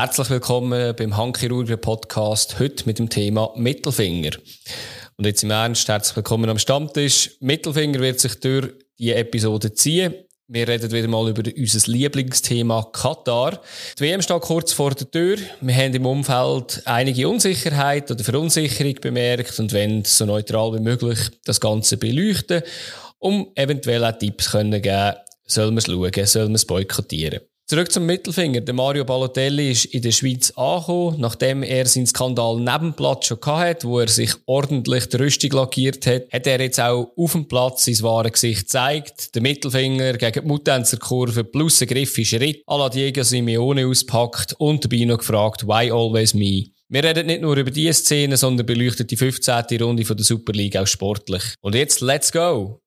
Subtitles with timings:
[0.00, 4.30] Herzlich willkommen beim Handchirurgen Podcast, heute mit dem Thema Mittelfinger.
[5.16, 7.32] Und jetzt im Ernst, herzlich willkommen am Stammtisch.
[7.40, 10.14] Mittelfinger wird sich durch die Episode ziehen.
[10.46, 13.60] Wir reden wieder mal über unser Lieblingsthema Katar.
[13.98, 15.36] Die WM steht kurz vor der Tür.
[15.60, 21.18] Wir haben im Umfeld einige Unsicherheit oder Verunsicherung bemerkt und wollen so neutral wie möglich
[21.44, 22.62] das Ganze beleuchten,
[23.18, 27.40] um eventuell auch Tipps können geben, soll man es schauen, soll man es boykottieren.
[27.70, 28.62] Zurück zum Mittelfinger.
[28.62, 33.26] Der Mario Balotelli ist in der Schweiz angekommen, nachdem er seinen Skandal neben dem Platz
[33.26, 37.32] schon hatte, wo er sich ordentlich die Rüstung lackiert hat, hat er jetzt auch auf
[37.32, 39.34] dem Platz sein wahres Gesicht gezeigt.
[39.34, 44.54] Der Mittelfinger gegen die Mutenzer Kurve plus ein Griff Schritt à la Diego Simeone auspackt
[44.56, 46.68] und dabei noch gefragt, why always me?
[46.88, 49.64] Wir reden nicht nur über diese Szene, sondern beleuchten die 15.
[49.82, 51.42] Runde von der League auch sportlich.
[51.60, 52.80] Und jetzt, let's go!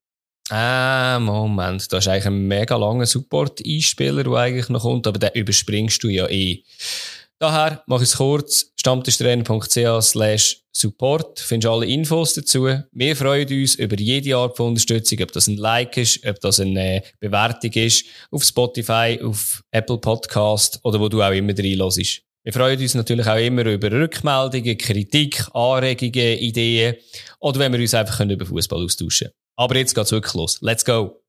[0.53, 1.89] Ah, Moment.
[1.93, 6.09] Da ist eigentlich ein mega langer Support-Einspieler, der eigentlich noch kommt, aber den überspringst du
[6.09, 6.61] ja eh.
[7.39, 8.73] Daher mache ich es kurz.
[8.77, 11.39] stammtischtrainer.ch slash support.
[11.39, 12.67] Findest alle Infos dazu.
[12.91, 16.59] Wir freuen uns über jede Art von Unterstützung, ob das ein Like ist, ob das
[16.59, 22.23] eine Bewertung ist, auf Spotify, auf Apple Podcast oder wo du auch immer reinlässt.
[22.43, 26.95] Wir freuen uns natürlich auch immer über Rückmeldungen, Kritik, Anregungen, Ideen
[27.39, 29.40] oder wenn wir uns einfach über Fußball austauschen können.
[29.55, 30.61] Aber jetzt geht's wirklich los.
[30.61, 31.21] Let's go!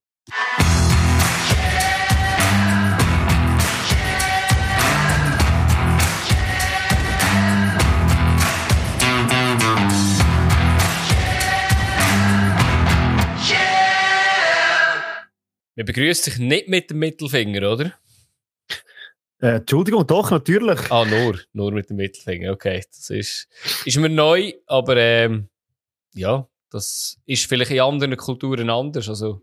[15.75, 17.93] Wir begrüßen dich nicht mit dem Mittelfinger, oder?
[19.41, 20.79] Äh, Entschuldigung, doch, natürlich.
[20.91, 22.85] Ah, nur, nur mit dem Mittelfinger, okay.
[22.89, 23.49] Das ist,
[23.85, 25.49] ist mir neu, aber ähm,
[26.15, 29.09] ja, das ist vielleicht in anderen Kulturen anders.
[29.09, 29.43] Also,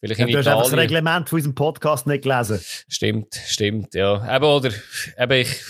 [0.00, 0.60] vielleicht ja, in du Italien.
[0.60, 2.60] hast das Reglement von unserem Podcast nicht gelesen.
[2.88, 4.36] Stimmt, stimmt, ja.
[4.36, 4.70] Eben, oder,
[5.18, 5.62] eben, ich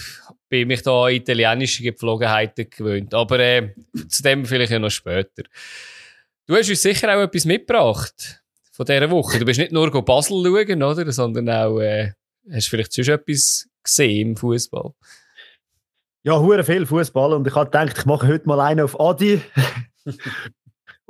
[0.49, 3.15] bin mich da an italienische Gepflogenheiten gewöhnt.
[3.15, 3.73] Aber äh,
[4.09, 5.45] zu dem vielleicht ja noch später.
[6.47, 9.39] Du hast uns sicher auch etwas mitgebracht von dieser Woche.
[9.39, 11.13] Du bist nicht nur go Basel schauen, oder?
[11.13, 12.13] Sondern auch, äh,
[12.53, 14.93] hast vielleicht sonst etwas gesehen im Fußball?
[16.23, 19.41] Ja, hure viel Fußball und ich habe gedacht, ich mache heute mal einen auf Adi.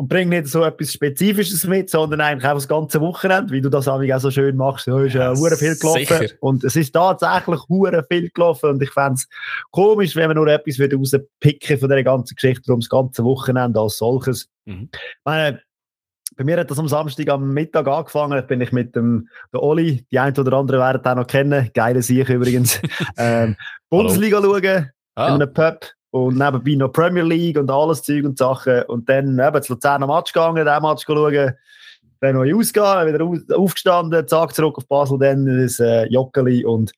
[0.01, 3.69] und bring nicht so etwas Spezifisches mit, sondern eigentlich einfach das ganze Wochenende, wie du
[3.69, 4.87] das auch so schön machst.
[4.87, 6.07] Da ist ja, äh, viel gelaufen.
[6.07, 6.35] Sicher.
[6.41, 9.29] Und es ist tatsächlich hure viel gelaufen und ich fände es
[9.71, 13.79] komisch, wenn man nur etwas wieder rauspicken von der ganzen Geschichte um das ganze Wochenende
[13.79, 14.49] als solches.
[14.65, 14.89] Mhm.
[15.23, 15.61] Meine,
[16.35, 18.47] bei mir hat das am Samstag am Mittag angefangen.
[18.47, 22.01] Bin ich mit dem der Oli, die ein oder andere werden auch noch kennen, geile
[22.01, 22.81] Sieg übrigens,
[23.19, 23.55] ähm,
[23.91, 25.27] Bundesliga schauen ah.
[25.27, 28.83] in einem Pub und nebenbei noch Premier League und alles Zeug und Sachen.
[28.85, 31.55] Und dann eben zu Luzern am Match gegangen, den Match schauen,
[32.21, 36.93] dann noch ausgehen, wieder aufgestanden, zack, zurück auf Basel, dann das äh, Jockeli und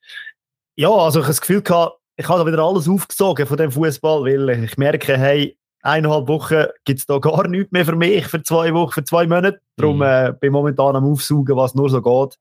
[0.75, 3.71] ja, also ich habe das Gefühl gehabt, ich habe da wieder alles aufgesogen von dem
[3.71, 8.25] Fußball, weil ich merke, hey, eineinhalb Wochen gibt es da gar nichts mehr für mich,
[8.27, 9.61] für zwei Wochen, für zwei Monate.
[9.77, 10.03] Darum mhm.
[10.03, 12.39] äh, bin ich momentan am Aufsaugen, was nur so geht.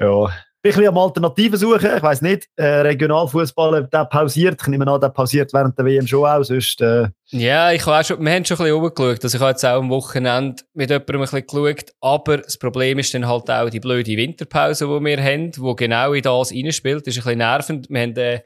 [0.00, 0.28] Ja,
[0.60, 1.90] ein bisschen am Alternativen suchen.
[1.96, 4.60] Ich weiß nicht, äh, Regionalfußball, der pausiert.
[4.60, 6.42] Ich nehme an, der pausiert während der WM schon auch.
[6.42, 9.22] Sonst, äh ja, ich habe schon, wir haben schon ein bisschen rumgeschaut.
[9.22, 11.92] Also ich habe jetzt auch am Wochenende mit jemandem ein bisschen geschaut.
[12.00, 16.12] Aber das Problem ist dann halt auch die blöde Winterpause, die wir haben, die genau
[16.12, 17.06] in das reinspielt.
[17.06, 17.88] Das ist ein bisschen nervend.
[17.88, 18.40] Wir haben äh,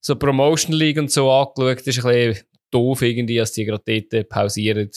[0.00, 1.78] so Promotion League und so angeschaut.
[1.78, 4.90] Das ist ein bisschen doof irgendwie, dass die gerade dort pausieren.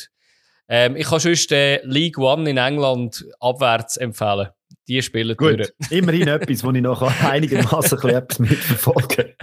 [0.67, 4.49] Ähm, ich kann sonst äh, League One in England abwärts empfehlen
[4.89, 5.71] die spielen Gut, durch.
[5.91, 9.35] immerhin etwas, wo ich noch einigermaßen etwas mitverfolgen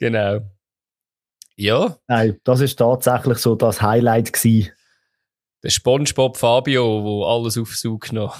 [0.00, 0.40] Genau.
[1.56, 1.96] Ja.
[2.08, 4.72] Nein, das ist tatsächlich so das Highlight gewesen.
[5.62, 8.36] Der Spongebob Fabio, wo alles aufsaugt noch.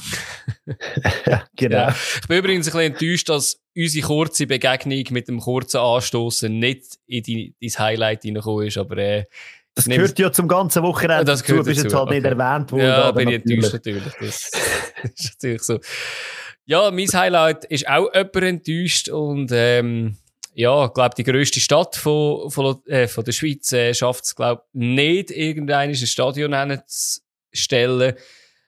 [1.57, 1.77] genau.
[1.77, 1.97] Ja.
[2.21, 6.99] Ich bin übrigens ein bisschen enttäuscht, dass unsere kurze Begegnung mit dem kurzen Anstoßen nicht
[7.07, 9.25] in die, ins Highlight reingekommen ist, aber äh,
[9.75, 11.57] das gehört ja zum ganzen Wochenende das dazu.
[11.57, 12.15] Du bist jetzt halt okay.
[12.15, 12.85] nicht erwähnt worden.
[12.85, 14.05] Ja, bin ich enttäuscht natürlich.
[14.05, 14.51] Das
[15.03, 15.79] ist natürlich so.
[16.69, 20.17] Ja, mein Highlight ist auch jemand enttäuscht und ähm,
[20.53, 24.35] ja, ich glaube, die grösste Stadt von, von, äh, von der Schweiz äh, schafft es,
[24.35, 28.15] glaube nicht, irgendein Stadion hinzustellen.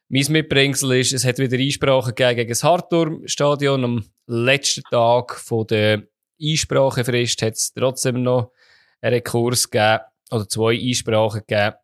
[0.08, 3.84] Mein Mitbringsel ist, es hat wieder Einsprachen gegen das Hartturm-Stadion.
[3.84, 6.04] Am letzten Tag von der
[6.40, 8.52] Einsprachefrist hat es trotzdem noch
[9.00, 11.76] einen Rekurs gegeben, oder zwei Einsprachen gegeben.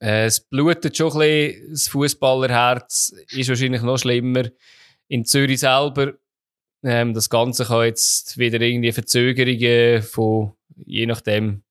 [0.00, 4.46] Äh, es blutet schon ein bisschen, das Fußballerherz ist wahrscheinlich noch schlimmer
[5.12, 6.14] in Zürich selber.
[6.82, 11.64] Ähm, das Ganze kann jetzt wieder irgendwie Verzögerungen von, je nachdem,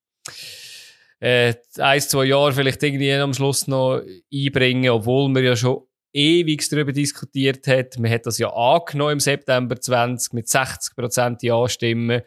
[1.20, 4.02] äh, ein, zwei Jahre vielleicht irgendwie am Schluss noch
[4.32, 5.82] einbringen, obwohl man ja schon
[6.14, 7.98] ewig darüber diskutiert hat.
[7.98, 12.22] Man hat das ja angenommen im September 20 mit 60% Ja-Stimmen.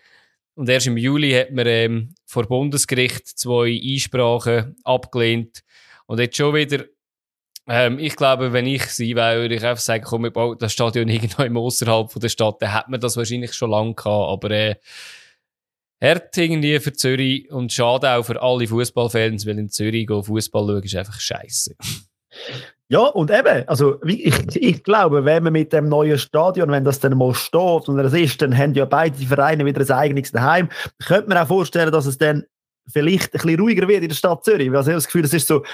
[0.55, 5.62] Und erst im Juli hat man ähm, vor Bundesgericht zwei Einsprachen abgelehnt.
[6.06, 6.84] Und jetzt schon wieder,
[7.66, 10.72] ähm, ich glaube, wenn ich sie wäre, würde ich einfach sagen, komm, wir bauen das
[10.72, 14.32] Stadion irgendwo außerhalb von der Stadt, dann hätte man das wahrscheinlich schon lange gehabt.
[14.32, 14.76] Aber äh,
[16.02, 20.82] hart irgendwie für Zürich und schade auch für alle Fußballfans, weil in Zürich Fußball schauen
[20.82, 21.75] ist einfach scheiße.
[22.88, 27.00] Ja, und eben, also ich, ich glaube, wenn man mit dem neuen Stadion, wenn das
[27.00, 30.69] dann mal steht und das ist, dann haben ja beide Vereine wieder ein eigenes daheim.
[31.06, 32.44] Könnte man auch vorstellen, dass es dann
[32.87, 34.70] vielleicht ein bisschen ruhiger wird in der Stadt Zürich.
[34.70, 35.64] Also ich habe das Gefühl, es ist so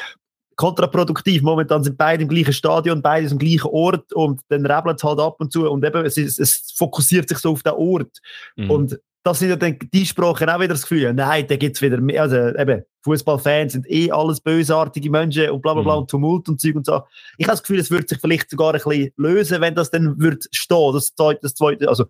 [0.61, 1.41] kontraproduktiv.
[1.41, 5.19] Momentan sind beide im gleichen Stadion, beide am gleichen Ort und dann rebelt es halt
[5.19, 8.19] ab und zu und eben, es, ist, es fokussiert sich so auf den Ort.
[8.57, 8.71] Mhm.
[8.71, 11.83] Und das sind ja dann die Sprachen auch wieder das Gefühl, nein, da gibt es
[11.83, 16.01] wieder mehr, also eben, Fußballfans sind eh alles bösartige Menschen und bla bla bla mhm.
[16.01, 17.01] und Tumult und Zeug und so.
[17.39, 20.21] Ich habe das Gefühl, es würde sich vielleicht sogar ein bisschen lösen, wenn das dann
[20.21, 22.05] wird stehen, das zweite, das zweite, also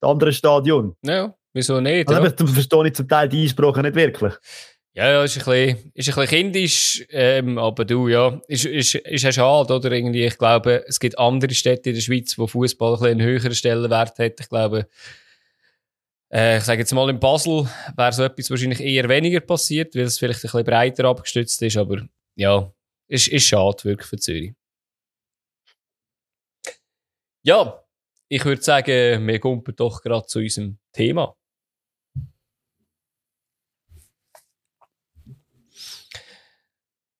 [0.00, 0.96] das andere Stadion.
[1.02, 2.08] Ja, wieso nicht?
[2.08, 2.26] Also, ja.
[2.26, 4.32] Ich verstehe ich zum Teil die Einsprache nicht wirklich.
[4.92, 8.96] Ja, ja, ist ein bisschen, ist ein bisschen kindisch, ähm, aber du, ja, ist, ist,
[8.96, 9.92] ist ja schade, oder?
[9.92, 13.54] Irgendwie, ich glaube, es gibt andere Städte in der Schweiz, wo Fußball ein einen höheren
[13.54, 14.40] Stellenwert hat.
[14.40, 14.88] Ich glaube,
[16.32, 20.02] äh, ich sage jetzt mal, in Basel wäre so etwas wahrscheinlich eher weniger passiert, weil
[20.02, 22.02] es vielleicht ein bisschen breiter abgestützt ist, aber
[22.34, 22.72] ja,
[23.06, 24.54] ist, ist schade wirklich für Zürich.
[27.42, 27.84] Ja,
[28.28, 31.36] ich würde sagen, wir kommen doch gerade zu unserem Thema.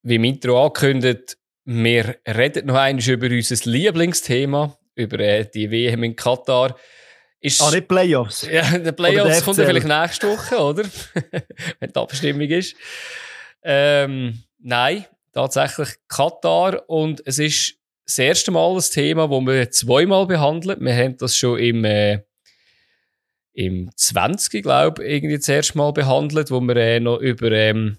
[0.03, 6.03] Wie im Intro angekündigt, wir reden noch einmal über unser Lieblingsthema, über äh, die WM
[6.05, 6.77] in Katar.
[7.41, 8.47] Ist, ah, nicht Playoffs.
[8.51, 10.85] Ja, die Playoffs kommt ja vielleicht nächste Woche, oder?
[11.81, 12.77] Wenn die Abstimmung ist.
[13.63, 16.89] Ähm, nein, tatsächlich Katar.
[16.89, 17.77] Und es ist
[18.07, 20.85] das erste Mal ein Thema, das wir zweimal behandeln.
[20.85, 22.21] Wir haben das schon im, äh,
[23.53, 27.99] im 20, glaube ich, irgendwie das erste Mal behandelt, wo wir äh, noch über, ähm,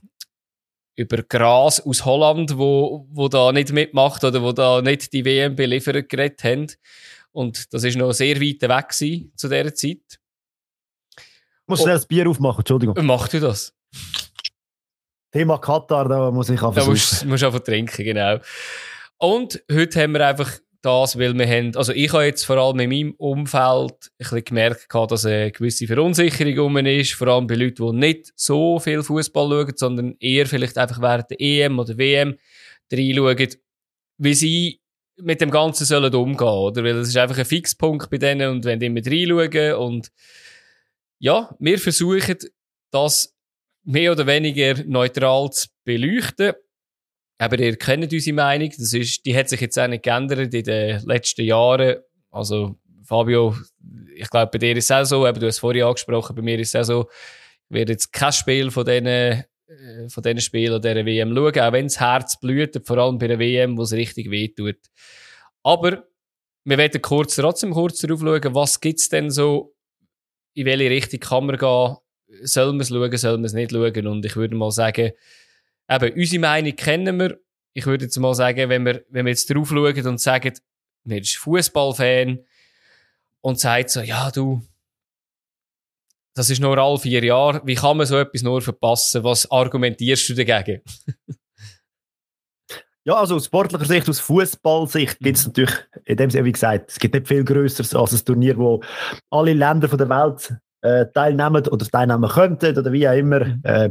[0.96, 5.56] über Gras aus Holland, wo, wo da nicht mitmacht oder wo da nicht die WM
[5.56, 6.68] beliefert geredet haben.
[7.32, 10.20] Und das ist noch sehr weit weg gewesen, zu dieser Zeit.
[11.68, 11.94] Musst du oh.
[11.94, 12.96] das Bier aufmachen, Entschuldigung.
[13.06, 13.74] Mach du das?
[15.32, 18.40] Thema Katar, da muss ich einfach Da musst, musst du einfach trinken, genau.
[19.18, 22.80] Und heute haben wir einfach das, weil wir haben, also ich habe jetzt vor allem
[22.80, 27.56] in meinem Umfeld ein bisschen gemerkt, dass eine gewisse Verunsicherung um ist, vor allem bei
[27.56, 31.98] Leuten, die nicht so viel Fußball schauen, sondern eher vielleicht einfach während der EM oder
[31.98, 32.38] WM
[32.92, 33.56] reinschauen,
[34.18, 34.81] wie sie
[35.18, 36.83] mit dem Ganzen sollen umgehen, oder?
[36.83, 40.12] Weil es ist einfach ein Fixpunkt bei denen und wenn die mit reinschauen und
[41.19, 42.38] ja, wir versuchen,
[42.92, 43.36] das
[43.83, 46.54] mehr oder weniger neutral zu beleuchten.
[47.42, 50.64] Aber ihr kennt unsere Meinung, das ist, die hat sich jetzt auch nicht geändert in
[50.64, 51.98] den letzten Jahren.
[52.30, 53.56] Also, Fabio,
[54.16, 56.44] ich glaube, bei dir ist es auch so, aber du hast es vorhin angesprochen, bei
[56.44, 57.10] mir ist es auch so,
[57.68, 59.44] ich werde jetzt kein Spiel von diesen äh,
[60.10, 63.40] von diesen Spielen dieser WM schauen, auch wenn das Herz blutet, vor allem bei der
[63.40, 64.78] WM, wo es richtig wehtut.
[65.64, 66.04] Aber
[66.64, 69.74] wir werden kurz, trotzdem kurz darauf schauen, was gibt es denn so,
[70.54, 71.98] in welche Richtung kann man gehen,
[72.44, 74.06] soll man es schauen, soll man es nicht schauen?
[74.06, 75.14] Und ich würde mal sagen,
[75.90, 77.40] eben, unsere Meinung kennen wir.
[77.73, 80.54] Ich würde jetzt mal sagen, wenn wir, wenn wir jetzt drauf schauen und sagen,
[81.04, 82.40] wir sind Fußballfan
[83.42, 84.61] und sagt so, ja, du,
[86.33, 87.61] das ist nur alle vier Jahre.
[87.66, 89.23] Wie kann man so etwas nur verpassen?
[89.23, 90.81] Was argumentierst du dagegen?
[93.04, 96.92] ja, also aus sportlicher Sicht, aus Fußballsicht gibt es natürlich, in dem Sinne, wie gesagt,
[96.92, 98.81] es gibt nicht viel Größeres als ein Turnier, wo
[99.30, 103.45] alle Länder von der Welt äh, teilnehmen oder teilnehmen könnten oder wie auch immer.
[103.45, 103.61] Mhm.
[103.64, 103.90] Äh,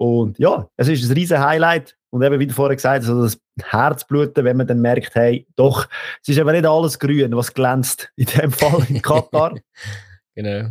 [0.00, 1.94] und ja, es ist ein riesen Highlight.
[2.08, 5.46] Und eben, wie du vorher gesagt hast, also das Herzbluten, wenn man dann merkt, hey,
[5.56, 5.86] doch,
[6.22, 8.10] es ist aber nicht alles grün, was glänzt.
[8.16, 9.54] In dem Fall in Katar.
[10.34, 10.70] genau.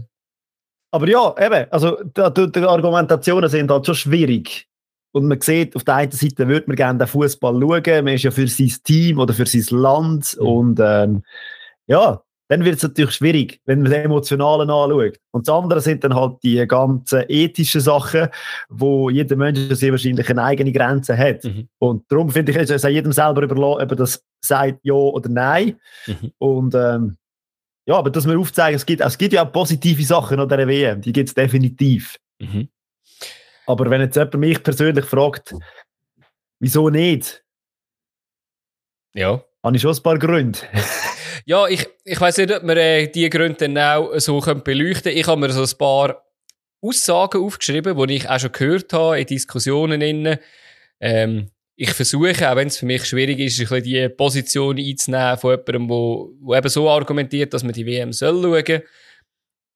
[0.92, 4.68] Aber ja, eben, also die, die Argumentationen sind halt schon schwierig.
[5.12, 8.24] Und man sieht, auf der einen Seite würde man gerne den Fußball schauen, man ist
[8.24, 10.38] ja für sein Team oder für sein Land.
[10.40, 10.48] Mhm.
[10.48, 11.24] Und ähm,
[11.86, 12.20] ja,
[12.50, 15.20] dann wird es natürlich schwierig, wenn man den Emotionalen anschaut.
[15.32, 18.28] Und das andere sind dann halt die ganzen ethischen Sachen,
[18.70, 21.44] wo jeder Mensch sehr wahrscheinlich eine eigene Grenze hat.
[21.44, 21.70] Mhm.
[21.78, 25.30] Und darum finde ich, es ist jedem selber überlassen, ob er das sagt, ja oder
[25.30, 25.80] nein.
[26.08, 26.32] Mhm.
[26.40, 27.18] Und ähm,
[27.86, 30.68] ja, aber dass wir aufzeigen, es gibt, es gibt ja auch positive Sachen an dieser
[30.68, 32.18] WM, die gibt es definitiv.
[32.40, 32.68] Mhm.
[33.68, 35.54] Aber wenn jetzt jemand mich persönlich fragt,
[36.60, 37.44] wieso nicht?
[39.14, 39.44] Ja.
[39.64, 40.58] Habe ich schon ein paar Gründe.
[41.46, 45.18] ja, ich, ich weiß nicht, ob wir äh, diese Gründe dann auch so beleuchten können.
[45.18, 46.24] Ich habe mir so ein paar
[46.82, 50.38] Aussagen aufgeschrieben, die ich auch schon gehört habe in Diskussionen.
[51.00, 55.38] Ähm, ich versuche, auch wenn es für mich schwierig ist, ein bisschen die Position einzunehmen
[55.38, 58.82] von jemandem, wo, wo eben so argumentiert, dass man die WM soll schauen.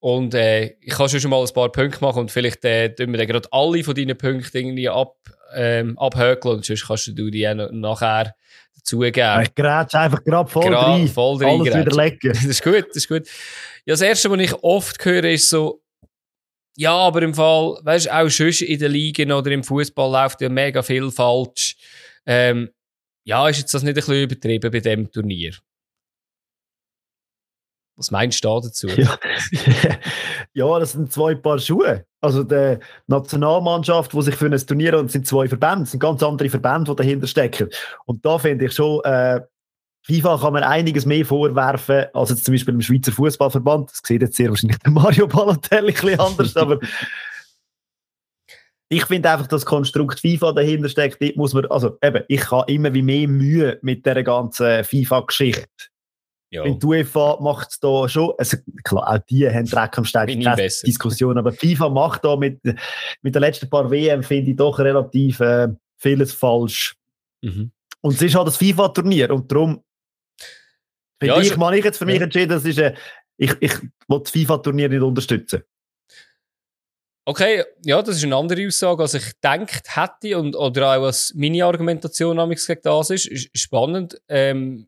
[0.00, 3.26] Und äh, ich kann schon mal ein paar Punkte machen und vielleicht äh, wir dann
[3.26, 5.16] gerade alle von deinen Punkten irgendwie ab,
[5.54, 8.34] ähm, abhökeln und sonst kannst du die auch nachher
[8.84, 9.42] dazugeben.
[9.42, 11.08] Ich grätsch einfach gerade voll Gra rein.
[11.08, 12.32] Voll rein Alles wieder lecken.
[12.32, 13.26] das ist gut, das ist gut.
[13.86, 15.82] Ja, das Erste, was ich oft höre, ist so,
[16.76, 20.40] ja, aber im Fall, weißt du, auch schon in den Ligen oder im Fußball läuft
[20.40, 21.76] ja mega viel falsch.
[22.26, 22.70] Ähm,
[23.24, 25.54] ja, ist jetzt das nicht ein bisschen übertrieben bei dem Turnier?
[27.96, 28.88] Was meinst du dazu?
[28.88, 29.18] Ja.
[30.52, 32.04] ja, das sind zwei Paar Schuhe.
[32.20, 36.50] Also die Nationalmannschaft, die sich für ein Turnier und sind zwei Verbände, sind ganz andere
[36.50, 37.68] Verbände, die dahinter stecken.
[38.06, 39.40] Und da finde ich schon, äh,
[40.06, 43.90] FIFA kann man einiges mehr vorwerfen als jetzt zum Beispiel im Schweizer Fußballverband.
[43.90, 46.78] Das sieht jetzt sehr wahrscheinlich der Mario Balotelli ein bisschen anders, aber
[48.90, 51.36] ich finde einfach, dass Konstrukt FIFA dahinter steckt.
[51.36, 55.64] Muss man, also eben, ich habe immer wie mehr Mühe mit dieser ganzen FIFA-Geschichte.
[56.54, 56.62] Ja.
[56.62, 60.38] Und die UEFA macht es da schon, also klar, auch die haben Dreck am Stein,
[60.86, 62.60] Diskussion, aber FIFA macht da mit,
[63.22, 66.94] mit den letzten paar WM, finde ich, doch relativ äh, vieles falsch.
[67.42, 67.72] Mhm.
[68.02, 69.82] Und es ist halt das FIFA-Turnier und darum
[71.18, 72.22] finde ja, ich, mal ich jetzt für mich ja.
[72.22, 72.94] entschieden, das ist, äh,
[73.36, 75.64] ich, ich will das FIFA-Turnier nicht unterstützen.
[77.24, 81.34] Okay, ja, das ist eine andere Aussage, als ich gedacht hätte und, oder auch was
[81.34, 83.26] meine Argumentation gegen das ist.
[83.26, 84.20] ist spannend.
[84.28, 84.86] Ähm,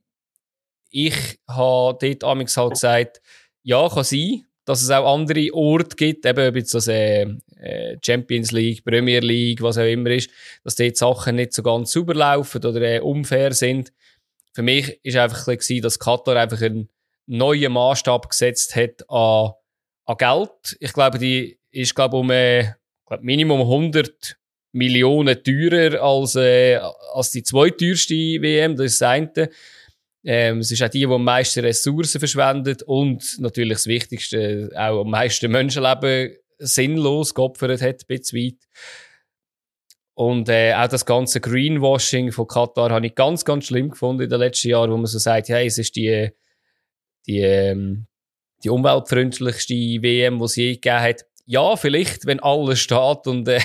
[0.97, 3.21] ich habe dort amigs halt gesagt,
[3.63, 7.27] ja, kann sein, dass es auch andere Orte gibt, eben ob jetzt das äh,
[7.61, 10.31] äh, Champions League, Premier League, was auch immer ist,
[10.65, 13.93] dass dort Sachen nicht so ganz sauber laufen oder äh, unfair sind.
[14.55, 16.89] Für mich ist einfach ein bisschen, dass Katar einfach einen
[17.27, 19.53] neuen Maßstab gesetzt hat an,
[20.07, 20.79] an Geld.
[20.81, 22.73] Ich glaube, die ist glaube um äh,
[23.05, 24.39] glaub Minimum 100
[24.73, 26.81] Millionen teurer als, äh,
[27.13, 29.51] als die zweiteuerste WM, das ist das eine.
[30.29, 35.03] Ähm, es ist auch die, die am meisten Ressourcen verschwendet und natürlich das Wichtigste, auch
[35.03, 38.59] am meisten Menschenleben sinnlos geopfert hat, ein bisschen weit.
[40.15, 44.31] Und äh, auch das ganze Greenwashing von Katar habe ich ganz, ganz schlimm gefunden in
[44.31, 46.31] den letzten Jahren, wo man so sagt, hey, es ist die,
[47.29, 48.07] die, ähm,
[48.65, 51.25] die umweltfreundlichste WM, die es je gegeben hat.
[51.45, 53.61] Ja, vielleicht, wenn alles steht und äh,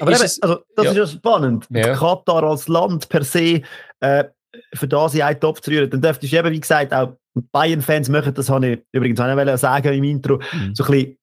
[0.00, 0.90] Aber eben, also, das ja.
[0.90, 1.66] ist ja spannend.
[1.70, 1.94] Ja.
[1.94, 3.62] Katar als Land per se
[4.00, 4.24] äh,
[4.74, 8.08] für das in einen Topf zu rühren, dann dürftest du eben, wie gesagt, auch Bayern-Fans
[8.08, 10.74] machen das, habe ich übrigens auch sagen im Intro, mhm.
[10.74, 11.18] so ein bisschen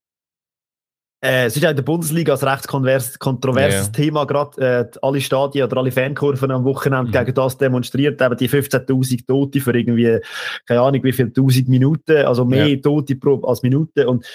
[1.21, 3.91] äh, es ist auch in der Bundesliga ein recht kontroverses yeah.
[3.91, 7.11] Thema, gerade äh, alle Stadien oder alle Fankurven am Wochenende mhm.
[7.11, 10.19] gegen das demonstriert, eben die 15.000 Tote für irgendwie,
[10.65, 12.81] keine Ahnung wie viele tausend Minuten, also mehr yeah.
[12.81, 14.25] Tote pro, als Minuten und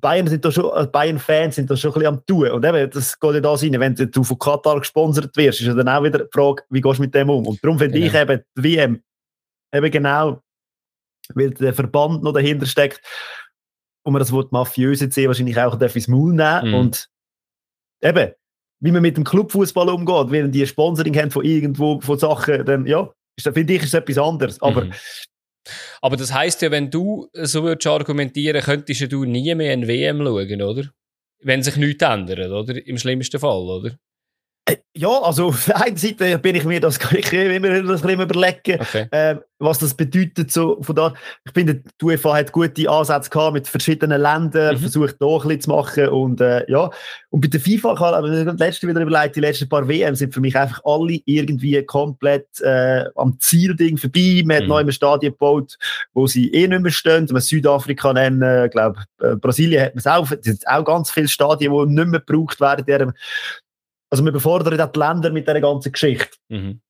[0.00, 2.50] Bayern sind da schon, äh, Bayern-Fans sind da schon ein bisschen am tun.
[2.50, 5.74] Und eben, das geht ja da rein, wenn du von Katar gesponsert wirst, ist ja
[5.74, 7.46] dann auch wieder die Frage, wie gehst du mit dem um?
[7.46, 8.06] Und darum finde genau.
[8.06, 9.02] ich eben die WM,
[9.72, 10.40] eben genau,
[11.34, 13.00] weil der Verband noch dahinter steckt,
[14.02, 16.68] und man das Wort mafiös jetzt wahrscheinlich auch ins Maul nehmen.
[16.68, 16.74] Mhm.
[16.74, 17.08] Und
[18.02, 18.32] eben,
[18.80, 22.86] wie man mit dem Clubfußball umgeht, wenn die Sponsoring haben von irgendwo, von Sachen, dann,
[22.86, 24.60] ja, finde ich, ist etwas anderes.
[24.62, 24.92] Aber mhm.
[26.00, 30.18] Aber das heißt ja, wenn du so würdest argumentieren, könntest du nie mehr ein WM
[30.18, 30.90] schauen, oder?
[31.42, 32.86] Wenn sich nichts ändert, oder?
[32.86, 33.96] Im schlimmsten Fall, oder?
[34.66, 38.20] Äh, ja, also auf der einen Seite bin ich mir das ich immer das ein
[38.20, 39.06] überlegen, okay.
[39.10, 40.50] äh, was das bedeutet.
[40.50, 41.14] So, von da.
[41.44, 44.80] Ich finde, die UEFA hat gute Ansätze gehabt mit verschiedenen Ländern, mhm.
[44.80, 46.08] versucht da ein bisschen zu machen.
[46.08, 46.90] Und, äh, ja.
[47.30, 50.34] und bei der FIFA, ich habe das letzte wieder überlegt, die letzten paar WM sind
[50.34, 54.42] für mich einfach alle irgendwie komplett äh, am Zielding vorbei.
[54.44, 54.68] Man hat mhm.
[54.68, 55.76] neu im Stadion gebaut,
[56.14, 57.28] wo sie eh nicht mehr stehen.
[57.30, 60.30] Man Südafrika nennen, ich glaube, äh, Brasilien hat man es auch.
[60.30, 63.12] Es sind auch ganz viele Stadien, die nicht mehr gebraucht werden
[64.10, 66.36] also wir befordern auch die Länder mit dieser ganzen Geschichte.
[66.48, 66.80] Mhm.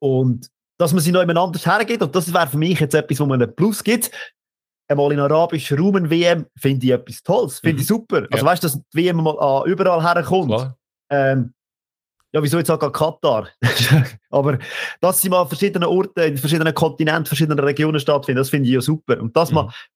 [0.00, 3.20] Und dass man sie noch jemand anders hergeht, und das wäre für mich jetzt etwas,
[3.20, 4.10] wo man einen Plus gibt,
[4.88, 7.80] einmal in arabischen Raum WM, finde ich etwas Tolles, finde mhm.
[7.80, 8.26] ich super.
[8.30, 8.50] Also ja.
[8.50, 10.74] weißt du, dass die WM mal uh, überall herkommt.
[11.10, 11.52] Ähm,
[12.32, 13.48] ja, wieso jetzt auch Katar?
[14.30, 14.58] Aber
[15.00, 18.74] dass sie mal an verschiedenen Orten, in verschiedenen Kontinenten, verschiedenen Regionen stattfinden, das finde ich
[18.74, 19.20] ja super.
[19.20, 19.54] Und das mhm.
[19.56, 19.88] mal, auf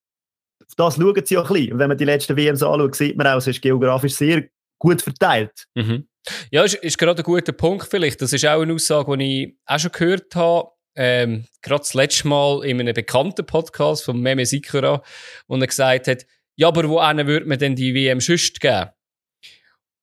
[0.77, 1.73] das schauen sie auch ein bisschen.
[1.75, 4.45] Und wenn man die letzten WMs anschaut, sieht man auch, es ist geografisch sehr
[4.79, 5.67] gut verteilt.
[5.75, 6.09] Mhm.
[6.51, 8.23] Ja, ist, ist gerade ein guter Punkt vielleicht.
[8.23, 10.71] Das ist auch eine Aussage, die ich auch schon gehört habe.
[10.95, 15.03] Ähm, gerade das letzte Mal in einem bekannten Podcast von Meme Sikora,
[15.49, 18.91] wo er gesagt hat, ja, aber wo einen würde man denn die WM schüsst geben?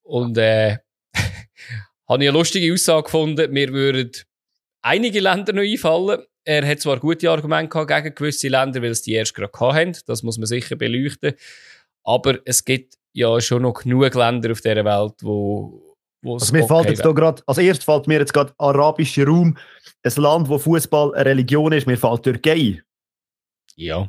[0.02, 0.78] Und äh,
[2.08, 4.10] habe ich eine lustige Aussage gefunden, mir würden
[4.82, 6.24] einige Länder noch einfallen.
[6.44, 9.96] Er hat zwar gute Argumente gegen gewisse Länder, weil es die erst gerade haben.
[10.06, 11.34] Das muss man sicher beleuchten.
[12.02, 15.89] Aber es gibt ja schon noch genug Länder auf dieser Welt, wo
[16.24, 19.56] also mir okay fällt jetzt da gerade, als erstes fällt mir jetzt gerade arabischer Raum,
[20.02, 22.82] ein Land, wo Fußball eine Religion ist, mir fällt Türkei.
[23.76, 24.08] Ja.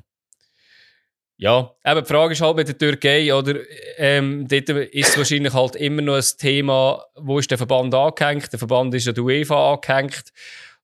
[1.37, 3.55] Ja, aber die Frage ist halt mit der Türkei, oder?
[3.97, 8.51] Ähm, dort ist wahrscheinlich halt immer noch ein Thema, wo ist der Verband angehängt?
[8.51, 10.25] Der Verband ist ja der UEFA angehängt.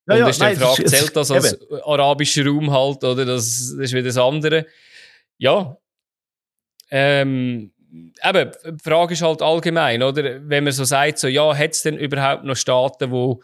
[0.08, 1.82] Ja, und ja, ist die Frage, zählt das als eben.
[1.84, 3.24] arabischer Raum halt, oder?
[3.24, 4.66] Das, das ist wieder das andere.
[5.38, 5.78] Ja.
[6.90, 7.72] Ähm,
[8.24, 10.40] eben, die Frage ist halt allgemein, oder?
[10.48, 13.42] Wenn man so sagt, so, ja, hat es denn überhaupt noch Staaten, wo,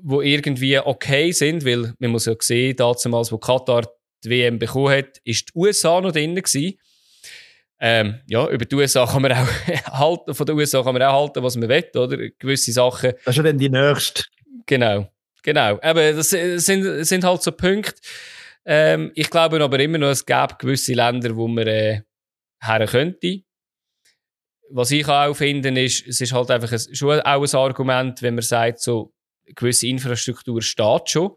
[0.00, 1.64] wo irgendwie okay sind?
[1.64, 3.82] Weil, man muss ja sehen, damals, wo Katar
[4.24, 6.78] die WM bekommen hat, ist die USA noch drin gewesen.
[7.82, 9.48] Ähm, ja, über die USA kann man auch
[9.86, 12.16] halten, von den USA kann man auch halten, was man will, oder?
[12.38, 13.12] Gewisse Sachen.
[13.24, 14.24] Das ist ja dann die nächste.
[14.66, 15.08] Genau,
[15.42, 15.78] genau.
[15.80, 17.94] Aber das sind, sind halt so Punkte.
[18.66, 22.02] Ähm, ich glaube aber immer noch, es gäbe gewisse Länder, wo man äh,
[22.60, 23.42] her könnte.
[24.72, 28.34] Was ich auch finde, ist, es ist halt einfach ein, schon auch ein Argument, wenn
[28.34, 29.12] man sagt, so,
[29.54, 31.32] gewisse Infrastruktur steht schon.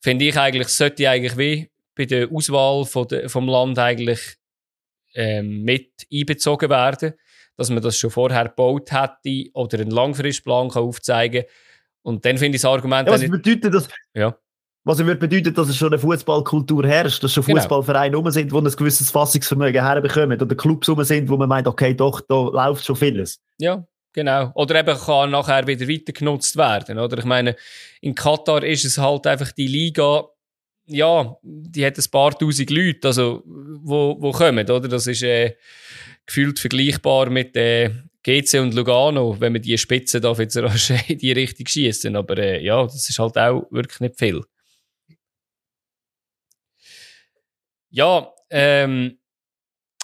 [0.00, 4.20] Finde ich eigentlich, sollte eigentlich wie bei der Auswahl von de, vom Land eigentlich
[5.14, 7.14] ähm, mit einbezogen werden,
[7.56, 11.44] dass man das schon vorher gebaut hätte oder einen Langfristplan kann aufzeigen
[12.02, 13.08] Und dann finde ich das Argument...
[13.08, 13.88] Ja, was bedeutet das?
[14.12, 14.36] Ja.
[14.86, 17.60] Was würde bedeuten, dass es schon eine Fußballkultur herrscht, dass schon genau.
[17.60, 18.30] Fußballvereine genau.
[18.30, 22.34] sind, die ein gewisses Fassungsvermögen herbekommen oder Clubs sind, wo man meint, okay, doch, da
[22.34, 23.40] läuft schon vieles.
[23.58, 24.52] Ja, genau.
[24.54, 26.98] Oder eben kann nachher wieder weiter genutzt werden.
[26.98, 27.56] Oder ich meine,
[28.02, 30.24] in Katar ist es halt einfach die Liga,
[30.86, 34.86] ja, die hat ein paar tausend Leute, also, wo, wo kommen, oder?
[34.86, 35.56] Das ist äh,
[36.26, 37.90] gefühlt vergleichbar mit äh,
[38.22, 40.56] GC und Lugano, wenn wir die Spitzen da jetzt
[41.08, 42.14] in die Richtung schießen.
[42.16, 44.42] Aber äh, ja, das ist halt auch wirklich nicht viel.
[47.94, 49.20] Ja, ähm,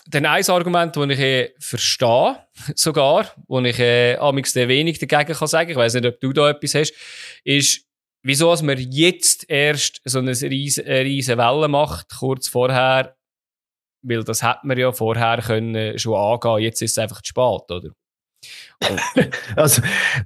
[0.06, 5.48] dann ein Argument, das ich äh, verstehe, sogar, wo ich äh, amigs wenig dagegen kann
[5.48, 6.94] sagen, ich weiß nicht, ob du da etwas hast,
[7.42, 7.84] ist,
[8.22, 13.16] wieso dass man jetzt erst so eine riesen, riesen Welle macht, kurz vorher,
[14.02, 17.70] weil das hätte man ja vorher können schon angehen, jetzt ist es einfach zu spät,
[17.70, 17.90] oder?
[19.56, 19.82] also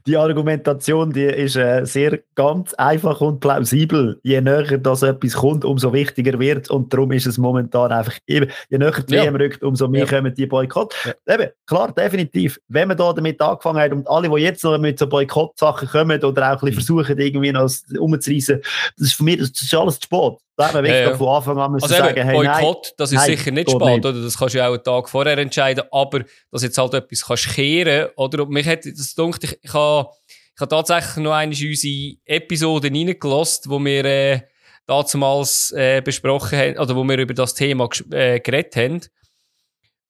[0.06, 4.20] die Argumentation, die ist äh, sehr ganz einfach und plausibel.
[4.22, 8.50] Je näher das etwas kommt, umso wichtiger wird und darum ist es momentan einfach eben,
[8.70, 9.24] je näher die ja.
[9.24, 10.16] WM rückt, umso mehr ja.
[10.16, 10.94] kommen die Boykott.
[11.04, 11.34] Ja.
[11.34, 12.60] Eben, klar, definitiv.
[12.68, 16.22] Wenn man da damit angefangen hat und alle, die jetzt noch mit so Boykott-Sachen kommen
[16.22, 17.02] oder auch ein bisschen mhm.
[17.02, 18.60] versuchen, irgendwie noch umzureißen,
[18.96, 20.38] das ist für mich das ist alles zu spät.
[20.56, 23.10] Da haben wir wirklich ja, von Anfang an müssen also sagen, hey, Boykott, nein, das
[23.10, 24.06] ist nein, sicher nicht spät, nicht.
[24.06, 24.22] oder?
[24.22, 26.20] Das kannst du ja auch einen Tag vorher entscheiden, aber
[26.52, 28.43] dass jetzt halt etwas kannst kehren, oder?
[28.46, 33.68] Mich hat das gedacht, ich, ich habe, ich habe tatsächlich noch eine unsere Episoden reingelost,
[33.68, 34.40] wo wir, äh,
[34.87, 39.00] damals, äh, besprochen haben, oder wo wir über das Thema äh, geredet haben.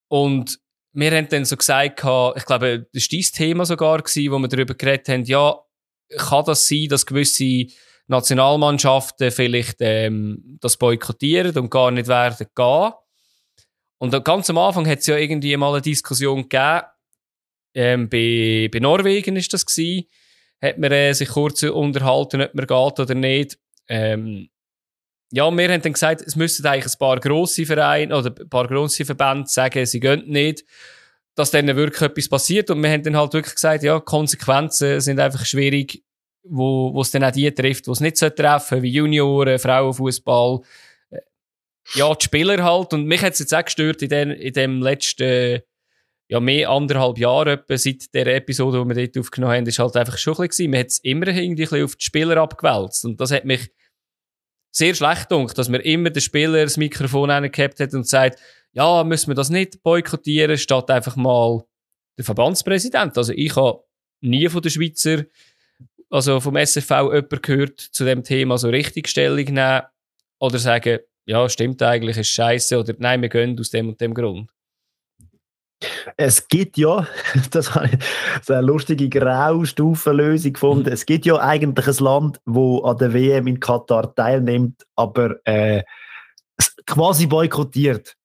[0.08, 0.58] Und
[0.92, 4.48] wir haben dann so gesagt, ich glaube, das war dein Thema sogar gewesen, wo wir
[4.48, 5.58] darüber geredet haben, ja,
[6.16, 7.66] kann das sein, dass gewisse
[8.06, 12.92] Nationalmannschaften vielleicht ähm, das boykottieren und gar nicht werden gehen.
[13.98, 16.82] Und ganz am Anfang hat es ja irgendwie mal eine Diskussion gegeben,
[17.74, 20.06] ähm, bei, bei Norwegen ist das gewesen,
[20.62, 23.58] hat man äh, sich kurz unterhalten, ob man geht oder nicht.
[23.88, 24.48] Ähm,
[25.32, 28.68] ja, wir haben dann gesagt, es müssten eigentlich ein paar grosse Vereine oder ein paar
[28.68, 30.64] grosse Verbände sagen, sie gehen nicht,
[31.34, 32.70] dass dann wirklich etwas passiert.
[32.70, 36.04] Und wir haben dann halt wirklich gesagt, ja, Konsequenzen sind einfach schwierig
[36.44, 40.60] wo, wo es dann auch die trifft, die es nicht treffen wie Junioren, Frauenfußball,
[41.10, 41.20] äh,
[41.94, 42.92] ja, die Spieler halt.
[42.92, 45.62] Und mich hat es jetzt auch gestört in, den, in dem letzten,
[46.34, 50.18] ja, mehr anderthalb Jahre seit der Episode, die wir dort aufgenommen haben, ist halt einfach
[50.18, 53.04] schon ein bisschen, man hat es immer irgendwie ein auf die Spieler abgewälzt.
[53.04, 53.70] Und das hat mich
[54.72, 58.40] sehr schlecht gedacht, dass man immer den Spieler das Mikrofon gehabt hat und sagt,
[58.72, 61.62] ja, müssen wir das nicht boykottieren, statt einfach mal
[62.18, 63.16] der Verbandspräsident.
[63.16, 63.84] Also ich habe
[64.20, 65.24] nie von den Schweizer
[66.10, 69.82] also vom SFV jemand gehört zu dem Thema so richtig Stellung nehmen
[70.40, 74.14] oder sagen, ja, stimmt eigentlich, ist scheiße oder nein, wir gehen aus dem und dem
[74.14, 74.50] Grund?
[76.16, 77.06] Es gibt ja,
[77.50, 77.98] das habe ich
[78.42, 80.92] so eine lustige Graustufenlösung gefunden.
[80.92, 85.82] Es gibt ja eigentlich ein Land, wo an der WM in Katar teilnimmt, aber äh,
[86.86, 88.16] quasi boykottiert.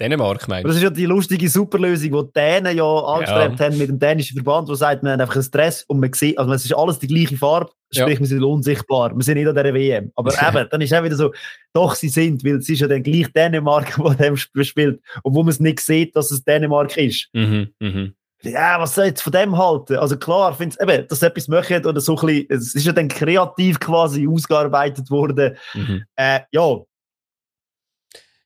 [0.00, 3.66] Dänemark, meinst Das ist ja die lustige Superlösung, die die Dänen ja angestrebt ja.
[3.66, 6.38] haben mit dem dänischen Verband, wo sagt, man hat einfach einen Stress und man sieht,
[6.38, 8.20] also es ist alles die gleiche Farbe, sprich, ja.
[8.20, 10.10] wir sind unsichtbar, wir sind nicht an der WM.
[10.14, 11.32] Aber eben, dann ist auch wieder so,
[11.72, 15.50] doch, sie sind, weil es ist ja dann gleich Dänemark, wo dem spielt, obwohl man
[15.50, 17.28] es nicht sieht, dass es Dänemark ist.
[17.32, 18.14] Mhm, mhm.
[18.44, 19.96] Ja, was soll jetzt von dem halten?
[19.96, 22.92] Also klar, finde eben, dass sie etwas machen oder so ein bisschen, es ist ja
[22.92, 25.56] dann kreativ quasi ausgearbeitet worden.
[25.74, 26.02] Mhm.
[26.16, 26.78] Äh, ja,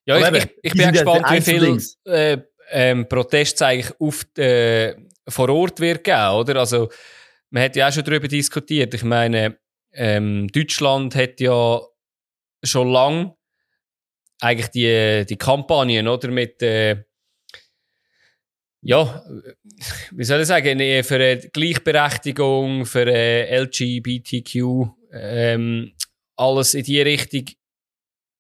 [0.07, 2.39] ja, ich, ich, ich bin gespannt, wie viel äh,
[2.71, 4.95] ähm, Protest eigentlich auf, äh,
[5.29, 6.57] vor Ort wird geben, oder?
[6.57, 6.89] Also,
[7.51, 8.95] man hat ja auch schon darüber diskutiert.
[8.95, 9.59] Ich meine,
[9.93, 11.81] ähm, Deutschland hat ja
[12.63, 13.35] schon lange
[14.41, 16.29] eigentlich die, die Kampagnen, oder?
[16.29, 17.05] Mit, äh,
[18.83, 19.25] ja,
[20.13, 25.93] wie soll ich sagen, für äh, Gleichberechtigung, für äh, LGBTQ, ähm,
[26.37, 27.47] alles in die Richtung.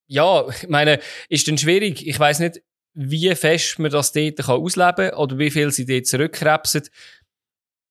[0.06, 2.06] Ja, ich meine, ist dann schwierig.
[2.06, 2.62] Ich weiß nicht,
[2.94, 6.82] wie fest man das dort kann ausleben kann oder wie viel sie dort zurückkrebsen.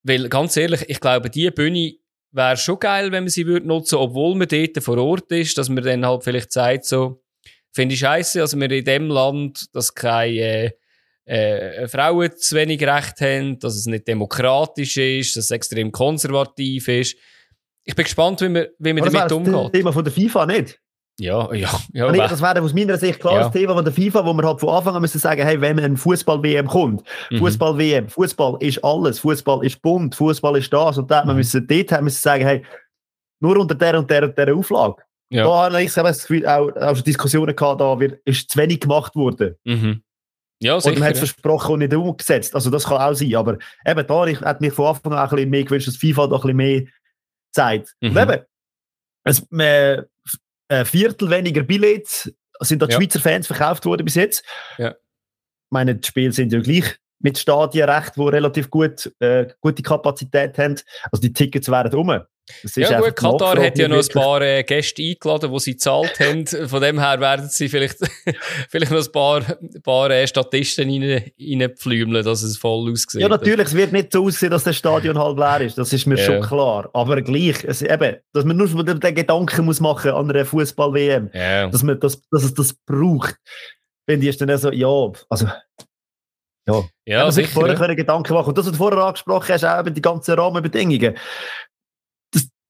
[0.03, 1.93] Weil, ganz ehrlich, ich glaube, die Bühne
[2.31, 5.69] wäre schon geil, wenn man sie würde nutzen, obwohl man dort vor Ort ist, dass
[5.69, 7.23] man dann halt vielleicht sagt, so,
[7.71, 10.73] finde ich scheiße, also wir in dem Land, dass keine
[11.27, 15.91] äh, äh, Frauen zu wenig Recht haben, dass es nicht demokratisch ist, dass es extrem
[15.91, 17.17] konservativ ist.
[17.83, 19.53] Ich bin gespannt, wie man, wie man damit umgeht.
[19.53, 20.79] Das Thema von der FIFA nicht.
[21.17, 22.07] Ja, ja, ja.
[22.07, 23.43] Also das wäre aus meiner Sicht klar ja.
[23.43, 25.79] das Thema von der FIFA, wo man halt von Anfang an müssen sagen, hey, wenn
[25.79, 27.37] ein Fußball-WM kommt, mhm.
[27.37, 31.27] Fußball-WM, Fußball ist alles, Fußball ist bunt, Fußball ist das und das, mhm.
[31.27, 32.65] man müssen dort haben, müssen sagen, hey,
[33.39, 35.03] nur unter der und der und der Auflage.
[35.29, 35.43] Ja.
[35.43, 39.15] Da habe ich das Gefühl, auch, auch Diskussionen gehabt, da wird, ist zu wenig gemacht
[39.15, 39.55] worden.
[39.63, 40.01] Mhm.
[40.61, 41.27] Ja, sicher, und man hat es ja.
[41.27, 42.55] versprochen und nicht umgesetzt.
[42.55, 43.35] Also das kann auch sein.
[43.35, 46.27] Aber eben da, ich hätte mir von Anfang an ein bisschen mehr gewünscht, dass FIFA
[46.27, 46.83] da ein bisschen mehr
[47.51, 47.93] zeigt.
[47.99, 48.09] Mhm.
[48.09, 48.41] Und eben,
[49.25, 50.05] es, man,
[50.67, 52.99] ein Viertel weniger Billets sind da die ja.
[52.99, 54.43] Schweizer Fans verkauft worden bis jetzt.
[54.77, 54.91] Ja.
[54.91, 59.83] Ich meine, die Spiele sind ja gleich mit Stadien recht, die relativ gut, äh, gute
[59.83, 60.75] Kapazität haben.
[61.11, 62.21] Also die Tickets wären rum
[62.75, 66.45] ja gut, Katar hat ja noch ein paar äh, Gäste eingeladen, die sie gezahlt haben.
[66.45, 67.97] Von dem her werden sie vielleicht,
[68.69, 69.41] vielleicht noch ein paar,
[69.83, 73.21] paar äh, Statisten rein, reinpflümeln, dass es voll aussieht.
[73.21, 76.05] Ja natürlich, es wird nicht so aussehen, dass das Stadion halb leer ist, das ist
[76.05, 76.25] mir ja.
[76.25, 76.89] schon klar.
[76.93, 81.67] Aber gleich, es, eben, dass man nur den, Gedanken muss machen an einer Fußball-WM, ja.
[81.67, 83.35] dass, man das, dass es das braucht.
[84.07, 85.47] Finde ich dann so, ja, also...
[86.67, 87.93] Ja, ja man sich vorher ja.
[87.93, 88.49] Gedanken machen.
[88.49, 91.15] Und das, was du vorher angesprochen hast, auch eben die ganzen Rahmenbedingungen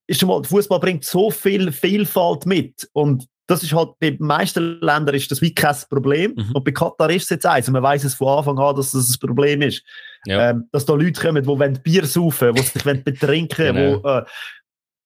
[0.08, 4.26] ist schon mal, Fußball bringt so viel Vielfalt mit und das ist halt, bei den
[4.26, 6.34] meisten Ländern ist das wie kein Problem.
[6.36, 6.52] Mhm.
[6.54, 7.68] Und bei Katar ist es jetzt eins.
[7.68, 9.84] Und man weiß es von Anfang an, dass das ein Problem ist.
[10.26, 10.50] Ja.
[10.50, 14.04] Ähm, dass da Leute kommen, die Bier saufen, die sich betrinken genau.
[14.04, 14.26] wo, äh,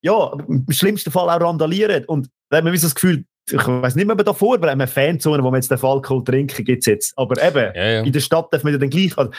[0.02, 2.06] ja, im schlimmsten Fall auch randalieren.
[2.06, 5.44] Und da haben wir das Gefühl, ich weiß nicht mehr da vor, aber eine Fanzone,
[5.44, 7.18] wo man jetzt den Alkohol trinken, gibt es jetzt.
[7.18, 8.02] Aber eben, ja, ja.
[8.04, 9.32] in der Stadt darf man ja dann gleich, also,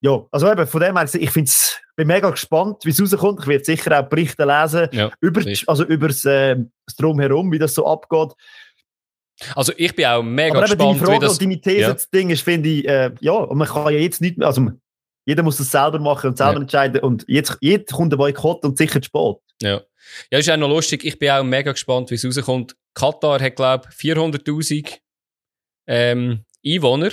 [0.00, 3.40] ja, also eben, von dem her, ich find's, bin mega gespannt, wie es rauskommt.
[3.40, 6.56] Ich werde sicher auch Berichte lesen ja, über, also über äh,
[6.86, 8.32] das Drumherum, wie das so abgeht.
[9.54, 11.32] Also ich bin auch mega Aber gespannt, Frage wie das...
[11.32, 11.92] Und deine These, ja.
[11.92, 14.70] das Ding ist, finde ich, äh, ja, und man kann ja jetzt nicht mehr, also
[15.24, 16.60] jeder muss das selber machen und selber ja.
[16.60, 19.36] entscheiden und jetzt, jetzt kommt ein Boykott und sicher zu spät.
[19.62, 19.82] Ja.
[20.30, 22.76] Ja, ist auch noch lustig, ich bin auch mega gespannt, wie es rauskommt.
[22.94, 24.98] Katar hat, glaube ich, 400'000
[25.88, 27.10] ähm, Einwohner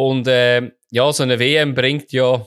[0.00, 2.46] und äh, ja, so eine WM bringt ja,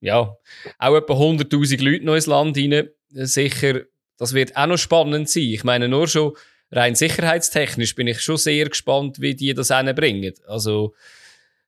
[0.00, 0.36] ja
[0.78, 2.88] auch etwa 100.000 Leute noch ins Land rein.
[3.10, 3.80] Sicher,
[4.18, 5.42] das wird auch noch spannend sein.
[5.42, 6.36] Ich meine, nur schon
[6.70, 10.32] rein sicherheitstechnisch bin ich schon sehr gespannt, wie die das bringen.
[10.46, 10.94] Also,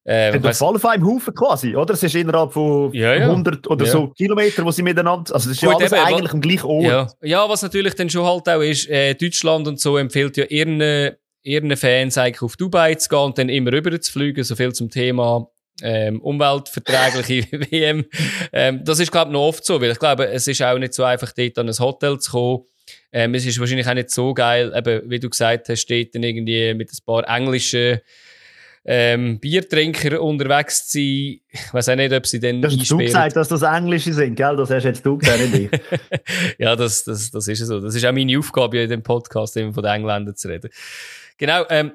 [0.05, 1.95] äh, das Fall auf einem Haufen quasi, oder?
[1.95, 3.29] Es ist innerhalb von ja, ja.
[3.29, 3.91] 100 oder ja.
[3.91, 6.67] so Kilometer, wo sie miteinander, also das ist Gut, ja alles eben, eigentlich am gleichen
[6.67, 6.85] Ort.
[6.85, 7.09] Ja.
[7.23, 10.81] ja, was natürlich dann schon halt auch ist, äh, Deutschland und so empfiehlt ja ihren,
[11.49, 14.73] ihren Fans eigentlich auf Dubai zu gehen und dann immer rüber zu fliegen, so viel
[14.73, 15.49] zum Thema
[15.83, 18.05] ähm, umweltverträgliche WM.
[18.53, 20.95] Ähm, das ist, glaube ich, noch oft so, weil ich glaube, es ist auch nicht
[20.95, 22.65] so einfach, dort an ein Hotel zu kommen.
[23.13, 26.23] Ähm, es ist wahrscheinlich auch nicht so geil, eben, wie du gesagt hast, steht dann
[26.23, 28.01] irgendwie mit ein paar englischen
[28.85, 31.41] ähm, Biertrinker unterwegs zu sein.
[31.51, 32.63] Ich weiß auch nicht, ob sie dann.
[32.63, 34.57] Das hast du gesagt, dass das Englische sind, gell?
[34.57, 35.81] Das hast jetzt du gesagt, nicht ich.
[36.59, 37.81] ja, das, das, das ist so.
[37.81, 40.71] Das ist auch meine Aufgabe, in dem Podcast immer von den Engländern zu reden.
[41.39, 41.65] Genau.
[41.71, 41.93] Ähm,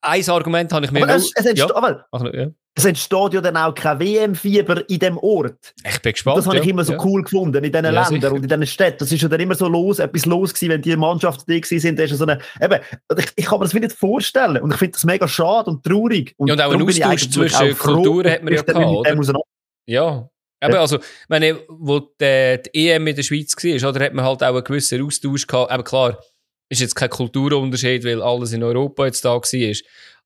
[0.00, 1.76] ein Argument habe ich mir aber es, es entsteht, ja.
[1.76, 5.74] Aber, ja es entsteht ja dann auch kein WM-Fieber in dem Ort.
[5.82, 6.36] Ich bin gespannt.
[6.36, 8.32] Das habe ich ja, immer so cool gefunden in diesen Ländern sicher.
[8.32, 8.98] und in diesen Städten.
[8.98, 11.98] Das ist ja dann immer so los, etwas los gewesen, wenn die Mannschaften da sind.
[11.98, 12.78] ist so eine, eben,
[13.16, 16.34] ich, ich kann mir das nicht vorstellen und ich finde das mega schade und traurig.
[16.36, 19.40] Und, ja, und auch ein Austausch zwischen Kulturen hat man ja gehabt?
[19.86, 20.28] Ja.
[20.62, 24.42] Eben, also, meine, wo die, die EM in der Schweiz war, oder, hat man halt
[24.42, 25.70] auch einen gewissen Austausch gehabt.
[25.70, 26.18] Aber klar,
[26.68, 29.74] ist jetzt kein Kulturunterschied, weil alles in Europa jetzt da war.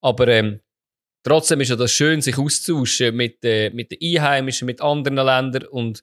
[0.00, 0.60] Aber, ähm,
[1.22, 5.64] Trotzdem ist ja das schön, sich auszutauschen mit, äh, mit den Einheimischen, mit anderen Ländern.
[5.66, 6.02] Und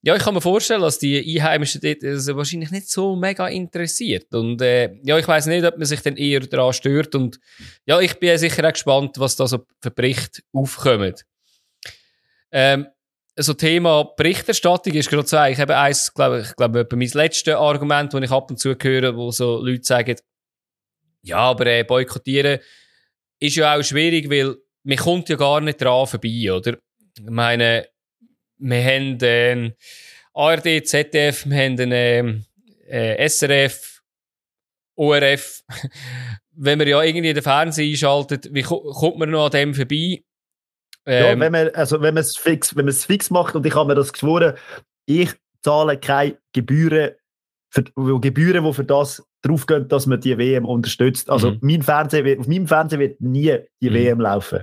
[0.00, 4.32] ja, ich kann mir vorstellen, dass die Einheimischen dort also wahrscheinlich nicht so mega interessiert.
[4.34, 7.14] Und äh, ja, ich weiß nicht, ob man sich dann eher daran stört.
[7.14, 7.38] Und
[7.84, 11.14] ja, ich bin sicher auch gespannt, was da so für Berichte aufkommen.
[12.50, 12.86] Ähm,
[13.42, 18.12] so Thema Berichterstattung ist gerade so eigentlich eben eins, glaube ich, glaube mein letztes Argument,
[18.12, 20.16] das ich ab und zu höre, wo so Leute sagen,
[21.22, 22.58] ja, aber äh, boykottieren
[23.40, 26.78] ist ja auch schwierig, weil man kommt ja gar nicht dran vorbei, oder?
[27.16, 27.88] Ich meine,
[28.58, 29.72] wir haben äh,
[30.34, 32.40] ARD, ZDF, wir haben äh,
[32.88, 34.02] äh, SRF
[34.96, 35.62] ORF,
[36.52, 40.24] wenn man ja irgendwie den Fernseher einschaltet, wie kommt man noch an dem vorbei?
[41.08, 43.64] Ähm, ja, wenn man, also wenn man es fix, wenn man es fix macht und
[43.64, 44.54] ich habe mir das geschworen,
[45.06, 45.30] ich
[45.62, 47.12] zahle keine Gebühren,
[47.70, 47.82] für,
[48.20, 51.30] Gebühren, die für das draufgehen, dass man die WM unterstützt.
[51.30, 51.58] Also mhm.
[51.62, 53.94] mein Fernseher wird, auf meinem Fernseher wird nie die mhm.
[53.94, 54.62] WM laufen.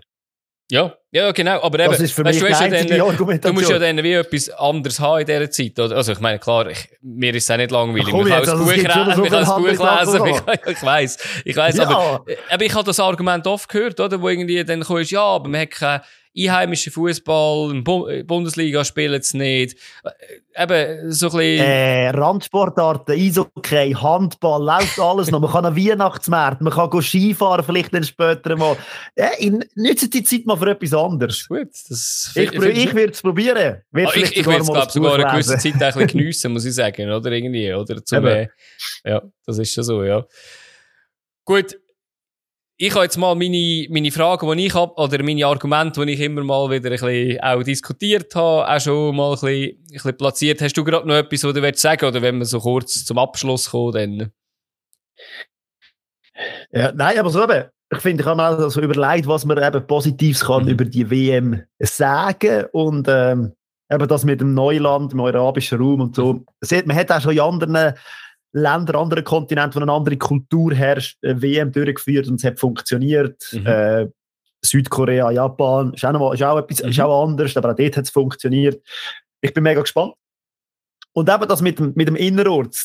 [0.72, 1.62] Ja, ja, genau.
[1.62, 4.50] Aber eben, das ist für mich weißt, du, dann, du musst ja dann wie etwas
[4.50, 5.80] anderes haben in dieser Zeit.
[5.80, 8.08] Also ich meine, klar, ich, mir ist es auch nicht langweilig.
[8.12, 8.20] Ach,
[8.76, 11.18] ich kann also Buch, kann Buch lesen, ich, ich weiss.
[11.46, 11.88] Ich weiss, ja.
[11.88, 14.20] aber, aber ich habe das Argument oft gehört, oder?
[14.20, 16.02] Wo irgendwie dann kommst, ja, aber man hat keine
[16.38, 19.78] einheimischen Fußball, Bundesliga spielen es nicht.
[20.04, 21.66] Äh, eben, so ein bisschen...
[21.66, 25.40] Äh, Randsportarten, Eishockey, Handball, läuft alles noch.
[25.40, 28.78] Man kann einen Weihnachtsmarkt, man kann Skifahren vielleicht dann später mal.
[29.16, 31.48] Äh, nützt die Zeit mal für etwas anderes.
[31.48, 33.82] Gut, das ich, ich, ich würde es probieren.
[33.94, 36.76] Ah, ich ich würde es, glaube sogar eine gewisse Zeit ein bisschen geniessen, muss ich
[36.76, 38.04] sagen, oder irgendwie, oder?
[38.04, 38.48] Zum, äh,
[39.04, 40.26] ja, das ist schon so, ja.
[41.46, 41.78] Gut,
[42.78, 46.20] ich habe jetzt mal meine, meine Fragen, die ich habe, oder meine Argumente, die ich
[46.20, 50.18] immer mal wieder ein bisschen auch diskutiert habe, auch schon mal ein bisschen, ein bisschen
[50.18, 50.62] platziert.
[50.62, 53.18] Hast du gerade noch etwas, was du willst sagen, oder wenn wir so kurz zum
[53.18, 54.32] Abschluss kommen, dann?
[56.72, 59.88] Ja, nein, aber so eben, ich finde, ich habe mir also überlegt, was man eben
[59.88, 60.70] Positives kann mhm.
[60.70, 63.54] über die WM sagen und ähm,
[63.90, 66.44] eben das mit dem Neuland, im arabischen Raum und so.
[66.86, 67.94] Man hat auch schon in anderen
[68.56, 73.50] Länder, andere Kontinente, wo eine andere Kultur herrscht, äh, WM durchgeführt und es hat funktioniert.
[73.52, 73.66] Mhm.
[73.66, 74.08] Äh,
[74.64, 76.90] Südkorea, Japan, ist auch, noch, ist auch, etwas, mhm.
[76.90, 78.82] ist auch anders, aber auch dort hat es funktioniert.
[79.42, 80.14] Ich bin mega gespannt.
[81.12, 82.76] Und eben das mit dem, mit dem Innerort,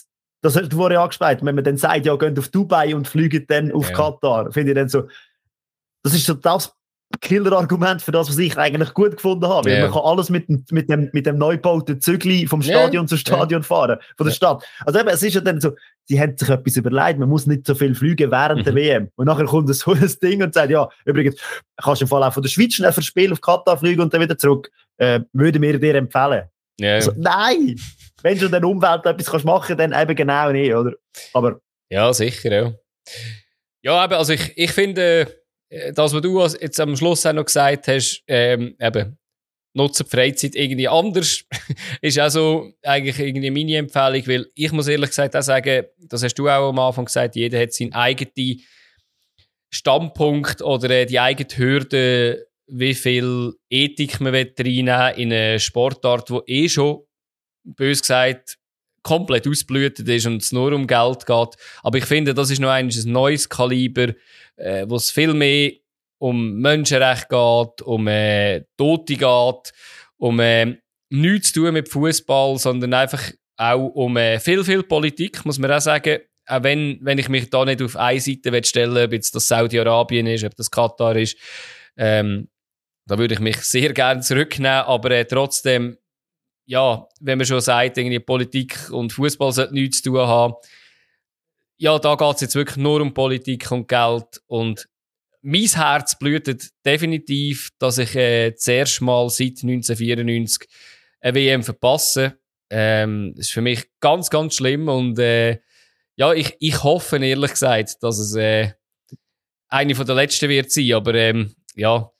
[0.42, 3.50] das hast du vorhin angesprochen, wenn man dann sagt, ja, geht auf Dubai und fliegt
[3.50, 3.96] dann auf ja.
[3.96, 5.08] Katar, finde ich dann so,
[6.02, 6.74] das ist so das
[7.20, 9.68] Killer-Argument für das, was ich eigentlich gut gefunden habe.
[9.68, 9.82] Yeah.
[9.82, 13.06] Man kann alles mit, mit, dem, mit dem neu gebauten Zügli vom Stadion yeah.
[13.06, 13.66] zu Stadion yeah.
[13.66, 14.64] fahren, von der Stadt.
[14.86, 15.72] Also eben, es ist ja dann so,
[16.04, 18.64] sie haben sich etwas überlegt, man muss nicht so viel fliegen während mhm.
[18.64, 19.08] der WM.
[19.16, 21.36] Und nachher kommt so ein Ding und sagt, ja, übrigens,
[21.82, 24.14] kannst du im Fall auch von der Schweiz schnell für Spiel auf Katar fliegen und
[24.14, 24.70] dann wieder zurück.
[24.96, 26.44] Äh, würde mir dir empfehlen.
[26.80, 27.76] Also, nein!
[28.22, 30.92] Wenn du der Umwelt etwas kannst machen dann eben genau nicht, oder?
[31.32, 31.60] Aber...
[31.88, 32.72] Ja, sicher, ja.
[33.82, 35.26] Ja, aber also ich, ich finde äh,
[35.94, 39.18] das, was du jetzt am Schluss auch noch gesagt hast, ähm, eben,
[39.72, 41.44] nutze die Freizeit irgendwie anders,
[42.02, 46.22] ist auch so eigentlich irgendwie meine Empfehlung, weil ich muss ehrlich gesagt auch sagen, das
[46.22, 48.60] hast du auch am Anfang gesagt, jeder hat seinen eigenen
[49.72, 56.42] Standpunkt oder äh, die eigene Hürde, wie viel Ethik man reinnehmen in eine Sportart, wo
[56.46, 57.04] eh schon,
[57.64, 58.58] bös gesagt,
[59.02, 61.56] komplett ausblühtet ist und es nur um Geld geht.
[61.82, 64.14] Aber ich finde, das ist noch ein neues Kaliber,
[64.56, 65.72] äh, wo es viel mehr
[66.18, 69.72] um Menschenrecht geht, um äh, Tote geht,
[70.18, 70.76] um äh,
[71.08, 75.72] nichts zu tun mit Fußball, sondern einfach auch um äh, viel, viel Politik, muss man
[75.72, 76.20] auch sagen.
[76.46, 79.48] Auch wenn, wenn ich mich da nicht auf eine Seite stellen will, ob jetzt das
[79.48, 81.36] Saudi-Arabien ist, ob das Katar ist,
[81.96, 82.48] ähm,
[83.06, 85.96] da würde ich mich sehr gerne zurücknehmen, aber äh, trotzdem,
[86.70, 90.54] ja, wenn man schon sagt, irgendwie Politik und Fußball sollte nichts zu tun haben,
[91.78, 94.40] ja, da geht es jetzt wirklich nur um Politik und Geld.
[94.46, 94.88] Und
[95.42, 100.68] mein Herz blutet definitiv, dass ich äh, das erste Mal seit 1994
[101.20, 102.38] eine WM verpasse.
[102.70, 105.58] Ähm, das ist für mich ganz, ganz schlimm und äh,
[106.14, 108.74] ja, ich, ich hoffe ehrlich gesagt, dass es äh,
[109.66, 112.12] eine von der letzten wird sein, aber ähm, ja,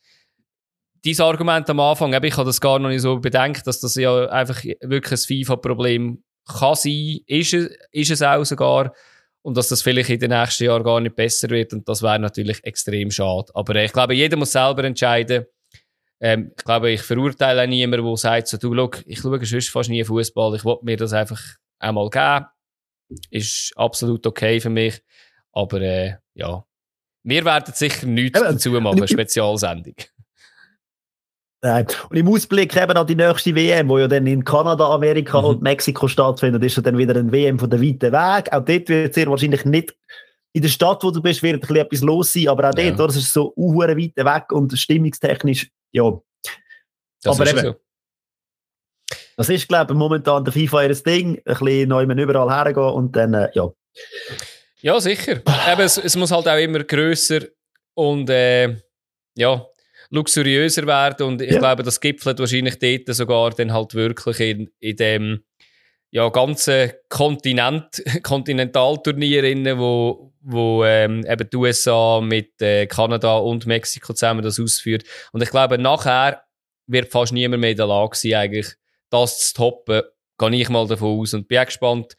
[1.04, 4.26] dieses Argument am Anfang, ich habe das gar noch nicht so bedenkt, dass das ja
[4.26, 8.92] einfach wirklich ein FIFA-Problem kann sein, ist es, ist es auch sogar
[9.42, 12.18] und dass das vielleicht in den nächsten Jahren gar nicht besser wird und das wäre
[12.18, 13.50] natürlich extrem schade.
[13.54, 15.46] Aber äh, ich glaube, jeder muss selber entscheiden.
[16.20, 19.88] Ähm, ich glaube, ich verurteile niemanden, der sagt, so, du, look, ich schaue sonst fast
[19.88, 21.40] nie Fußball, ich wollte mir das einfach
[21.78, 22.46] einmal geben.
[23.30, 25.02] Ist absolut okay für mich.
[25.52, 26.64] Aber äh, ja,
[27.22, 29.94] wir werden sicher nichts dazu machen, eine Spezialsendung.
[31.62, 31.86] Nein.
[32.08, 35.46] Und im Ausblick eben an die nächste WM, wo ja dann in Kanada, Amerika mhm.
[35.46, 38.52] und Mexiko stattfindet, ist ja dann wieder ein WM von der weiten Weg.
[38.52, 39.94] Auch dort wird sehr wahrscheinlich nicht
[40.52, 42.90] in der Stadt, wo du bist, wird ein bisschen etwas los sein, aber auch ja.
[42.90, 46.10] dort, das ist so uhuere weit weg und stimmungstechnisch, ja.
[47.22, 47.76] Das aber eben, so.
[49.36, 53.14] das ist, glaube ich, momentan der FIFA ihr Ding, ein bisschen neu überall hergehen und
[53.14, 53.70] dann, äh, ja.
[54.80, 55.42] Ja, sicher.
[55.70, 57.42] eben, es, es, muss halt auch immer grösser
[57.94, 58.76] und, äh,
[59.36, 59.66] ja,
[60.10, 61.58] luxuriöser werden und ich ja.
[61.58, 65.44] glaube, das gipfelt wahrscheinlich dort sogar dann halt wirklich in, in dem
[66.10, 74.12] ja, ganzen Kontinent, Kontinentalturnier, wo, wo ähm, eben die USA mit äh, Kanada und Mexiko
[74.12, 75.04] zusammen das ausführt.
[75.32, 76.42] Und ich glaube, nachher
[76.86, 78.74] wird fast niemand mehr in der Lage sein, eigentlich
[79.10, 80.02] das zu toppen.
[80.38, 82.16] Gehe ich mal davon aus und bin gespannt,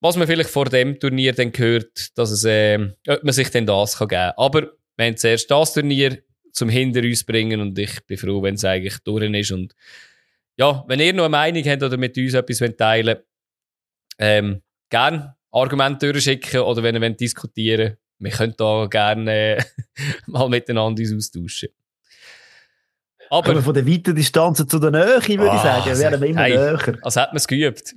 [0.00, 3.66] was man vielleicht vor dem Turnier dann hört, dass es, äh, ob man sich denn
[3.66, 4.32] das kann geben.
[4.36, 6.22] Aber wir haben zuerst das Turnier
[6.58, 9.74] zum hinter uns bringen und ich bin froh, wenn es eigentlich durch ist und
[10.56, 13.24] ja, wenn ihr noch eine Meinung habt oder mit uns etwas teilen wollt,
[14.18, 19.58] ähm, gerne Argumente durchschicken oder wenn ihr wollt diskutieren wir können da gerne
[20.26, 21.70] mal miteinander uns austauschen.
[23.30, 26.28] Aber Kommen von der weiten Distanz zu der Nähe, würde oh, ich sagen, werden wir
[26.28, 26.98] immer hey, näher.
[27.02, 27.94] Als hätte man es geübt.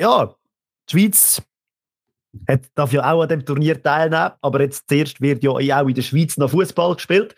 [0.00, 0.34] Ja,
[0.88, 1.42] die Schweiz
[2.48, 5.58] hat, darf ja auch an dem Turnier teilnehmen, aber jetzt zuerst wird ja auch
[5.88, 7.34] in der Schweiz noch Fußball gespielt.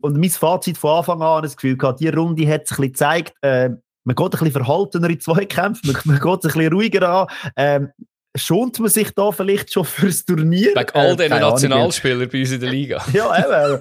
[0.00, 2.92] Und mein Fazit von Anfang an, das Gefühl gehabt, die Runde hat sich ein bisschen
[2.92, 3.70] gezeigt, äh,
[4.06, 7.26] man geht ein bisschen verhaltener in Zweikämpfen, man, man geht ein bisschen ruhiger an.
[7.56, 7.90] Ähm,
[8.36, 10.74] schont man sich da vielleicht schon fürs Turnier?
[10.74, 13.04] Wegen all äh, diesen Nationalspielern bei uns in der Liga.
[13.12, 13.80] ja, eben.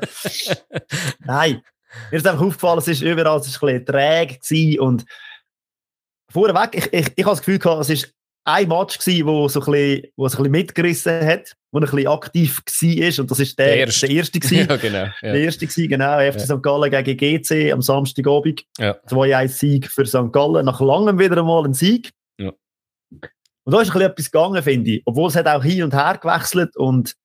[1.26, 1.62] Nein.
[2.10, 5.06] Mir ist einfach aufgefallen, es ist überall es ist ein bisschen träge und
[6.34, 8.14] vorweg, ich, ich, ich habe das Gefühl gehabt, es ist
[8.46, 11.86] ein Match gewesen, wo so ein bisschen, wo es ein bisschen mitgerissen hat, wo ein
[11.86, 14.68] bisschen aktiv war und das ist der, der erste, der erste gewesen.
[14.70, 14.98] ja, genau.
[14.98, 15.14] Ja.
[15.22, 16.20] Der erste gewesen, genau.
[16.20, 16.58] FC ja.
[16.58, 16.64] St.
[16.64, 18.66] Gallen gegen GC am Samstagabend.
[18.78, 18.98] Ja.
[19.08, 20.34] 2-1 Sieg für St.
[20.34, 20.66] Gallen.
[20.66, 22.12] Nach langem wieder einmal ein Sieg.
[22.38, 22.52] Ja.
[23.66, 25.02] Und da ist ein bisschen etwas gegangen, finde ich.
[25.06, 27.16] Obwohl es hat auch hin und her gewechselt und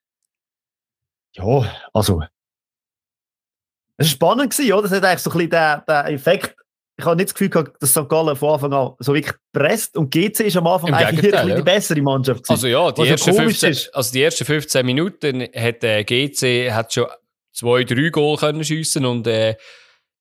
[1.35, 2.23] ja, also
[4.01, 4.87] es war spannend gewesen, oder?
[4.87, 6.57] Es hat eigentlich so ein bisschen den, den Effekt
[6.99, 8.09] ich habe nicht das Gefühl gehabt, dass St.
[8.09, 11.49] Gallen von Anfang an so wirklich presst und GC ist am Anfang Im eigentlich wirklich
[11.49, 11.57] ja.
[11.57, 12.53] die bessere Mannschaft gewesen.
[12.53, 17.07] Also ja, die, ersten 15, also die ersten 15 Minuten hat äh, GC hat schon
[17.53, 19.55] zwei, drei Goal können schiessen und äh,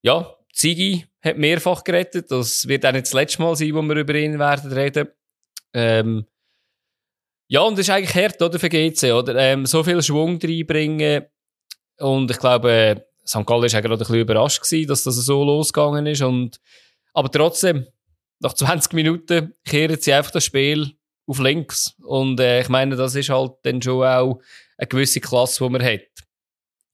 [0.03, 2.29] ja, Ziggy hat mehrfach gerettet.
[2.29, 5.07] Das wird auch nicht das letzte Mal sein, wo wir über ihn werden reden.
[5.73, 6.27] Ähm,
[7.49, 9.35] ja, und das ist eigentlich hart, oder, für GC, oder?
[9.35, 11.25] Ähm, so viel Schwung reinbringen.
[11.99, 13.45] Und ich glaube, St.
[13.45, 16.21] Gallen war gerade ein bisschen überrascht, gewesen, dass das so losgegangen ist.
[16.21, 16.59] Und,
[17.13, 17.87] aber trotzdem,
[18.39, 20.93] nach 20 Minuten kehren sie einfach das Spiel
[21.25, 21.95] auf links.
[22.03, 24.39] Und äh, ich meine, das ist halt dann schon auch
[24.77, 26.01] eine gewisse Klasse, die man hat.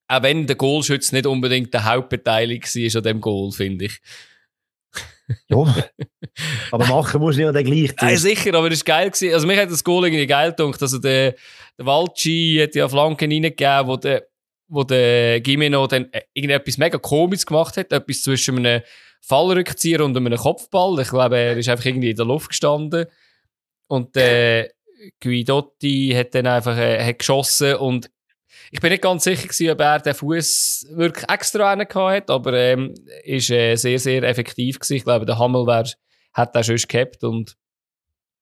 [0.07, 3.99] Auch wenn der Goalschütz nicht unbedingt der Hauptbeteiligte war an dem Goal, finde ich.
[5.47, 5.57] ja,
[6.71, 7.93] aber machen muss ja dann gleich.
[8.01, 9.11] Nein, sicher, aber es war geil.
[9.11, 9.33] Gewesen.
[9.33, 10.81] Also, mich hat das Goal irgendwie geil gedacht.
[10.81, 11.35] Also, der,
[11.77, 14.27] der Walci hat ja Flanken reingegeben, wo der
[14.73, 18.81] wo der Gimeno dann äh, irgendetwas mega komisches gemacht hat, etwas zwischen einem
[19.21, 20.99] Fallrückzieher und einem Kopfball.
[20.99, 23.05] Ich glaube, er ist einfach irgendwie in der Luft gestanden.
[23.87, 24.69] Und äh,
[25.21, 28.09] Guidotti hat dann einfach äh, hat geschossen und
[28.71, 32.53] ich bin nicht ganz sicher gewesen, ob er den Fuß wirklich extra einen hat, aber
[32.53, 34.95] ähm, ist äh, sehr, sehr effektiv gewesen.
[34.95, 35.85] Ich glaube, der Hammel wär,
[36.33, 37.55] hat er schon gehabt und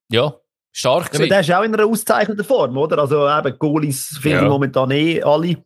[0.09, 0.40] ja,
[0.73, 2.99] Stark ja, aber der ist auch in einer auszeichnenden Form, oder?
[2.99, 4.43] Also eben, Goalies finde ja.
[4.43, 5.57] ich momentan eh alle,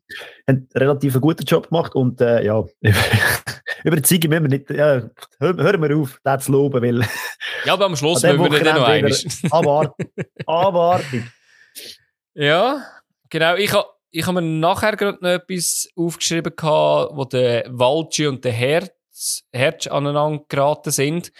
[0.48, 2.63] haben relativ einen guten Job gemacht und äh, ja,
[3.84, 5.04] über die Ziege müssen wir nicht, ja,
[5.39, 7.08] hören hör wir auf, das zu loben, weil...
[7.65, 9.15] Ja, aber am Schluss müssen wir nicht noch einmal.
[9.52, 10.06] Abwarten,
[10.48, 11.32] abwarten.
[12.34, 12.84] Ja,
[13.30, 18.26] genau, ich habe ich hab mir nachher gerade noch etwas aufgeschrieben, gehabt, wo der Walci
[18.26, 21.32] und der Herz, Herz aneinander geraten sind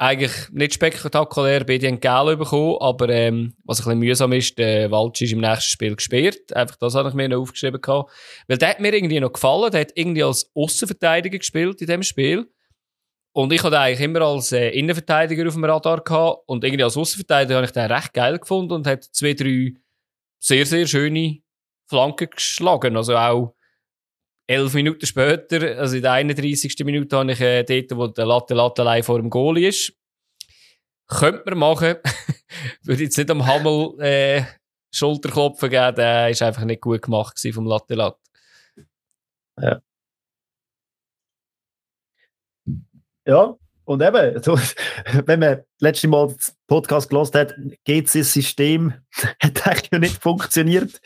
[0.00, 4.92] eigentlich nicht spektakulär bei den Gel bekommen, aber ähm, was ein bisschen mühsam ist, der
[4.92, 6.52] Walsch ist im nächsten Spiel gesperrt.
[6.54, 8.12] Einfach das habe ich mir noch aufgeschrieben gehabt.
[8.46, 9.72] Weil der hat mir irgendwie noch gefallen.
[9.72, 12.48] Der hat irgendwie als Außenverteidiger gespielt in dem Spiel.
[13.32, 16.42] Und ich hatte eigentlich immer als äh, Innenverteidiger auf dem Radar gehabt.
[16.46, 19.74] Und irgendwie als Außenverteidiger habe ich den recht geil gefunden und hat zwei, drei
[20.38, 21.38] sehr, sehr schöne
[21.88, 22.96] Flanken geschlagen.
[22.96, 23.56] Also auch
[24.48, 26.74] elf Minuten später, also in der 31.
[26.84, 29.92] Minute, habe ich äh, dort, wo der Latte Latte allein vor dem Goal ist.
[31.06, 31.96] Könnte man machen.
[32.82, 34.42] Würde jetzt nicht am Hammel äh,
[34.90, 38.18] Schulterklopfen geben, der ist einfach nicht gut gemacht vom Latte Latte.
[39.60, 39.80] Ja.
[43.26, 44.14] Ja, und eben,
[45.26, 48.94] wenn man das letzte Mal das Podcast gelost hat, geht das System,
[49.42, 51.00] hat eigentlich nicht funktioniert.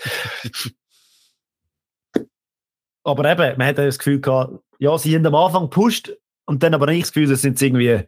[3.04, 6.12] Aber eben, man hat das Gefühl gehabt, ja, sie haben am Anfang gepusht
[6.46, 8.02] und dann aber nicht das Gefühl, sie sind irgendwie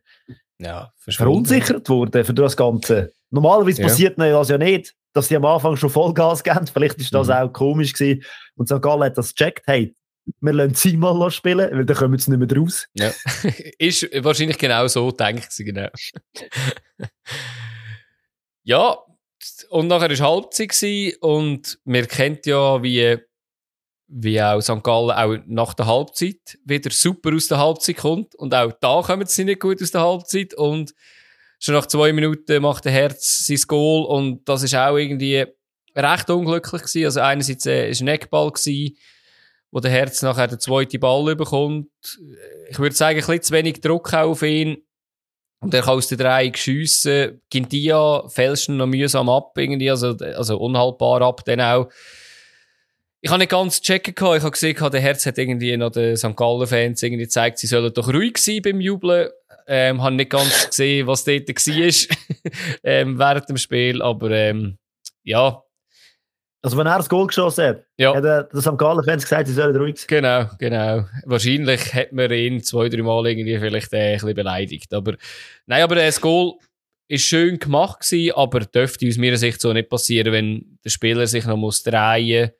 [0.58, 3.12] ja, verunsichert worden für das Ganze.
[3.30, 3.88] Normalerweise ja.
[3.88, 6.66] passiert das ja nicht, dass sie am Anfang schon Vollgas geben.
[6.66, 7.34] Vielleicht ist das mhm.
[7.34, 8.24] auch komisch gewesen.
[8.56, 8.80] Und St.
[8.80, 9.94] Gallen hat das gecheckt, hey,
[10.40, 12.86] wir lassen sie mal spielen, weil dann kommen sie nicht mehr raus.
[12.94, 13.12] Ja.
[13.78, 15.88] ist wahrscheinlich genau so denkt sie, genau.
[18.62, 18.96] ja,
[19.68, 23.18] und nachher war Halbzeit und wir kennt ja, wie
[24.16, 24.82] wie auch St.
[24.84, 28.34] Gallen auch nach der Halbzeit wieder super aus der Halbzeit kommt.
[28.36, 30.54] Und auch da kommen sie nicht gut aus der Halbzeit.
[30.54, 30.94] Und
[31.58, 34.04] schon nach zwei Minuten macht der Herz sein Goal.
[34.04, 35.44] Und das ist auch irgendwie
[35.96, 37.04] recht unglücklich gewesen.
[37.06, 38.52] Also einerseits äh, ist ein Eckball
[39.72, 41.90] wo der Herz nachher den zweiten Ball bekommt.
[42.70, 44.76] Ich würde sagen, ein bisschen zu wenig Druck auf ihn.
[45.58, 47.42] Und er kann aus den drei schiessen.
[47.50, 51.88] Gintia fälscht noch mühsam ab, irgendwie, also, also unhaltbar ab, dann auch.
[53.24, 54.36] Ich habe nicht ganz checken gehabt.
[54.36, 56.36] Ich habe gesehen, der Herz hat irgendwie noch den St.
[56.36, 59.30] Gallen-Fans irgendwie gezeigt, sie sollen doch ruhig sein beim Jubeln.
[59.66, 62.16] Ähm, habe nicht ganz gesehen, was dort war,
[62.84, 64.76] ähm, während dem Spiel, aber, ähm,
[65.22, 65.62] ja,
[66.60, 68.14] also wenn er das Goal geschossen hat, ja.
[68.14, 70.06] hat er das am Fans gesagt, sie sollen ruhig sein.
[70.08, 71.06] Genau, genau.
[71.24, 74.92] Wahrscheinlich hat man ihn zwei, drei Mal irgendwie vielleicht äh, ein bisschen beleidigt.
[74.92, 75.14] Aber,
[75.64, 76.58] nein, aber das Goal
[77.08, 81.26] ist schön gemacht gewesen, aber dürfte aus meiner Sicht so nicht passieren, wenn der Spieler
[81.26, 82.52] sich noch muss drehen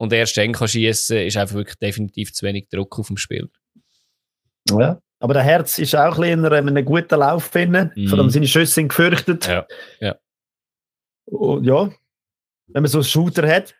[0.00, 3.50] und erst dann kann schiessen, ist einfach wirklich definitiv zu wenig Druck auf dem Spiel.
[4.70, 4.98] Ja.
[5.18, 7.92] Aber der Herz ist auch ein in einem guten Lauf finden.
[7.94, 8.06] Mm.
[8.06, 9.46] Vor allem seine Schüsse sind gefürchtet.
[9.46, 9.66] Ja.
[10.00, 10.16] ja.
[11.26, 11.90] Und ja,
[12.68, 13.74] wenn man so einen Shooter hat.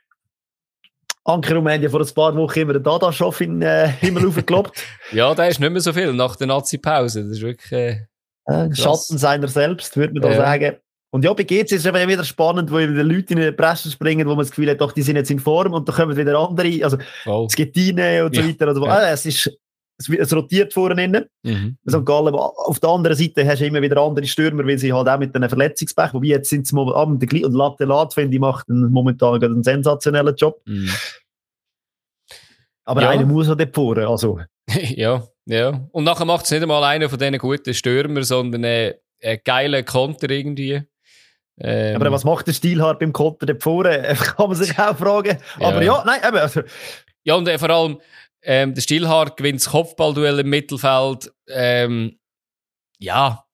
[1.24, 4.82] Anker Rumänien vor ein paar Wochen immer den Dada-Schoff in den äh, Himmel aufgekloppt.
[5.12, 7.22] ja, der ist nicht mehr so viel nach der Nazi-Pause.
[7.22, 7.72] Das ist wirklich.
[7.72, 8.06] Äh,
[8.44, 10.36] äh, Schatten seiner selbst, würde man da ja.
[10.36, 10.76] sagen.
[11.12, 13.90] Und ja, bei GC ist es eben wieder spannend, wo wieder Leute in die Presse
[13.90, 16.16] springen, wo man das Gefühl hat, doch, die sind jetzt in Form und da kommen
[16.16, 17.48] wieder andere, also oh.
[17.48, 18.48] Skettine und so ja.
[18.48, 18.70] weiter.
[18.70, 18.92] Oder, ja.
[18.92, 19.50] ah, es ist
[20.00, 21.26] es, es rotiert vorne innen.
[21.42, 21.76] Mhm.
[21.88, 22.04] St.
[22.04, 25.18] Gallen, auf der anderen Seite hast du immer wieder andere Stürmer, weil sie halt auch
[25.18, 28.68] mit einem Verletzungspech, wobei jetzt sind sie momentan gleichen, und Latte Lat, finde ich, macht
[28.68, 30.60] einen, momentan einen sensationellen Job.
[30.66, 30.90] Mhm.
[32.84, 33.10] Aber ja.
[33.10, 34.40] einer muss halt vorne, also.
[34.96, 35.88] ja, ja.
[35.92, 39.84] Und nachher macht es nicht einmal einer von diesen guten Stürmer, sondern einen, einen geilen
[39.84, 40.82] Konter irgendwie.
[41.62, 44.02] Ähm, aber was macht der Stilhart beim Konter dort vorne?
[44.18, 45.38] Kann man sich auch fragen.
[45.58, 46.38] Aber ja, ja nein, eben.
[46.38, 46.62] Also.
[47.24, 48.00] Ja, und äh, vor allem,
[48.42, 51.30] ähm, der Stilhart gewinnt das Kopfballduell im Mittelfeld.
[51.48, 52.18] Ähm,
[52.98, 53.44] ja,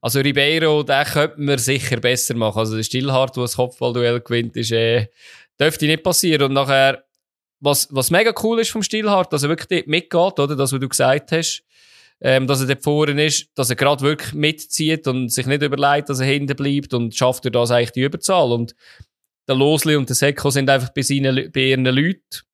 [0.00, 2.60] also Ribeiro, den könnte man sicher besser machen.
[2.60, 5.08] Also der Stillhart, der das Kopfballduell gewinnt, ist, äh,
[5.58, 6.44] dürfte nicht passieren.
[6.44, 7.04] Und nachher,
[7.58, 10.54] was, was mega cool ist vom Stillhart, dass er wirklich mitgeht, oder?
[10.54, 11.64] Das, was du gesagt hast.
[12.22, 16.08] Ähm, dass er dort vorne ist, dass er gerade wirklich mitzieht und sich nicht überlegt,
[16.08, 18.52] dass er hinten bleibt und schafft er das eigentlich die Überzahl.
[18.52, 18.74] Und
[19.46, 22.46] der Losli und der Seko sind einfach bei, seinen, bei ihren Leuten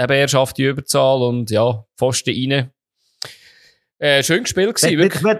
[0.00, 2.70] eben er schafft die Überzahl und ja, Pfosten rein.
[3.98, 5.38] Äh, schön gespielt gewesen, wirklich.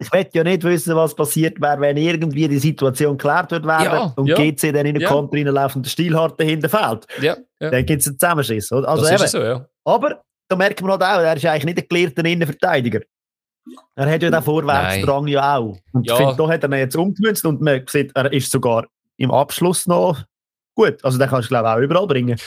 [0.00, 4.14] Ich will ja nicht wissen, was passiert wäre, wenn irgendwie die Situation geklärt wird ja,
[4.16, 4.34] und ja.
[4.34, 5.08] GC dann in den ja.
[5.10, 7.06] Konter reinläuft und der Stilhart dahinter fällt.
[7.20, 7.70] Ja, ja.
[7.70, 8.72] Dann gibt es einen Zusammenschiss.
[8.72, 9.68] Also das eben, so, ja.
[9.84, 13.00] Aber da merkt man halt auch, er ist eigentlich nicht ein gelehrter Innenverteidiger.
[13.96, 15.78] Er hat ja den Vorwärtsdrang ja auch.
[15.92, 16.14] Und ja.
[16.14, 18.86] ich finde, da hat er ihn jetzt umgemünzt und man sieht, er ist sogar
[19.16, 20.22] im Abschluss noch
[20.74, 21.02] gut.
[21.02, 22.38] Also den kannst du, glaube ich, auch überall bringen.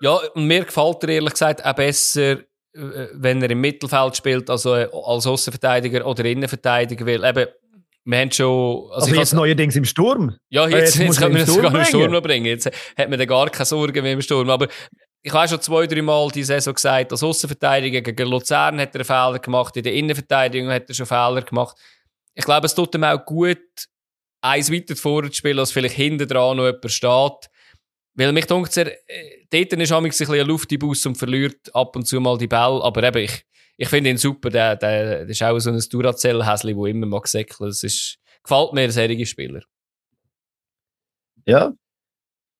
[0.00, 4.50] Ja, und mir gefällt er ehrlich gesagt auch besser, äh, wenn er im Mittelfeld spielt,
[4.50, 7.48] also äh, als Außenverteidiger oder Innenverteidiger, weil eben,
[8.06, 8.90] wir haben schon...
[8.90, 10.36] Also, also jetzt neuerdings im Sturm?
[10.48, 12.46] Ja, jetzt, jetzt, jetzt können wir ihn sogar im Sturm bringen.
[12.46, 14.50] Jetzt hat man da gar keine Sorgen mehr im Sturm.
[14.50, 14.68] Aber
[15.26, 19.00] ich habe schon zwei, drei Mal die Saison gesagt, als Außenverteidiger gegen Luzern hat er
[19.00, 21.78] einen Fehler gemacht, in der Innenverteidigung hat er schon Fehler gemacht.
[22.34, 23.58] Ich glaube, es tut ihm auch gut,
[24.42, 27.50] eins weiter vorne zu spielen, als vielleicht hinten dran noch jemand steht.
[28.12, 28.96] Weil mich denkt, äh,
[29.50, 32.82] dort ist ein bisschen Luft im Bus und verliert ab und zu mal die Ball.
[32.82, 33.46] Aber eben, ich,
[33.78, 34.50] ich finde ihn super.
[34.50, 37.70] Der, der, der ist auch so ein Duracell-Häsli, der immer mag säckeln.
[37.70, 39.62] Das ist, gefällt mir, ein Spieler.
[41.46, 41.72] Ja.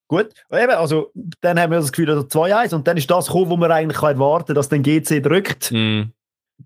[0.07, 0.29] Gut.
[0.51, 2.75] Eben, also, dann haben wir das Gefühl, 2-1.
[2.75, 5.71] Und dann ist das gekommen, wo man eigentlich erwarten kann, dass dann GC drückt.
[5.71, 6.11] Mm.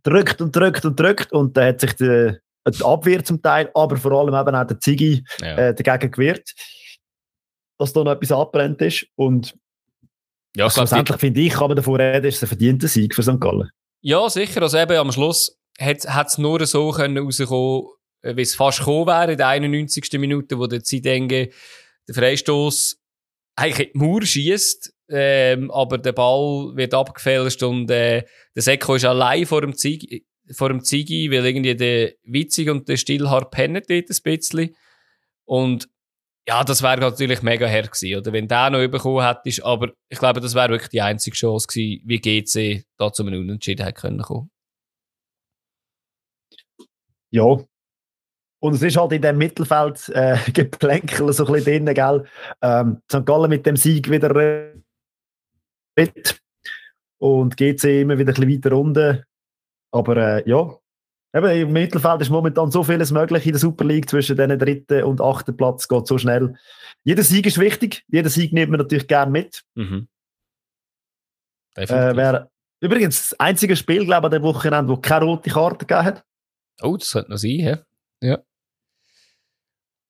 [0.04, 1.32] Drückt und drückt und drückt.
[1.32, 2.36] Und dann hat sich die,
[2.68, 5.56] die Abwehr zum Teil, aber vor allem eben auch der Ziggy ja.
[5.56, 6.54] äh, dagegen gewehrt
[7.80, 9.08] dass da noch etwas abbrennt ist.
[9.16, 9.56] Und
[10.56, 13.40] ja, schlussendlich finde ich, kann man davon reden, ist es ein verdienter Sieg für St.
[13.40, 13.70] Gallen.
[14.02, 14.62] Ja, sicher.
[14.62, 17.88] Also eben am Schluss hat es nur so können rauskommen,
[18.22, 20.20] äh, wie es fast gekommen wäre in der 91.
[20.20, 21.50] Minute, wo der Zidenge
[22.08, 22.99] den Freistoß
[23.60, 28.24] eigentlich in die Mauer schießt, ähm, aber der Ball wird abgefälscht und äh,
[28.56, 32.88] der Seko ist allein vor dem Zigi, vor dem Zigi weil irgendwie der Witzig und
[32.88, 34.76] der Stillhart pennen dort ein bisschen.
[35.46, 35.90] Und
[36.48, 38.34] ja, das wäre natürlich mega hart gewesen, oder?
[38.34, 39.64] Wenn der noch bekommen hättest.
[39.64, 43.42] Aber ich glaube, das wäre wirklich die einzige Chance gewesen, wie GC da zu einem
[43.42, 44.50] Unentschieden hätte können.
[47.32, 47.58] Ja.
[48.62, 52.26] Und es ist halt in dem Mittelfeld äh, Geplänkel so ein bisschen drin, gell?
[52.62, 53.26] Ähm, St.
[53.26, 54.74] Gallen mit dem Sieg wieder
[55.96, 56.42] mit.
[57.18, 59.24] Und GC immer wieder ein bisschen weiter unten.
[59.92, 60.80] Aber äh, ja,
[61.34, 65.04] Eben, Im Mittelfeld ist momentan so vieles möglich in der Super League zwischen den dritten
[65.04, 66.56] und achten Platz, geht so schnell.
[67.04, 69.64] Jeder Sieg ist wichtig, jeder Sieg nimmt man natürlich gerne mit.
[69.76, 70.08] Mhm.
[71.76, 72.50] Äh, wär,
[72.82, 76.26] übrigens, das einzige Spiel, glaube ich, an dem Wochenende, wo keine rote Karte gegeben hat.
[76.82, 77.80] Oh, das könnte noch sein, ja.
[78.22, 78.40] Ja,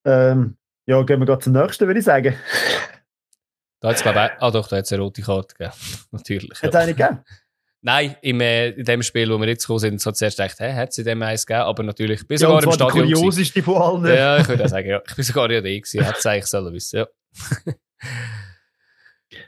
[0.06, 2.36] ähm, ja gehen wir gerade zum nächsten, würde ich sagen.
[3.82, 5.76] Da hat's, glaube ich, ah doch, da hat es eine rote Karte gegeben.
[6.12, 6.62] Natürlich.
[6.62, 7.20] Hat es eine gegeben?
[7.82, 10.74] Nein, im, äh, in dem Spiel, wo wir jetzt gekommen sind, so zuerst gedacht, hä,
[10.74, 12.89] hat es in dem eins gegeben, aber natürlich, bis Ja, sogar im Stadion.
[13.08, 13.14] gewesen.
[13.16, 14.18] kurioseste von allen.
[14.18, 15.02] Ja, ich würde auch sagen, ja.
[15.08, 17.08] Ich bin sogar ja da gewesen, hätte es eigentlich sollen wissen, ja.
[17.66, 17.74] ja,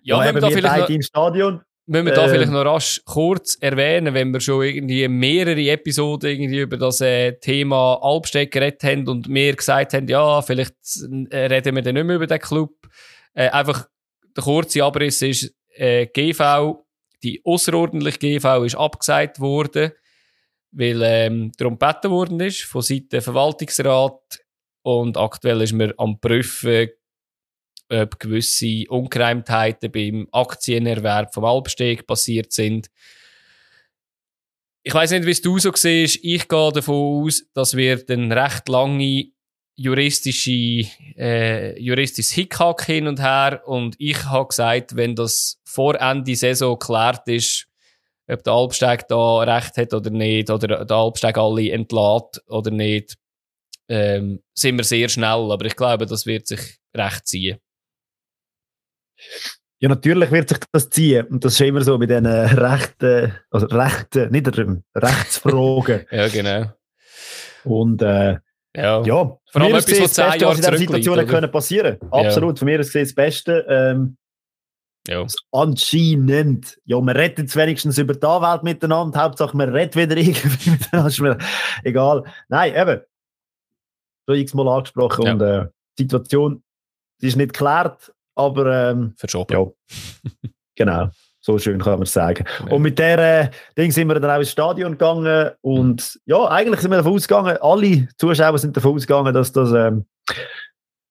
[0.02, 1.62] Ja, wenn wir da vielleicht noch, im Stadion.
[1.86, 2.30] Müssen wir da Ähm.
[2.32, 7.34] vielleicht noch rasch kurz erwähnen, wenn wir schon irgendwie mehrere Episoden irgendwie über das äh,
[7.34, 10.76] Thema Albstedt geredet haben und mir gesagt haben, ja, vielleicht
[11.32, 12.74] reden wir dann nicht mehr über den Club.
[13.34, 13.88] Äh, einfach
[14.36, 16.86] der kurze Abriss ist, äh, GV,
[17.24, 19.92] die außerordentliche GV ist abgesagt worden,
[20.72, 24.40] weil ähm, darum gebeten worden ist von Seiten Verwaltungsrat
[24.84, 26.90] und aktuell ist man am prüfen,
[27.92, 32.90] ob gewisse Ungereimtheiten beim Aktienerwerb vom Albsteg passiert sind.
[34.84, 36.20] Ich weiß nicht, wie es du so siehst.
[36.24, 39.32] Ich gehe davon aus, dass wir eine recht lange
[39.76, 40.88] juristische,
[41.18, 43.62] äh, juristisches Hickhack hin und her.
[43.66, 47.68] Und ich habe gesagt, wenn das vor Ende Saison geklärt ist,
[48.28, 53.18] ob der Albsteg da recht hat oder nicht, oder der Albsteg alle entlädt oder nicht,
[53.90, 55.52] ähm, sind wir sehr schnell.
[55.52, 56.62] Aber ich glaube, das wird sich
[56.96, 57.60] recht ziehen.
[59.80, 61.26] Ja, natürlich wird sich das ziehen.
[61.28, 66.06] Und das ist immer so mit diesen Rechten, also Rechten, nicht ähm, Rechtsfragen.
[66.12, 66.72] Ja, genau.
[67.64, 68.38] Und äh,
[68.76, 69.02] Ja.
[69.02, 71.26] ja, Vor von allem mir etwas, was zehn Jahre in dieser zurückliegt, Situation oder?
[71.28, 73.66] können passieren Absolut, von mir aus gesehen das Beste.
[73.68, 74.18] Ähm,
[75.08, 75.26] ja.
[75.52, 80.70] anscheinend, ja, man redet jetzt wenigstens über die Anwälte miteinander, Hauptsache man redet wieder irgendwie
[80.70, 81.38] miteinander,
[81.84, 82.24] egal.
[82.50, 83.02] Nein, eben,
[84.30, 85.34] schon x-mal angesprochen Ja.
[85.34, 85.66] und äh,
[85.98, 86.64] die Situation
[87.22, 89.54] die ist nicht geklärt, aber ähm, Verschoben.
[89.54, 89.66] ja,
[90.76, 91.10] genau,
[91.40, 92.46] so schön kann man es sagen.
[92.60, 92.76] Genau.
[92.76, 96.82] Und mit der äh, Ding sind wir dann auch ins Stadion gegangen und ja, eigentlich
[96.82, 100.06] sind wir davon ausgegangen, alle Zuschauer sind davon ausgegangen, dass das ähm,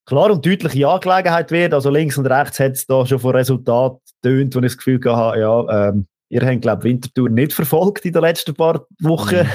[0.07, 1.75] klar und deutliche Angelegenheit wird.
[1.75, 5.01] Also links und rechts hat es da schon von Resultat tönt, wo ich das Gefühl
[5.05, 9.49] hatte, ja, ähm, ihr habt, glaube ich, Wintertour nicht verfolgt in den letzten paar Wochen.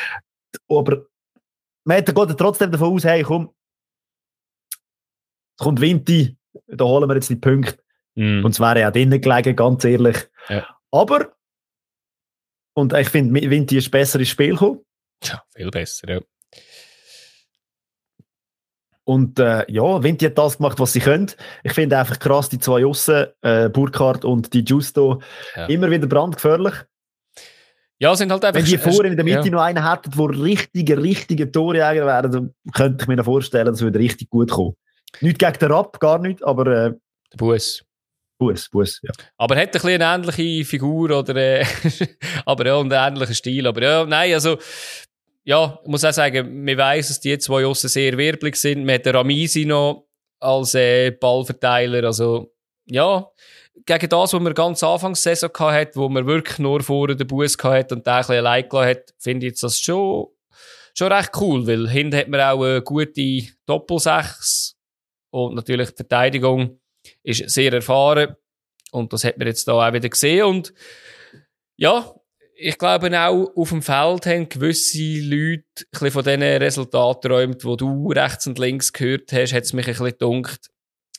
[0.68, 1.04] Aber
[1.84, 3.50] man geht trotzdem davon aus, hey, komm,
[5.56, 6.34] es kommt Winter,
[6.66, 7.78] da holen wir jetzt die Punkte.
[8.14, 8.44] Mhm.
[8.44, 10.16] Und es wäre ja drinnen gelegen, ganz ehrlich.
[10.48, 10.66] Ja.
[10.90, 11.32] Aber,
[12.74, 14.80] und ich finde, Vinti ist besser ins Spiel gekommen.
[15.22, 16.20] ja, viel besser, ja.
[19.06, 21.30] Und äh, ja, Vinti hat das gemacht, was sie können.
[21.62, 25.20] Ich finde einfach krass, die zwei Aussen, äh, Burkhardt und die Justo,
[25.56, 25.66] Ja.
[25.66, 26.74] immer wieder brandgefährlich.
[27.98, 28.58] Ja, sind halt einfach...
[28.58, 29.50] Wenn die vorne in der Mitte ja.
[29.50, 33.98] noch einen hätten, der richtige, richtige Torjäger wären, dann könnte ich mir vorstellen, das würde
[33.98, 34.74] richtig gut kommen.
[35.20, 36.92] Nicht gegen den Rapp, gar nicht, aber äh,
[37.32, 37.84] Der Bus.
[38.38, 39.12] Bus, Bus, ja.
[39.36, 41.64] Aber er hat ein bisschen eine ähnliche Figur oder, äh,
[42.46, 43.66] aber ja, und einen ähnlichen Stil.
[43.66, 44.58] Aber ja, nein, also,
[45.44, 48.84] ja, ich muss auch sagen, man weiss, dass die zwei Aussen sehr wirbelig sind.
[48.84, 50.06] Man hat den Ramisi noch
[50.40, 52.04] als äh, Ballverteiler.
[52.04, 52.52] Also,
[52.86, 53.26] ja,
[53.86, 57.26] gegen das, was man ganz Anfangs der Saison hatte, wo man wirklich nur vorne den
[57.26, 60.28] Bus hatte und den ein bisschen allein gelassen hat, finde ich jetzt das schon,
[60.94, 64.63] schon recht cool, weil hinten hat man auch eine gute Doppelsechs
[65.34, 66.80] und natürlich die Verteidigung
[67.24, 68.36] ist sehr erfahren
[68.92, 70.72] und das hat man jetzt da auch wieder gesehen und
[71.76, 72.14] ja,
[72.56, 77.64] ich glaube auch auf dem Feld haben gewisse Leute ein bisschen von diesen Resultaten geträumt,
[77.64, 80.70] die du rechts und links gehört hast, hat es mich ein bisschen gedunkt.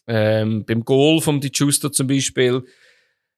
[0.08, 2.64] Ähm, beim Goal vom Di Giusto zum Beispiel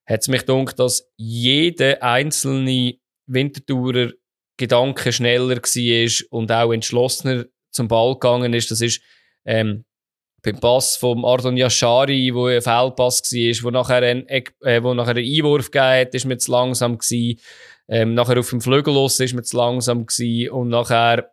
[0.05, 4.11] hat es mich gedunkt, dass jeder einzelne Wintertourer
[4.57, 8.69] Gedanke schneller war und auch entschlossener zum Ball gegangen ist.
[8.69, 9.01] Das ist
[9.43, 9.85] ähm,
[10.47, 15.15] beim Pass vom Ardon Yashari, wo ein Fehlpass war, wo nachher ein, äh, wo nachher
[15.15, 17.39] ein Einwurf gegeben hat, ist man zu langsam gewesen.
[17.89, 20.51] Ähm, nachher auf dem Flügel los ist man zu langsam gewesen.
[20.51, 21.31] Und nachher,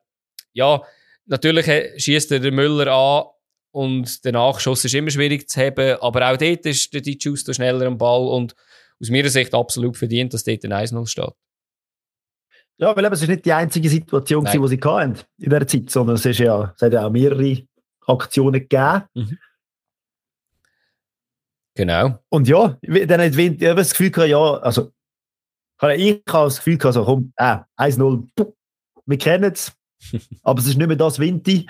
[0.52, 0.82] ja,
[1.26, 3.24] natürlich äh, schießt der Müller an
[3.70, 7.52] und der Nachschuss ist immer schwierig zu haben, aber auch dort ist der Di Giusto
[7.52, 8.54] schneller am Ball und
[9.00, 11.34] aus meiner Sicht absolut verdient, dass dort ein 1-0 steht.
[12.78, 14.60] Ja, weil eben, es ist nicht die einzige Situation, Nein.
[14.60, 17.64] die sie hatten in dieser Zeit, sondern es, ist ja, es hat ja auch mehrere
[18.06, 19.38] Aktionen gegeben.
[21.74, 22.18] Genau.
[22.28, 24.92] Und ja, dann hat Wind, ich habe das Gefühl gehabt, ja, also,
[25.96, 28.52] ich habe das Gefühl gehabt, so, komm, äh, 1-0, puh,
[29.06, 29.72] wir kennen es,
[30.42, 31.66] aber es ist nicht mehr das Vinti.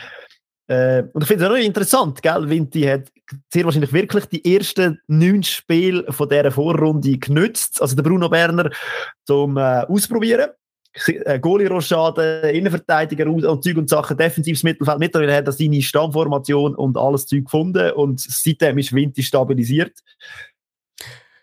[0.67, 2.49] Äh, und ich finde es auch interessant, gell?
[2.49, 3.11] Vinti hat
[3.53, 8.71] sehr wahrscheinlich wirklich die ersten neun Spiele von dieser Vorrunde genützt, also der Bruno Berner,
[9.27, 10.51] zum äh, Ausprobieren.
[11.07, 14.99] Äh, Goalie-Rochade, Innenverteidiger und, Zeug und Sachen, defensives Mittelfeld.
[15.01, 19.99] Mittlerweile hat er seine Stammformation und alles Zeug gefunden und seitdem ist Vinti stabilisiert.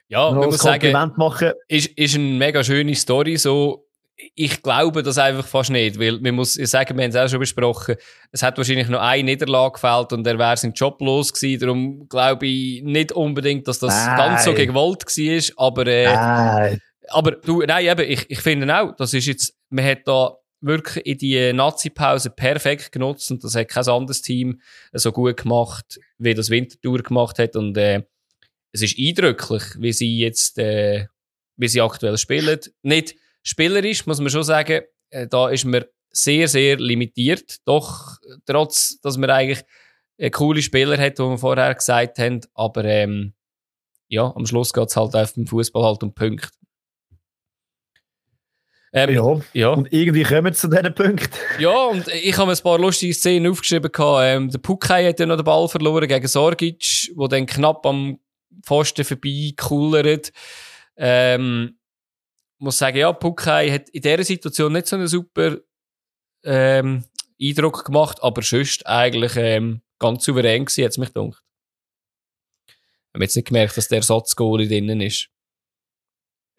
[0.07, 1.51] Ja, man muss sagen, Kompliment machen.
[1.67, 3.37] ist, ist eine mega schöne Story.
[3.37, 3.87] So,
[4.35, 7.39] ich glaube das einfach fast nicht, weil man muss sagen, wir haben es auch schon
[7.39, 7.95] besprochen,
[8.31, 12.09] es hat wahrscheinlich noch eine Niederlage gefällt und er wäre sein Job los gewesen, darum
[12.09, 14.17] glaube ich nicht unbedingt, dass das nein.
[14.17, 16.77] ganz so gewollt war, aber, äh,
[17.11, 21.05] aber du, nein, eben, ich, ich finde auch, das ist jetzt, man hat da wirklich
[21.05, 24.61] in die Nazi-Pause perfekt genutzt und das hat kein anderes Team
[24.93, 28.03] so gut gemacht, wie das Wintertour gemacht hat und äh,
[28.71, 31.07] es ist eindrücklich, wie sie jetzt, äh,
[31.57, 32.59] wie sie aktuell spielen.
[32.83, 37.57] Nicht spielerisch, muss man schon sagen, äh, da ist man sehr, sehr limitiert.
[37.65, 39.63] Doch, trotz, dass man eigentlich
[40.19, 43.33] einen coole Spieler hat, wie wir vorher gesagt haben, aber ähm,
[44.07, 46.49] ja, am Schluss geht es halt auf dem Fußball halt um Punkte.
[48.93, 51.29] Ähm, ja, ja, und irgendwie kommen wir zu diesen Punkten.
[51.59, 53.89] Ja, und ich habe ein paar lustige Szenen aufgeschrieben.
[53.97, 58.19] Ähm, der Pukai hat ja noch den Ball verloren gegen Sorgic, wo dann knapp am
[58.65, 60.33] Pfosten vorbei kullert.
[60.97, 61.77] Ähm,
[62.57, 65.57] muss sagen, ja, Pukai hat in dieser Situation nicht so einen super
[66.43, 67.05] ähm,
[67.41, 71.41] Eindruck gemacht, aber sonst eigentlich ähm, ganz souverän gewesen, hat es mich gedacht.
[72.67, 75.29] Ich habe jetzt nicht gemerkt, dass der Ersatzgoal drinnen ist.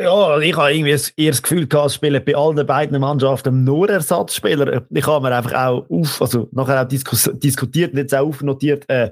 [0.01, 3.88] Ja, ich habe irgendwie eher das Gefühl gehabt, es spielen bei allen beiden Mannschaften nur
[3.88, 4.82] Ersatzspieler.
[4.90, 8.88] Ich habe mir einfach auch auf, also nachher auch diskus diskutiert und jetzt auch aufnotiert,
[8.88, 9.11] äh,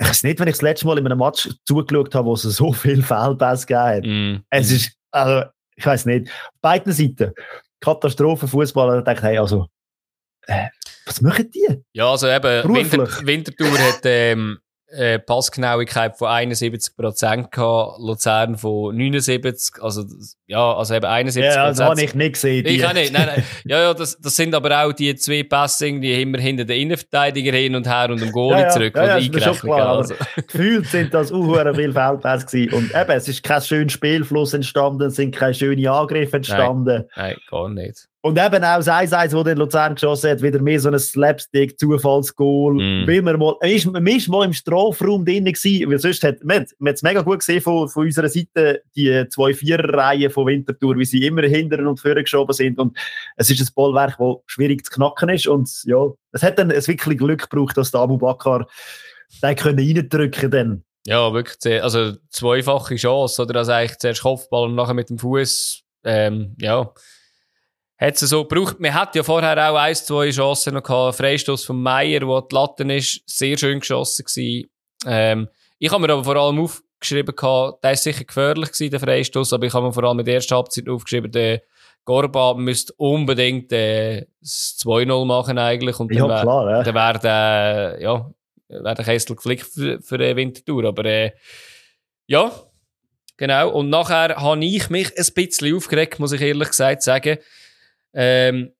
[0.00, 2.42] ich weiß nicht, wenn ich das letzte Mal in einem Match zugeschaut habe, wo es
[2.42, 4.04] so viel Fehlpass gegeben hat.
[4.06, 4.44] Mm.
[4.48, 7.32] Es ist, also, ich weiß nicht, auf beiden Seiten
[7.80, 9.66] Katastrophenfußballer, da denke ich, hey, also,
[10.46, 10.68] äh,
[11.04, 11.82] was machen die?
[11.92, 14.58] Ja, also eben, Winter, Wintertour hat, ähm,
[14.92, 20.04] äh, Passgenauigkeit von 71 Prozent gehabt, Luzern von 79, also
[20.46, 22.66] ja, also eben 71 Ja, das habe ich nicht gesehen.
[22.66, 23.44] Ich auch nicht, nein, nein.
[23.64, 27.52] Ja, ja, das, das sind aber auch die zwei Pässe, die immer hinter den Innenverteidiger
[27.52, 30.14] hin und her und dem Goalie ja, ja, zurück, ja, ja, ist schon klar, also.
[30.36, 35.02] Gefühlt sind das auch viele Feldpässe gewesen und eben, es ist kein schöner Spielfluss entstanden,
[35.02, 37.04] es sind keine schönen Angriffe entstanden.
[37.16, 38.09] Nein, nein gar nicht.
[38.22, 42.74] Und eben auch das 1-1, das Luzern geschossen hat, wieder mehr so ein Slapstick-Zufallsgoal.
[42.74, 43.08] Mm.
[43.08, 46.44] Weil man, mal, man, ist, man ist mal im Strafraum drin gewesen, weil sonst hat,
[46.44, 50.46] man, man hat es mega gut gesehen von, von unserer Seite, die zwei Vierer-Reihen von
[50.46, 52.78] Winterthur, wie sie immer hinten und vorne geschoben sind.
[52.78, 52.94] Und
[53.36, 55.46] es ist ein Bollwerk, das schwierig zu knacken ist.
[55.46, 58.66] Und ja, es hat dann es wirklich Glück gebraucht, dass der Abu Bakr
[59.42, 60.84] den können reindrücken dann.
[61.06, 61.82] Ja, wirklich.
[61.82, 63.60] Also zweifache Chance, oder?
[63.60, 65.84] Also eigentlich zuerst Kopfball und nachher mit dem Fuß.
[66.04, 66.92] Ähm, ja
[68.00, 68.80] hat es so gebraucht.
[68.80, 71.16] Man hat ja vorher auch ein, zwei Chancen noch gehabt.
[71.16, 74.70] Freistoß von Meier, wo die Latte ist, sehr schön geschossen gewesen.
[75.06, 75.48] Ähm,
[75.78, 79.52] ich habe mir aber vor allem aufgeschrieben gehabt, der ist sicher gefährlich gewesen, der Freistoß,
[79.52, 81.62] aber ich habe mir vor allem in der ersten Halbzeit aufgeschrieben, der
[82.04, 86.82] Gorba müsste unbedingt äh, das 2-0 machen eigentlich und dann, ja, klar, ja.
[86.82, 88.30] dann wäre der, ja,
[88.68, 91.32] wäre der Kessel geflickt für, für die Wintertour, aber äh,
[92.26, 92.50] ja,
[93.36, 93.70] genau.
[93.70, 97.38] Und nachher habe ich mich ein bisschen aufgeregt, muss ich ehrlich gesagt sagen,
[98.12, 98.72] ähm,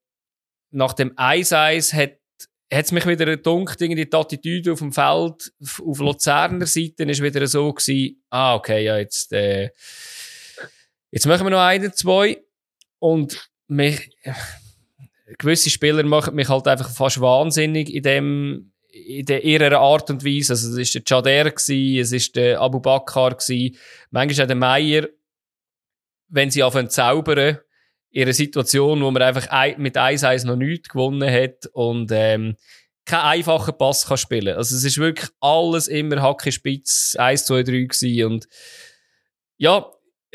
[0.71, 2.19] nach dem 1-1 hat
[2.71, 5.53] es mich wieder gedunkt, irgendwie die Attitüde auf dem Feld,
[5.85, 9.71] auf Luzerner Seite ist wieder so gewesen, ah, okay, ja, jetzt, äh,
[11.11, 12.43] jetzt machen wir noch einen, zwei.
[13.01, 14.11] Und mich,
[15.39, 20.25] gewisse Spieler machen mich halt einfach fast wahnsinnig in dem, in der, ihrer Art und
[20.25, 20.53] Weise.
[20.53, 23.37] Also, es ist der Chader es ist der Abu Bakr
[24.11, 25.09] manchmal auch der Meier,
[26.29, 27.59] wenn sie anfangen zu zaubern,
[28.11, 32.57] in einer Situation, wo man einfach mit 1-1 noch nichts gewonnen hat und ähm,
[33.05, 34.57] keinen einfachen Pass kann spielen.
[34.57, 38.49] Also es ist wirklich alles immer Hacke Spitz 1, 2, 3 gewesen und
[39.59, 39.87] ja,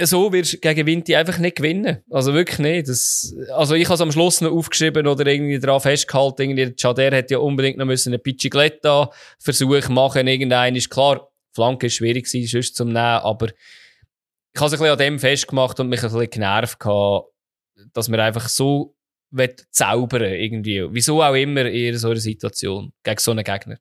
[0.01, 2.03] so wirst du gegen Vinti einfach nicht gewinnen.
[2.09, 2.89] Also wirklich nicht.
[2.89, 6.75] Das, also ich habe es am Schluss noch aufgeschrieben oder irgendwie daran festgehalten, irgendwie der
[6.75, 9.09] Chader hätte ja unbedingt noch müssen einen Pichigletta
[9.39, 10.27] Versuch machen.
[10.27, 14.79] Irgendein ist klar, Flanke ist schwierig gewesen, sonst zum Nehmen, aber ich habe es ein
[14.79, 17.34] bisschen an dem festgemacht und mich ein bisschen genervt gehabt
[17.93, 18.95] dass man einfach so
[19.71, 20.85] zaubern irgendwie.
[20.91, 23.77] Wieso auch immer in so einer Situation gegen so einen Gegner.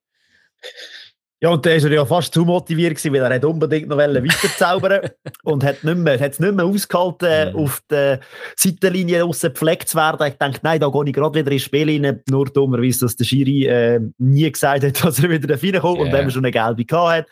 [1.45, 5.11] Ja, und der war ja fast zu motiviert, gewesen, weil er unbedingt noch weiter zaubern
[5.45, 7.59] und hat nicht mehr, es nicht mehr ausgehalten, mhm.
[7.59, 8.21] auf der
[8.57, 10.27] Seitenlinie aussen gepflegt zu werden.
[10.27, 12.23] Ich denke, nein, da gehe ich gerade wieder ins Spiel rein.
[12.31, 15.99] Nur dummerweise, dass der Schiri äh, nie gesagt hat, dass er wieder reinkommt.
[15.99, 16.07] Yeah.
[16.07, 17.27] Und wenn man schon eine gelbe gehabt hat,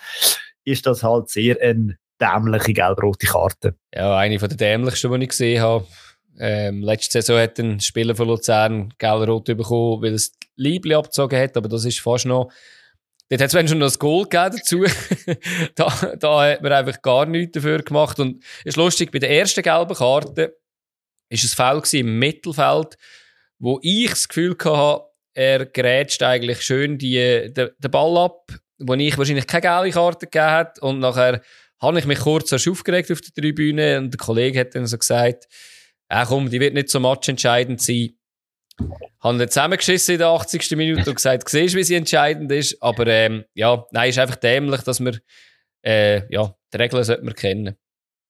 [0.65, 3.77] ist das halt sehr eine dämliche gelb-rote Karte.
[3.95, 5.87] Ja, eine von der dämlichsten, die ich gesehen habe.
[6.39, 11.57] Ähm, letzte Saison hat ein Spieler von Luzern gelb-rot bekommen, weil es Liebli abgezogen hat,
[11.57, 12.51] aber das ist fast noch.
[13.29, 14.85] Dort hat es schon noch das Goal dazu.
[15.75, 18.21] da, da hat man einfach gar nichts dafür gemacht.
[18.21, 20.59] Und ist lustig, bei der ersten gelben Karte
[21.31, 22.99] ist es Foul im Mittelfeld,
[23.59, 25.05] wo ich das Gefühl hatte,
[25.35, 30.27] er grätscht eigentlich schön die, den, den Ball ab, wo ich wahrscheinlich keine gelbe Karte
[30.27, 30.79] gegeben hat.
[30.81, 31.41] Und nachher
[31.81, 35.49] habe ich mich kurz aufgeregt auf der Tribüne und der Kollege hat dann so gesagt,
[36.13, 38.11] ja komm, die wird nicht so matchentscheidend sein.
[39.21, 40.77] Haben dann zusammengeschissen in der 80.
[40.77, 42.83] Minute und gesagt, siehst wie sie entscheidend ist.
[42.83, 45.19] Aber ähm, ja, nein, ist einfach dämlich, dass wir
[45.83, 47.77] äh, ja, die Regeln sollten wir kennen.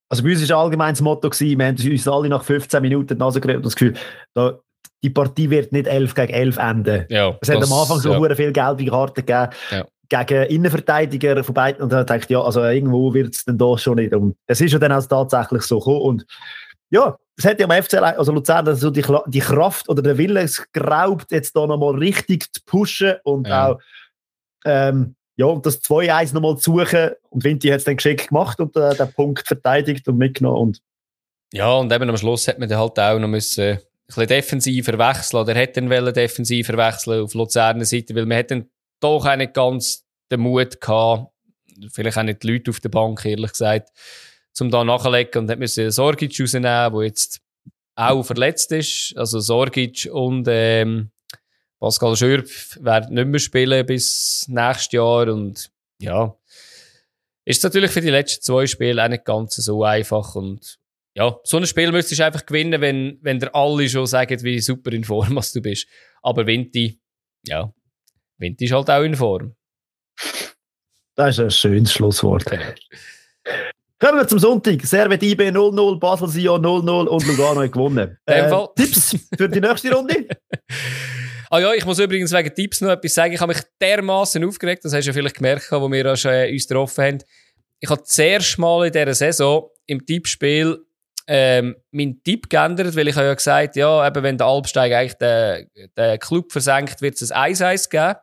[0.09, 3.15] Also bei uns war allgemein das Motto, gewesen, wir haben uns alle nach 15 Minuten
[3.15, 3.95] die Nase gerät und das Gefühl,
[4.35, 4.59] da,
[5.03, 7.07] die Partie wird nicht 11 gegen 11 enden.
[7.09, 8.35] Ja, es hat am Anfang so ja.
[8.35, 9.49] viel gelbe Karten gegeben.
[9.71, 13.79] Ja gegen Innenverteidiger von beiden und dann denkt ja, also irgendwo wird es dann da
[13.79, 14.13] schon nicht.
[14.13, 16.03] Und es ist ja dann auch tatsächlich so gekommen.
[16.03, 16.27] Und
[16.91, 20.49] ja, es hat ja am FC, also Luzern, so die, die Kraft oder der Wille
[20.73, 23.71] geraubt, jetzt da nochmal richtig zu pushen und ja.
[23.71, 23.81] auch
[24.65, 27.11] ähm, ja, und das 2-1 nochmal zu suchen.
[27.31, 30.59] Und Vinti hat es dann geschickt gemacht und äh, den Punkt verteidigt und mitgenommen.
[30.59, 30.83] Und
[31.53, 34.99] ja, und eben am Schluss hat man dann halt auch noch müssen, ein bisschen defensiver
[34.99, 38.69] wechseln oder hätte dann defensiver wechseln auf Luzerner Seite, weil man hat dann
[39.01, 41.33] doch auch nicht ganz den Mut gehabt,
[41.91, 43.91] vielleicht auch nicht die Leute auf der Bank, ehrlich gesagt,
[44.53, 47.41] zum da nachlegen und hat müssen Sorgic rausnehmen, der jetzt
[47.95, 49.15] auch verletzt ist.
[49.17, 51.11] Also Sorgic und ähm,
[51.79, 56.37] Pascal Schürpf werden nicht mehr spielen bis nächstes Jahr und ja,
[57.45, 60.79] ist natürlich für die letzten zwei Spiele auch nicht ganz so einfach und
[61.15, 64.61] ja, so ein Spiel müsstest du einfach gewinnen, wenn, wenn dir alle schon sagen, wie
[64.61, 65.87] super in Form du bist.
[66.23, 67.01] Aber Vinti,
[67.47, 67.73] ja,
[68.39, 69.55] Vinti ist halt auch in Form.
[71.15, 72.45] Das ist ein schönes Schlusswort.
[74.03, 74.85] Kommen wir zum Sonntag.
[74.85, 78.19] Servet IB 0-0, Basel Sion 0-0 und Lugano hat gewonnen.
[78.27, 80.27] Äh, Tipps für die nächste Runde?
[81.51, 83.33] ah ja, ich muss übrigens wegen Tipps noch etwas sagen.
[83.33, 86.23] Ich habe mich dermaßen aufgeregt, das hast du ja vielleicht gemerkt, wo wir uns
[86.67, 87.19] getroffen haben.
[87.79, 90.85] Ich habe das erste Mal in dieser Saison im Tippspiel
[91.29, 95.19] ähm, meinen Tipp geändert, weil ich habe ja gesagt, ja, eben, wenn der Alpsteig eigentlich
[95.19, 98.19] den, den Club versenkt, wird es ein 1-1 geben.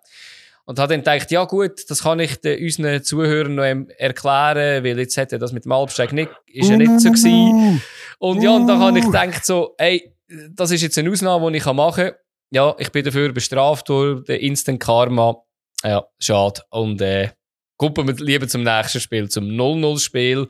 [0.70, 5.00] Und habe dann gedacht, ja gut, das kann ich den, unseren Zuhörern noch erklären, weil
[5.00, 7.82] jetzt hätte das mit dem Alpsteig nicht, ist ja nicht so gewesen.
[8.20, 10.14] Und ja, und dann habe ich gedacht so, ey,
[10.52, 12.14] das ist jetzt eine Ausnahme, die ich machen kann.
[12.52, 15.38] Ja, ich bin dafür bestraft durch den Instant Karma.
[15.84, 16.62] Ja, schade.
[16.70, 17.30] Und äh,
[17.78, 20.50] gucken wir lieber zum nächsten Spiel, zum 0-0-Spiel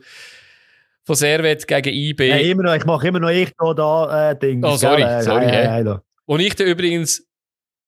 [1.04, 2.28] von Servet gegen IB.
[2.28, 4.62] Ja, immer noch, ich mache immer noch ich da, da äh, Ding.
[4.62, 5.46] Oh, sorry, sorry.
[5.46, 5.96] Äh, äh,
[6.26, 7.26] und ich da übrigens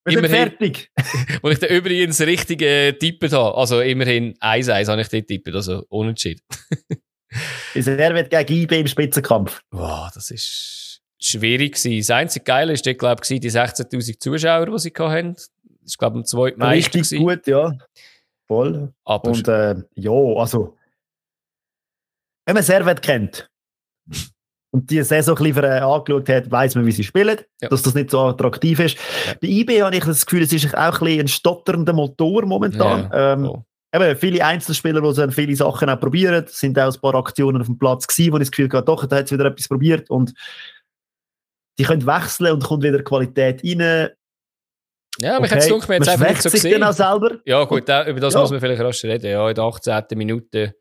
[0.04, 0.90] wir sind fertig.
[1.42, 3.56] wo ich da übrigens richtig äh, habe.
[3.56, 6.42] Also immerhin 1-1 habe ich dort tippet, also unentschieden.
[7.74, 9.62] er wird gegen IB im Spitzenkampf.
[9.70, 11.98] Wow, das ist schwierig gewesen.
[11.98, 15.34] Das einzige Geile ist, glaube ich, die 16.000 Zuschauer, die sie hatten.
[15.34, 15.50] Das
[15.84, 16.76] ist, glaube ich, am zweiten Mai.
[16.76, 17.18] Richtig gewesen.
[17.18, 17.72] gut, ja.
[18.46, 18.92] Voll.
[19.04, 20.76] Aber Und äh, ja, also,
[22.44, 23.48] wenn man Servet kennt,
[24.72, 27.68] und die Saison ein bisschen angeschaut hat, weiss man, wie sie spielen, ja.
[27.68, 28.96] dass das nicht so attraktiv ist.
[29.26, 29.34] Ja.
[29.40, 33.10] Bei IB habe ich das Gefühl, es ist auch ein, ein stotternder Motor momentan.
[33.12, 33.64] Ja, ähm, oh.
[33.94, 37.78] eben, viele Einzelspieler, die viele Sachen auch probieren, sind auch ein paar Aktionen auf dem
[37.78, 40.32] Platz gewesen, wo ich das Gefühl hatte, doch, da hat es wieder etwas probiert und
[41.78, 44.08] die können wechseln und kommt wieder Qualität rein.
[45.18, 45.58] Ja, aber okay.
[45.58, 46.80] ich hätte es jetzt einfach nicht so gesehen.
[46.80, 47.38] Dann auch selber.
[47.44, 49.30] Ja, gut, über das muss man vielleicht rasch reden.
[49.30, 50.04] Ja, in der 18.
[50.16, 50.74] Minute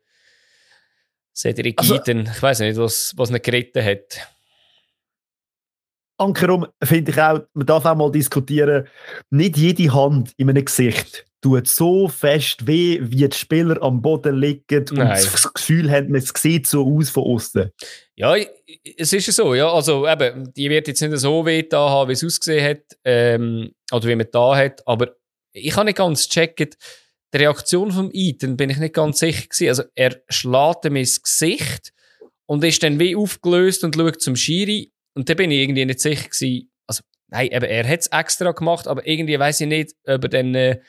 [1.34, 4.28] Cedric also, Eaton, ich weiß nicht, was, was ihn geritten hat.
[6.18, 8.86] Ankerum finde ich auch, man darf auch mal diskutieren,
[9.30, 14.36] nicht jede Hand in einem Gesicht tut so fest weh, wie die Spieler am Boden
[14.36, 15.08] liegen und Nein.
[15.08, 17.70] das Gefühl haben, es sieht so aus von außen.
[18.14, 18.36] Ja,
[18.96, 19.70] es ist ja so, ja.
[19.70, 23.72] Also eben, die wird jetzt nicht so weh da haben, wie es ausgesehen hat, ähm,
[23.90, 25.16] oder wie man da hat, aber
[25.52, 26.78] ich habe nicht ganz gecheckt,
[27.32, 29.68] die Reaktion vom Ethan bin ich nicht ganz sicher gewesen.
[29.68, 31.92] Also er schlägt ihm ins Gesicht
[32.46, 36.00] und ist dann wie aufgelöst und schaut zum Schiri und da bin ich irgendwie nicht
[36.00, 36.70] sicher gewesen.
[36.86, 40.28] Also nein, eben, er hat es extra gemacht, aber irgendwie weiß ich nicht, ob er
[40.28, 40.80] dann äh,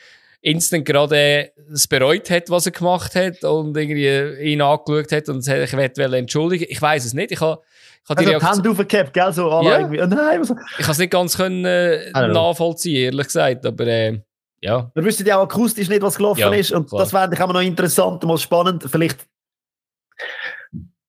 [0.42, 5.40] instant gerade es bereut hat, was er gemacht hat und irgendwie ihn angeschaut hat und
[5.40, 6.66] sich entschuldigen.
[6.68, 7.32] Ich weiß es nicht.
[7.32, 7.62] Ich habe
[8.02, 9.32] ich habe die, also die Hand aufgehabt, gell?
[9.32, 9.78] So, ja.
[9.78, 10.02] irgendwie.
[10.02, 10.50] Oh nein, was...
[10.50, 14.20] Ich habe es nicht ganz können, äh, nachvollziehen, ehrlich gesagt, aber äh,
[14.64, 14.90] ja.
[14.94, 16.72] Wir wissen ja auch akustisch nicht, was gelaufen ja, ist.
[16.72, 17.02] Und klar.
[17.02, 18.84] das fände ich auch noch interessant, mal spannend.
[18.90, 19.26] Vielleicht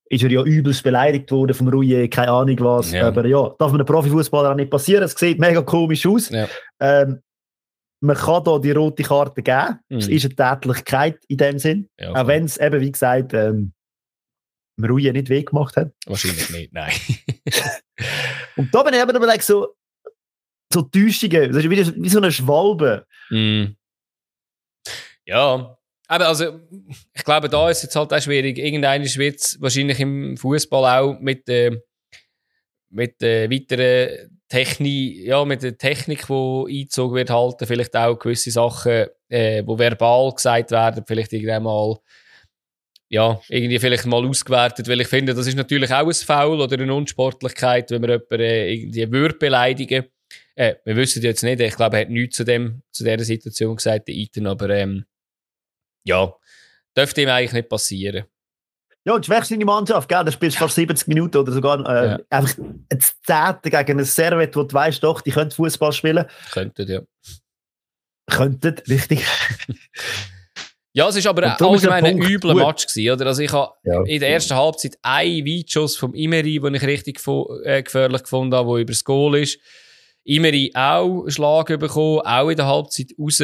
[0.10, 2.92] ist er ja übelst beleidigt worden vom Rouillet, keine Ahnung was.
[2.92, 3.08] Ja.
[3.08, 5.04] Aber ja, darf man einem Profifußballer auch nicht passieren.
[5.04, 6.30] Es sieht mega komisch aus.
[6.30, 6.48] Ja.
[6.82, 7.22] Ähm,
[8.02, 9.80] man kann da die rote Karte geben.
[9.88, 9.98] Mhm.
[9.98, 11.88] Es ist eine Tätlichkeit in dem Sinn.
[11.98, 13.72] Ja, auch wenn es eben, wie gesagt, ähm,
[14.82, 15.94] Rouillet nicht weggemacht hat.
[16.06, 16.92] Wahrscheinlich nicht, nein.
[18.58, 19.76] und da bin ich eben überlegt, so,
[20.76, 21.52] so Täuschungen.
[21.52, 23.06] Das ist wie, wie so eine Schwalbe.
[23.30, 23.76] Mm.
[25.26, 26.60] Ja, aber also,
[27.14, 28.58] ich glaube, da ist jetzt halt auch schwierig.
[28.58, 31.72] Irgendein wird es wahrscheinlich im Fußball auch mit, äh,
[32.90, 38.52] mit äh, weiteren Technik, ja, mit der Technik, die eingezogen wird, halten, vielleicht auch gewisse
[38.52, 41.98] Sachen, äh, wo verbal gesagt werden, vielleicht irgendwann mal
[43.08, 46.78] ja, irgendwie vielleicht mal ausgewertet, weil ich finde, das ist natürlich auch ein Foul oder
[46.78, 50.06] eine Unsportlichkeit, wenn man jemanden äh, irgendwie würde beleidigen.
[50.56, 53.76] Äh, wir wissen jetzt nicht, ich glaube, er hat nichts zu, dem, zu dieser Situation
[53.76, 55.06] gesagt, der Ethan, aber ähm,
[56.06, 56.34] ja,
[56.96, 58.26] dürfte ihm eigentlich nicht passieren.
[59.04, 60.24] Ja, und schwächst deine Mannschaft, gell?
[60.24, 62.20] Da spielst du fast 70 Minuten oder sogar äh, ja.
[62.30, 66.26] einfach ein Zehnte gegen ein Servet, wo du weißt, doch, die können Fußball spielen.
[66.52, 67.02] Könnten, ja.
[68.28, 69.24] Könnten, richtig.
[70.98, 72.56] Ja, es war aber allgemein ein übler.
[72.56, 73.26] Match gewesen, oder?
[73.26, 74.02] Also ich habe ja.
[74.04, 77.20] in der ersten Halbzeit einen Weitschuss vom Imeri, den ich richtig
[77.66, 79.60] äh, gefährlich gefunden habe, der über das Goal ist.
[80.26, 83.42] Imeri auch einen Schlag bekommen, auch in der Halbzeit raus.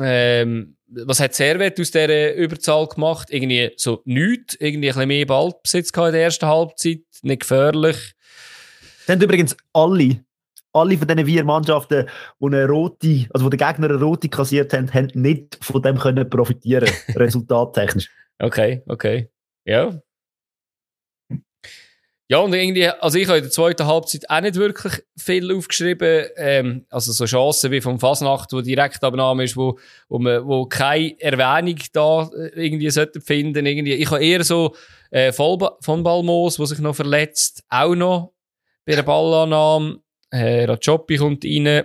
[0.00, 3.28] Ähm, was hat Servet aus dieser Überzahl gemacht?
[3.30, 8.14] Irgendwie so nichts, irgendwie ein bisschen mehr Ballbesitz in der ersten Halbzeit, nicht gefährlich.
[9.06, 10.20] Dann übrigens alle
[10.72, 12.06] alle von diesen vier Mannschaften,
[12.40, 15.98] die eine rote, also wo der Gegner eine rote kassiert haben, haben nicht von dem
[15.98, 18.10] können profitieren, resultattechnisch.
[18.38, 19.28] Okay, okay.
[19.64, 20.00] Ja.
[22.30, 26.26] Ja, und irgendwie, also ich habe in der zweiten Halbzeit auch nicht wirklich viel aufgeschrieben.
[26.36, 29.78] Ähm, also so Chancen wie vom Fasnacht, wo direkt Abnahme ist, wo,
[30.10, 33.64] wo, man, wo keine Erwähnung da äh, irgendwie sollte finden.
[33.64, 33.94] Irgendwie.
[33.94, 34.74] Ich habe eher so
[35.10, 38.34] äh, von Balmos, der sich noch verletzt, auch noch
[38.84, 40.00] bei der Ballannahme.
[40.30, 41.84] Äh, Rajopi kommt rein.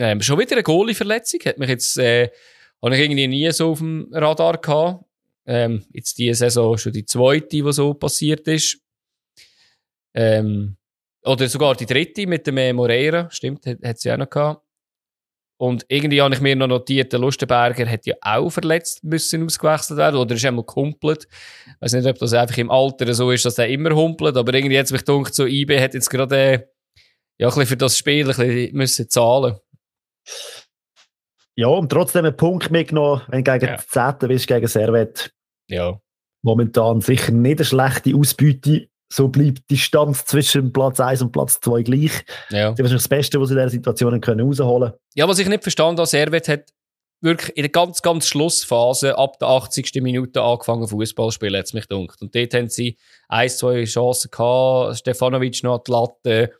[0.00, 1.40] Ähm, schon wieder eine Goalie-Verletzung.
[1.44, 2.30] Hat mich jetzt, äh,
[2.82, 5.04] habe ich irgendwie nie so auf dem Radar gehabt.
[5.44, 8.80] Ähm, jetzt diese Saison schon die zweite, die so passiert ist.
[10.16, 10.76] Ähm,
[11.24, 13.28] oder sogar die dritte mit dem Moreira.
[13.30, 14.62] Stimmt, hat, hat sie auch noch gehabt.
[15.58, 19.98] Und irgendwie habe ich mir noch notiert, der Lustenberger hat ja auch verletzt müssen ausgewechselt
[19.98, 20.16] werden.
[20.16, 21.26] Oder ist einmal gehumpelt.
[21.66, 24.36] Ich weiß nicht, ob das einfach im Alter so ist, dass er immer humpelt.
[24.36, 26.52] Aber irgendwie hat es mich gedacht, so IB hat jetzt gerade, äh,
[27.38, 29.56] ja, ein bisschen für das Spiel ein bisschen müssen zahlen
[31.56, 33.78] Ja, und trotzdem einen Punkt mitgenommen, wenn du gegen ja.
[33.78, 34.28] 10.
[34.28, 35.32] bist, gegen Servet.
[35.68, 35.98] Ja.
[36.42, 38.88] Momentan sicher nicht eine schlechte Ausbeute.
[39.08, 42.24] So bleibt die Distanz zwischen Platz 1 und Platz 2 gleich.
[42.50, 42.70] Ja.
[42.70, 45.00] Das ist wahrscheinlich das Beste, was sie in dieser Situation können rausholen können.
[45.14, 46.72] Ja, was ich nicht verstanden habe, Servet hat
[47.20, 49.92] wirklich in der ganz, ganz Schlussphase ab der 80.
[50.02, 52.20] Minute angefangen Fußball zu spielen, hat es mich gedacht.
[52.20, 52.96] Und dort haben sie
[53.28, 54.98] ein, zwei Chancen gehabt.
[54.98, 56.52] Stefanovic noch die Latte.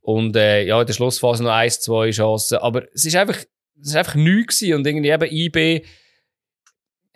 [0.00, 2.58] Und äh, ja, in der Schlussphase noch eins, zwei Chancen.
[2.58, 3.36] Aber es ist einfach,
[3.80, 4.74] es ist einfach gewesen.
[4.74, 5.86] Und irgendwie eben IB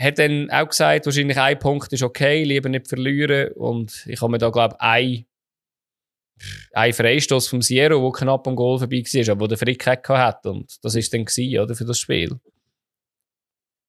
[0.00, 3.52] hat dann auch gesagt, wahrscheinlich ein Punkt ist okay, lieber nicht verlieren.
[3.52, 5.26] Und ich habe mir da, glaube ich, ein,
[6.72, 10.46] ein Freistoß vom Sierra, der knapp am Goal vorbei war, aber der Frick hat.
[10.46, 12.40] Und das ist dann gewesen, oder, für das Spiel.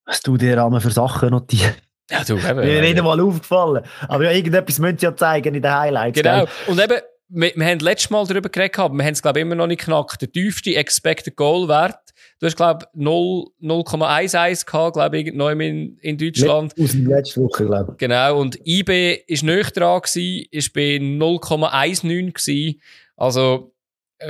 [0.05, 1.77] Was du dir einmal für Sachen notiert?
[2.09, 2.59] Ja, du, eben.
[2.59, 3.85] Mir nicht einmal aufgefallen.
[4.09, 6.21] Aber ja, irgendetwas müssen sie ja zeigen in den Highlights.
[6.21, 6.45] Genau.
[6.67, 6.99] Und eben,
[7.29, 9.67] wir, wir haben letztes Mal darüber geredet, aber wir haben es, glaube ich, immer noch
[9.67, 10.21] nicht knackt.
[10.21, 12.00] Der tiefste Expected Goal Wert,
[12.41, 16.73] du hast, glaube ich, 0,11 gehabt, glaube ich, neu in, in Deutschland.
[16.79, 17.97] Aus dem letzten Woche, glaube ich.
[17.97, 18.39] Genau.
[18.39, 22.81] Und IB ist nicht dran gewesen, ist bei 0,19 gewesen.
[23.15, 23.73] Also,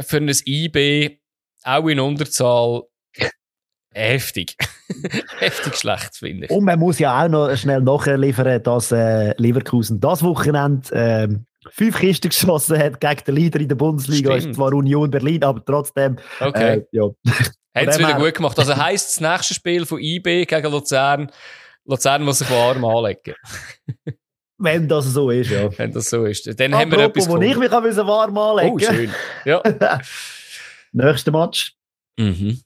[0.02, 1.20] für ein IB,
[1.64, 2.84] auch in Unterzahl,
[3.94, 4.58] heftig.
[5.40, 6.52] heftig schlecht, finde ich.
[6.52, 11.28] Und man muss ja auch noch schnell nachher liefern, dass äh, Leverkusen das Wochenende äh,
[11.70, 14.52] fünf Kisten geschossen hat gegen den Leader in der Bundesliga, Stimmt.
[14.52, 16.18] ist zwar Union Berlin, aber trotzdem.
[16.40, 16.78] Okay.
[16.78, 17.10] Äh, ja.
[17.74, 18.60] Hat es wieder gut gemacht.
[18.60, 21.32] Also heisst das nächste Spiel von IB gegen Luzern,
[21.86, 23.36] Luzern muss sich warm anlegen.
[24.58, 25.76] Wenn das so ist, ja.
[25.78, 26.46] Wenn das so ist.
[26.60, 29.12] Dann Apropos, haben wir etwas wo ich mich warm anlegen Oh, schön.
[29.46, 29.64] Ja.
[30.92, 31.74] Nächster Match.
[32.20, 32.62] Mhm.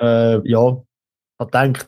[0.00, 0.82] Äh, ja,
[1.40, 1.86] ich denke,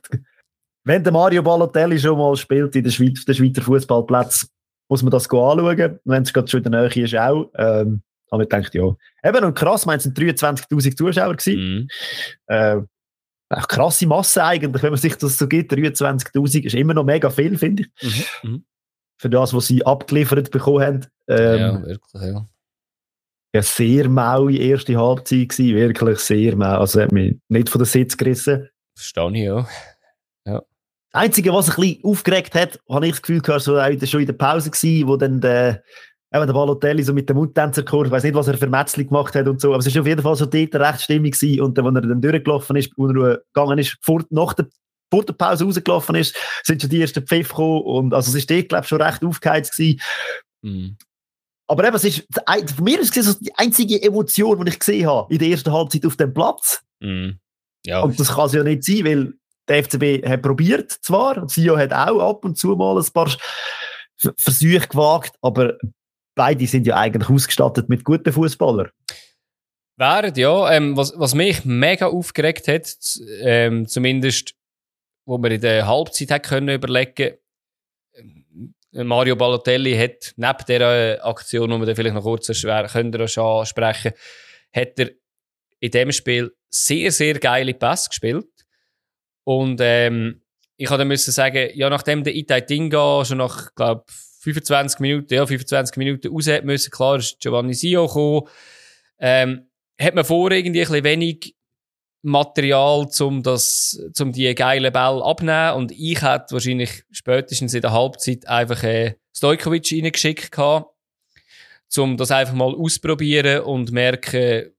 [0.84, 4.48] wenn der Mario Balotelli schon mal spielt in der Schweiz, der Schweizer Fußballplatz,
[4.92, 5.98] muss man das anschauen.
[6.04, 7.50] Wenn es gerade schon in der Nähe ist, auch.
[7.56, 8.94] Ähm, aber ich gedacht, ja.
[9.24, 11.60] Eben, und krass, meinen es 23.000 Zuschauer gewesen.
[11.60, 11.88] Mhm.
[12.46, 12.80] Äh,
[13.48, 15.72] eine krasse Masse eigentlich, wenn man sich das so gibt.
[15.72, 18.02] 23.000 ist immer noch mega viel, finde ich.
[18.42, 18.50] Mhm.
[18.50, 18.64] Mhm.
[19.16, 21.06] Für das, was sie abgeliefert bekommen haben.
[21.28, 22.46] Ähm, ja, wirklich, ja.
[23.54, 26.80] Ja, sehr maue erste Halbzeit gewesen, wirklich sehr mau.
[26.80, 28.68] Also hat mich nicht von der Sitz gerissen.
[28.94, 29.66] Verstehe ich, ja.
[31.12, 34.26] Das Einzige, was ein bisschen aufgeregt hat, habe ich das Gefühl gehabt, so schon in
[34.26, 35.82] der Pause gewesen, wo dann der,
[36.32, 39.34] eben der Balotelli so mit dem Mundtänzerchor, ich weiß nicht, was er für Metzli gemacht
[39.34, 41.76] hat und so, aber es ist auf jeden Fall so dort recht stimmig gewesen und
[41.76, 44.68] dann, als er dann durchgelaufen ist, wo er gegangen ist, vor, nach der,
[45.10, 46.34] vor der Pause rausgelaufen ist,
[46.64, 49.22] sind schon die ersten Pfiff gekommen und also es ist dort, glaube ich, schon recht
[49.22, 50.00] aufgeheizt gewesen.
[50.62, 50.96] Mm.
[51.66, 52.26] Aber eben, es ist,
[52.74, 56.06] von mir ist es die einzige Emotion, die ich gesehen habe in der ersten Halbzeit
[56.06, 56.82] auf dem Platz.
[57.00, 57.32] Mm.
[57.84, 58.00] Ja.
[58.00, 59.34] Und das kann es ja nicht sein, weil
[59.68, 63.30] der FCB hat probiert zwar, Sio hat auch ab und zu mal ein paar
[64.36, 65.78] Versuche gewagt, aber
[66.34, 68.90] beide sind ja eigentlich ausgestattet mit guten Fußballern.
[69.96, 70.72] Während, ja.
[70.72, 72.96] Ähm, was, was mich mega aufgeregt hat,
[73.40, 74.54] ähm, zumindest,
[75.26, 77.36] wo wir in der Halbzeit hat können überlegen,
[78.92, 84.12] Mario Balotelli hat neben dieser Aktion, die wir vielleicht noch kurz schwer können ansprechen,
[84.74, 85.10] hat er
[85.80, 88.51] in dem Spiel sehr, sehr geile Pass gespielt.
[89.44, 90.42] Und ähm,
[90.76, 94.04] ich habe dann müssen sagen, ja, nachdem der Itai Dinga schon nach, glaube
[94.40, 98.48] 25 Minuten, ja, 25 Minuten raus hat müssen, klar ist Giovanni Sio gekommen,
[99.20, 99.68] ähm,
[100.00, 101.54] hat man vor irgendwie ein wenig
[102.22, 105.74] Material, um das, um die geilen Bälle abnehmen.
[105.76, 110.94] Und ich hätte wahrscheinlich spätestens in der Halbzeit einfach äh, Stojkovic reingeschickt gehabt,
[111.96, 114.72] um das einfach mal ausprobieren und merken,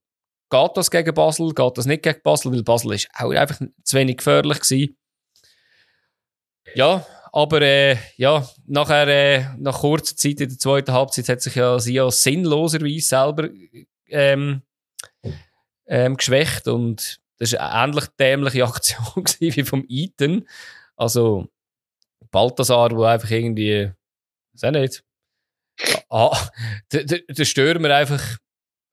[0.54, 3.98] geht das gegen Basel, geht das nicht gegen Basel, weil Basel ist auch einfach zu
[3.98, 4.98] wenig gefährlich gewesen.
[6.76, 11.56] Ja, aber äh, ja, nachher, äh, nach kurzer Zeit in der zweiten Halbzeit hat sich
[11.56, 13.50] ja Sia sinnloserweise selber
[14.08, 14.62] ähm,
[15.88, 20.48] ähm, geschwächt und das war eine ähnlich dämliche Aktion wie vom Eaton.
[20.96, 21.48] Also,
[22.30, 23.92] Balthasar, der einfach irgendwie,
[24.54, 25.04] weiß nicht,
[26.10, 26.38] ah,
[26.92, 28.38] der, der, der Stürmer einfach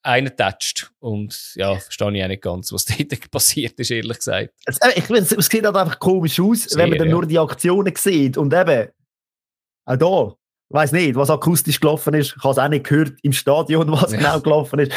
[0.02, 0.90] einen tätscht.
[0.98, 4.54] Und ja, verstehe ich auch nicht ganz, was dort passiert ist, ehrlich gesagt.
[4.66, 7.14] Also, ich finde, es sieht halt einfach komisch aus, Sehr, wenn man dann ja.
[7.14, 8.36] nur die Aktionen sieht.
[8.36, 8.88] Und eben,
[9.86, 10.36] auch da,
[10.68, 12.34] ich weiß nicht, was akustisch gelaufen ist.
[12.36, 14.18] Ich habe es auch nicht gehört im Stadion, was ja.
[14.18, 14.92] genau gelaufen ist.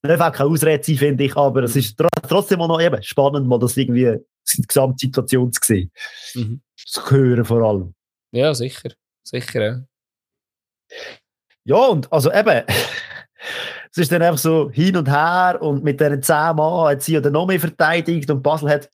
[0.00, 3.48] Es darf auch keine Ausrede sein, finde ich, aber es ist trotzdem noch eben spannend,
[3.48, 4.16] mal das irgendwie
[4.56, 5.90] die Gesamtsituation zu sehen.
[6.34, 6.60] Mhm.
[6.76, 7.94] Zu hören vor allem.
[8.30, 8.90] Ja, sicher.
[9.24, 9.80] Sicher, ja.
[11.64, 12.64] Ja, und also eben,
[13.98, 17.14] es ist dann einfach so hin und her und mit diesen zehn Mann hat sie
[17.14, 18.90] ja dann noch mehr verteidigt und Basel hat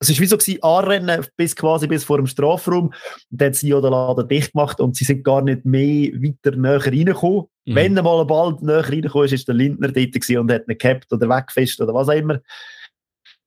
[0.00, 2.86] es war wie so gewesen, anrennen bis quasi bis vor dem Strafraum.
[2.86, 2.94] Und
[3.30, 6.56] dann hat sie ja den Laden dicht gemacht und sie sind gar nicht mehr weiter
[6.56, 7.46] näher reingekommen.
[7.64, 7.74] Mhm.
[7.74, 11.12] Wenn mal ein Ball näher reingekommen ist, ist der Lindner dort und hat ihn gehabt
[11.12, 12.40] oder weggefischt oder was auch immer.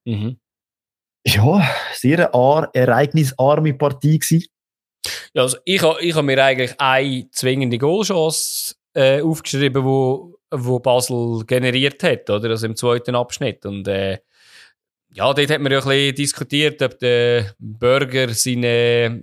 [0.04, 0.38] Mhm.
[1.26, 4.46] Ja, sehr eine ereignisarme Partie gewesen.
[5.34, 10.80] Ja, also ich habe ich ha mir eigentlich eine zwingende Goalchance äh, aufgeschrieben, wo, wo
[10.80, 12.50] Basel generiert hat, oder?
[12.50, 13.66] Also im zweiten Abschnitt.
[13.66, 14.20] Und äh,
[15.14, 19.22] ja, dort hat man ja ein bisschen diskutiert, ob der Burger seine,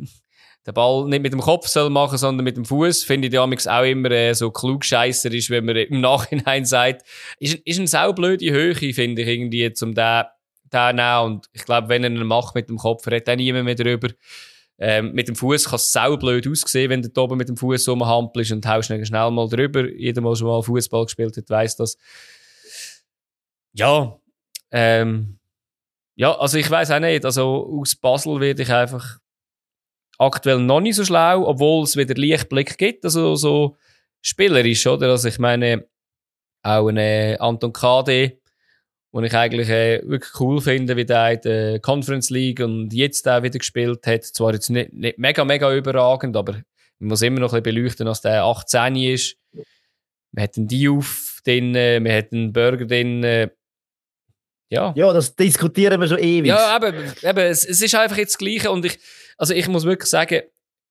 [0.67, 3.05] den Ball nicht mit dem Kopf soll machen, sondern mit dem Fuß.
[3.05, 7.03] Finde ich damals auch immer äh, so klugscheisser ist, wenn man im Nachhinein sagt,
[7.39, 11.25] ist, ist eine saublöde Höhe, finde ich irgendwie, zum den nehmen.
[11.25, 14.09] Und ich glaube, wenn er ihn macht mit dem Kopf, redet auch niemand mehr drüber.
[14.81, 17.89] Ähm, mit dem Fuß kann es saublöd aussehen, wenn du da oben mit dem Fuß
[17.89, 19.89] rumhampelst und haust schnell, mal drüber.
[19.89, 21.99] Jeder, der schon mal Fußball gespielt hat, weiß das.
[23.73, 24.17] Ja,
[24.71, 25.39] ähm,
[26.15, 27.25] ja, also ich weiß auch nicht.
[27.25, 29.19] Also aus Basel werde ich einfach
[30.19, 33.05] aktuell noch nicht so schlau, obwohl es wieder Lichtblick gibt.
[33.05, 33.77] Also so
[34.21, 35.11] spielerisch, oder?
[35.11, 35.87] Also ich meine,
[36.63, 38.41] auch einen Anton KD,
[39.13, 43.27] den ich eigentlich äh, wirklich cool finde, wie der in der Conference League und jetzt
[43.29, 44.25] auch wieder gespielt hat.
[44.25, 46.53] Zwar jetzt nicht, nicht mega, mega überragend, aber
[46.99, 49.37] man muss immer noch ein bisschen beleuchten, dass der 18 ist.
[50.33, 53.51] Wir hätten Diouf drin, wir hätten Burger drin,
[54.71, 54.93] ja.
[54.95, 56.47] Ja, das diskutieren wir schon ewig.
[56.47, 58.99] Ja, eben, eben es, es ist einfach jetzt das Gleiche und ich,
[59.39, 60.43] also ich muss wirklich sagen,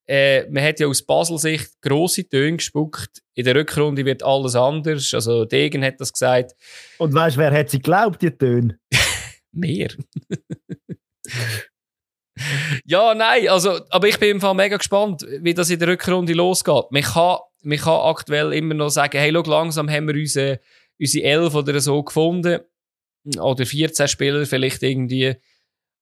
[0.07, 3.21] äh, man hat ja aus Basel-Sicht grosse Töne gespuckt.
[3.33, 5.13] In der Rückrunde wird alles anders.
[5.13, 6.55] Also Degen hat das gesagt.
[6.97, 8.79] Und weißt du, wer hat sie geglaubt, die Töne?
[9.51, 9.89] Mehr.
[12.85, 16.33] ja, nein, also, aber ich bin im Fall mega gespannt, wie das in der Rückrunde
[16.33, 16.85] losgeht.
[16.91, 20.61] Man kann, man kann aktuell immer noch sagen, hey, schau, langsam haben wir unsere,
[20.99, 22.61] unsere Elf oder so gefunden
[23.39, 25.35] oder 14 Spieler vielleicht irgendwie.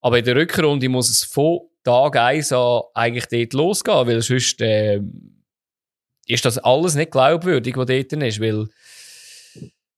[0.02, 4.60] Aber in der Rückrunde muss es von Tag 1 an eigentlich dort losgehen, weil sonst
[4.62, 5.00] äh,
[6.28, 8.68] ist das alles nicht glaubwürdig, was dort ist, weil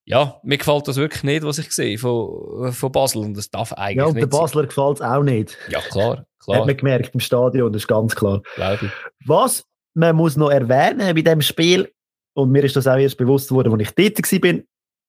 [0.06, 3.74] ja, mir gefällt das wirklich nicht, was ich sehe von, von Basel und das darf
[3.74, 5.58] eigentlich nicht Ja, und der Basler gefällt es auch nicht.
[5.70, 6.60] Ja, klar, klar.
[6.60, 8.42] Hat man gemerkt im Stadion, das ist ganz klar.
[8.56, 8.92] Glaube ich.
[9.26, 11.92] Was man muss noch erwähnen bei diesem Spiel,
[12.36, 14.60] und mir ist das auch erst bewusst geworden, als ich dort war,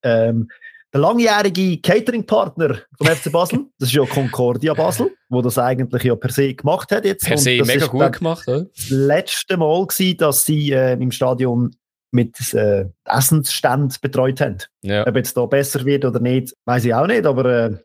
[0.02, 0.48] ähm,
[0.92, 6.14] der langjährige Catering-Partner vom FC Basel, das ist ja Concordia Basel, wo das eigentlich ja
[6.16, 7.26] per se gemacht hat jetzt.
[7.26, 8.64] Per se mega gut gemacht, oder?
[8.74, 11.76] Das letzte Mal gewesen, dass sie äh, im Stadion
[12.10, 14.58] mit äh, Essensstand betreut haben.
[14.82, 15.06] Ja.
[15.06, 17.76] Ob jetzt da besser wird oder nicht, weiß ich auch nicht, aber äh,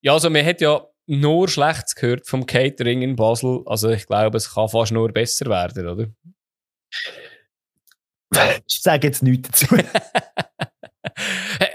[0.00, 3.62] ja, also man hat ja nur Schlechtes gehört vom Catering in Basel.
[3.66, 6.06] Also ich glaube, es kann fast nur besser werden, oder?
[8.66, 9.76] Ich sage jetzt nichts dazu.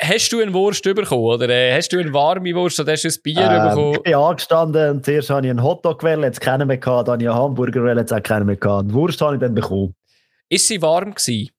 [0.10, 1.24] hast du eine Wurst bekommen?
[1.24, 3.94] Oder äh, hast du eine warme Wurst oder hast du ein Bier ähm, bekommen?
[3.96, 7.14] Ich bin angestanden und zuerst habe ich einen Hotdog gewählt, jetzt keinen mehr gehabt, dann
[7.14, 8.86] habe ich einen Hamburger gewählt, jetzt auch keinen mehr gehabt.
[8.86, 9.96] Eine Wurst habe ich dann bekommen.
[10.50, 11.50] Ist sie warm gewesen?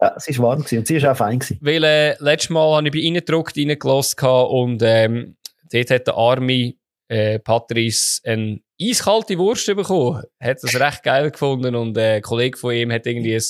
[0.00, 1.58] Ja, sie war warm gewesen und sie war auch fein gewesen.
[1.60, 5.36] Weil äh, letztes Mal habe ich bei gedruckt, reingelassen und ähm,
[5.72, 6.74] dort hat der arme
[7.08, 10.22] äh, Patrice einen eiskalte Wurst bekommen.
[10.40, 13.42] Hat das recht geil gefunden und äh, ein Kollege von ihm hat irgendwie ein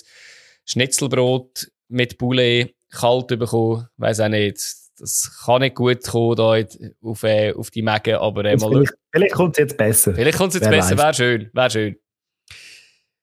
[0.64, 3.88] Schnitzelbrot mit Poulet kalt bekommen.
[3.96, 4.58] Weiß auch nicht.
[4.98, 6.62] Das kann nicht gut kommen da
[7.02, 10.14] auf, äh, auf die Mägen, aber äh, mal Vielleicht, vielleicht kommt es jetzt besser.
[10.14, 11.50] Vielleicht kommt es jetzt Wer besser, wäre schön.
[11.54, 11.96] Wäre schön.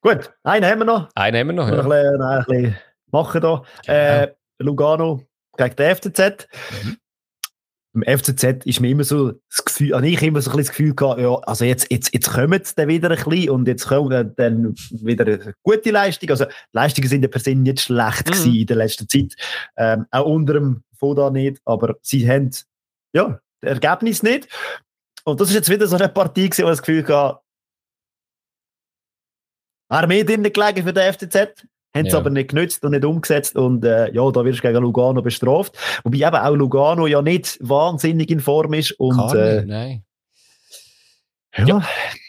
[0.02, 1.10] Gut, einen haben wir noch.
[1.14, 1.82] Einen haben wir noch, ja.
[1.82, 2.78] Ein bisschen, ein bisschen
[3.12, 3.64] machen da.
[3.86, 3.98] Genau.
[3.98, 5.22] Äh, Lugano
[5.56, 6.48] gegen den FCZ.
[6.84, 6.98] Mhm.
[7.98, 10.78] Im FCZ ist mir immer so das Gefühl, habe ich immer so ein bisschen das
[10.78, 13.88] Gefühl gehabt, ja, also jetzt, jetzt, jetzt kommen sie dann wieder ein bisschen und jetzt
[13.88, 16.30] kommen dann wieder eine gute Leistung.
[16.30, 18.54] Also, Leistungen sind ja per se nicht schlecht mhm.
[18.54, 19.34] in der letzten Zeit.
[19.78, 22.52] Ähm, auch unter dem Foda nicht, aber sie haben,
[23.14, 24.48] ja, das Ergebnis nicht.
[25.24, 27.08] Und das ist jetzt wieder so eine Partie gewesen, wo ich das Gefühl
[29.90, 31.66] hatte, mehr drinnen gelegen für den FCZ
[31.98, 32.20] haben es ja.
[32.20, 35.78] aber nicht genützt und nicht umgesetzt und äh, ja, da wirst du gegen Lugano bestraft.
[36.04, 40.04] Wobei eben auch Lugano ja nicht wahnsinnig in Form ist und nicht, äh, nein.
[41.58, 41.66] Ja.
[41.66, 41.84] ja.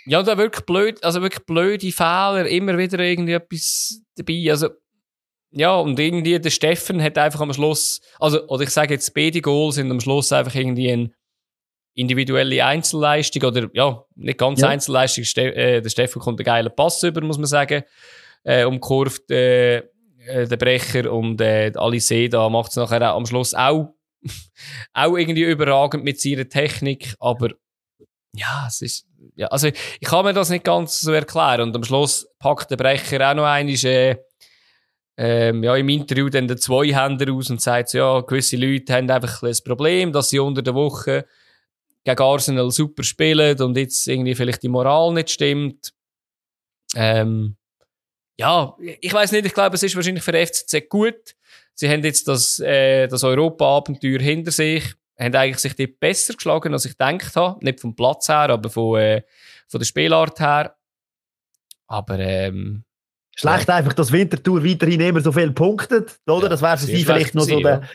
[0.06, 4.50] Ja, da wirklich blöd, also wirklich blöde Fehler, immer wieder irgendwie etwas dabei.
[4.50, 4.70] Also,
[5.50, 9.42] ja, und irgendwie der Steffen hat einfach am Schluss, also, oder ich sage jetzt, beide
[9.42, 11.10] Goals sind am Schluss einfach irgendwie eine
[11.94, 14.68] individuelle Einzelleistung oder, ja, nicht ganz ja.
[14.68, 15.24] Einzelleistung.
[15.24, 17.82] Ste äh, der Steffen kommt einen geilen Pass über, muss man sagen
[18.44, 23.54] äh, umkurvt, äh, äh, der Brecher und äh, Alice da macht es nachher am Schluss
[23.54, 23.94] auch,
[24.92, 27.50] auch irgendwie überragend mit seiner Technik, aber
[28.34, 31.84] ja, es ist, ja, also ich kann mir das nicht ganz so erklären und am
[31.84, 34.16] Schluss packt der Brecher auch noch einmal, äh,
[35.20, 39.42] ähm, ja, im Interview dann den Zweihänder aus und sagt, ja, gewisse Leute haben einfach
[39.42, 41.26] ein Problem, dass sie unter der Woche
[42.04, 45.92] gegen Arsenal super spielen und jetzt irgendwie vielleicht die Moral nicht stimmt.
[46.94, 47.57] Ähm,
[48.38, 51.34] ja, ich weiß nicht, ich glaube, es ist wahrscheinlich für FCZ gut.
[51.74, 54.84] Sie haben jetzt das, äh, das Europa-Abenteuer hinter sich,
[55.18, 57.64] haben eigentlich sich dort besser geschlagen, als ich gedacht habe.
[57.64, 59.22] Nicht vom Platz her, aber von, äh,
[59.66, 60.76] von der Spielart her.
[61.88, 62.84] Aber, ähm,
[63.34, 63.76] Schlecht ja.
[63.76, 66.44] einfach, dass Wintertour weiterhin immer so viel punktet, oder?
[66.44, 67.88] Ja, das wäre für sie vielleicht noch so der, ja.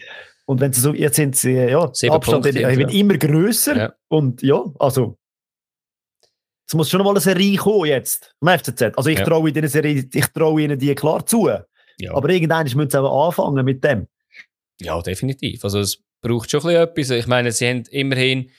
[0.46, 3.96] und wenn sie so, jetzt sind sie, ja, der Abstand Punkte, wird immer grösser.
[4.08, 5.18] Und ja, also,
[6.66, 8.98] es muss schon mal eine Serie kommen jetzt vom FCZ.
[8.98, 9.26] Also ich ja.
[9.26, 11.50] traue ihnen Serie, ich traue ihnen die klar zu.
[12.00, 12.14] Ja.
[12.14, 14.08] Aber irgendwann müssen sie auch anfangen mit dem.
[14.80, 15.64] Ja, definitiv.
[15.64, 17.10] Also es braucht schon ein etwas.
[17.12, 18.50] Ich meine, sie haben immerhin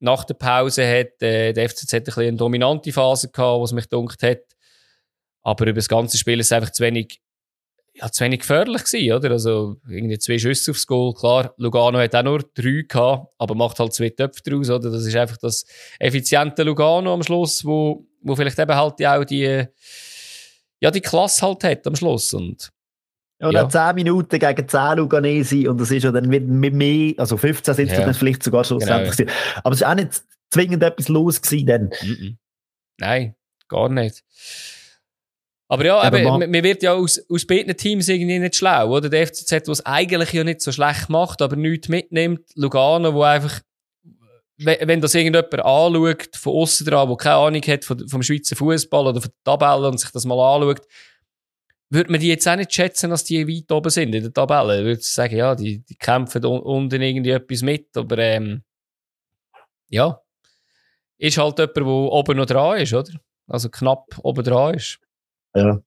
[0.00, 4.22] nach der Pause hat äh, der FCZ ein eine dominante Phase gehabt, was mich dunkt
[4.22, 4.42] hat.
[5.42, 7.20] Aber über das ganze Spiel ist es einfach zu wenig
[7.96, 9.30] ja, zu wenig gefährlich gewesen, oder?
[9.30, 11.14] Also, irgendwie zwei Schüsse aufs Goal.
[11.14, 14.90] Klar, Lugano hat auch nur drei gehabt, aber macht halt zwei Töpfe draus, oder?
[14.90, 15.64] Das ist einfach das
[16.00, 19.64] effiziente Lugano am Schluss, wo, wo vielleicht eben halt auch die,
[20.80, 22.34] ja, die Klasse halt hat am Schluss.
[22.34, 22.72] Und,
[23.40, 23.68] ja, ja.
[23.68, 27.74] 10 Minuten gegen 10 Luganesi und das ist ja dann mit, mit mehr, also 15
[27.74, 28.04] sind es ja.
[28.04, 29.16] dann vielleicht sogar schlussendlich.
[29.16, 29.36] Genau, ja.
[29.62, 31.88] Aber es ist auch nicht zwingend etwas los gewesen dann.
[31.90, 32.36] -mm.
[32.98, 33.34] Nein,
[33.68, 34.22] gar nicht.
[35.74, 39.08] Aber ja, eben, man, man wird ja aus, aus beiden Teams irgendwie nicht schlau, oder?
[39.08, 42.42] Der FCZ, was eigentlich ja nicht so schlecht macht, aber nichts mitnimmt.
[42.54, 43.60] Lugano, wo einfach,
[44.58, 49.08] wenn das irgendjemand anschaut, von außen dran, der keine Ahnung hat vom, vom Schweizer Fußball
[49.08, 50.86] oder von der Tabelle und sich das mal anschaut,
[51.90, 54.78] würde man die jetzt auch nicht schätzen, dass die weit oben sind in der Tabelle.
[54.78, 58.62] Ich würde sagen, ja, die, die kämpfen unten irgendwie etwas mit, aber ähm,
[59.90, 60.20] ja,
[61.18, 63.12] ist halt jemand, der oben noch dran ist, oder?
[63.46, 64.98] Also knapp oben dran ist.
[65.54, 65.80] Ja.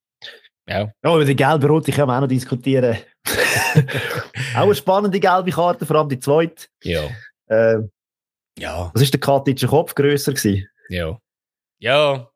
[0.69, 0.91] Ja.
[1.01, 2.97] ja, über die gelbe Rote können wir auch noch diskutieren.
[4.55, 6.67] auch eine spannende gelbe Karte, vor allem die zweite.
[6.83, 7.03] Ja.
[7.47, 7.77] Äh,
[8.59, 8.91] ja.
[8.93, 10.67] Was ist der Katitscher Kopf grösser gewesen?
[10.89, 11.17] Ja.
[11.79, 12.29] Ja.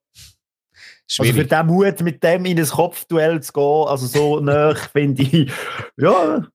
[1.08, 1.32] Schwierig.
[1.32, 5.24] Also für den Mut, mit dem in ein Kopfduell zu gehen, also so nah, finde
[5.24, 5.52] ich,
[5.98, 6.48] ja,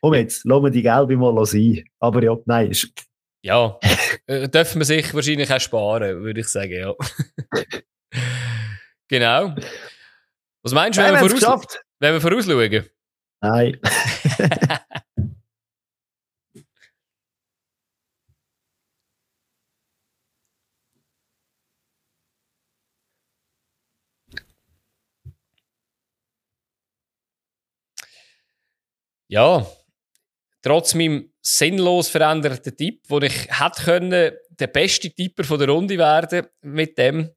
[0.00, 1.84] komm jetzt, lassen wir die gelbe mal sein.
[1.98, 2.70] Aber ja, nein.
[2.70, 2.88] Ist...
[3.42, 3.78] Ja,
[4.26, 6.94] äh, dürfen wir sich wahrscheinlich auch sparen, würde ich sagen, ja.
[9.08, 9.54] genau.
[10.66, 11.64] Was meinst du, wenn, wir voraus
[12.00, 12.90] wenn wir vorausschauen?
[13.40, 13.80] Nein.
[29.28, 29.64] ja,
[30.62, 35.96] trotz meinem sinnlos veränderten Tipp, wo ich hätte können, der beste Tipper von der Runde
[35.96, 37.30] werden mit dem,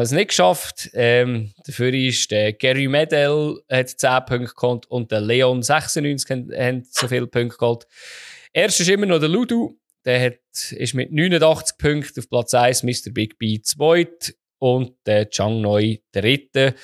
[0.00, 0.90] es nicht geschafft.
[0.94, 6.86] Ähm, dafür ist der Gary Medel hat 10 Punkte geholt und der Leon 96 haben,
[6.90, 7.86] so viele Punkte geholt.
[8.54, 9.78] Erst ist immer noch der Ludu.
[10.04, 13.10] Der hat, ist mit 89 Punkten auf Platz 1, Mr.
[13.12, 14.08] Big B 2
[14.58, 16.74] und der Chang Noi dritte.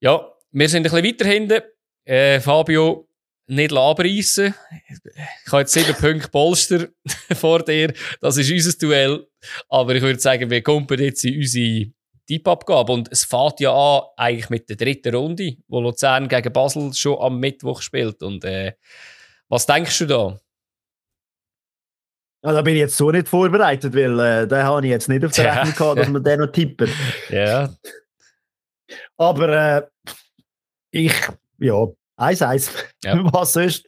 [0.00, 1.62] Ja, wir sind ein bisschen weiter hinten.
[2.04, 3.08] Äh, Fabio,
[3.46, 4.54] nicht abreißen.
[4.88, 6.88] Ich habe jetzt sieben Punkte Polster
[7.34, 7.92] vor dir.
[8.20, 9.26] Das ist unser Duell.
[9.68, 11.92] Aber ich würde sagen, wir kommen jetzt in unsere
[12.26, 12.92] Tippabgabe.
[12.92, 17.18] Und es fährt ja an, eigentlich mit der dritten Runde, wo Luzern gegen Basel schon
[17.20, 18.22] am Mittwoch spielt.
[18.22, 18.74] Und äh,
[19.48, 20.40] was denkst du da?
[22.44, 25.24] Ja, da bin ich jetzt so nicht vorbereitet, weil äh, da habe ich jetzt nicht
[25.24, 25.54] auf der ja.
[25.54, 26.90] Rechnung gehabt, dass man den noch tippen.
[27.30, 27.74] Ja.
[29.16, 29.82] Aber äh,
[30.90, 31.14] ich,
[31.58, 31.86] ja,
[32.18, 32.70] 1-1.
[33.02, 33.18] Ja.
[33.32, 33.86] Was ist?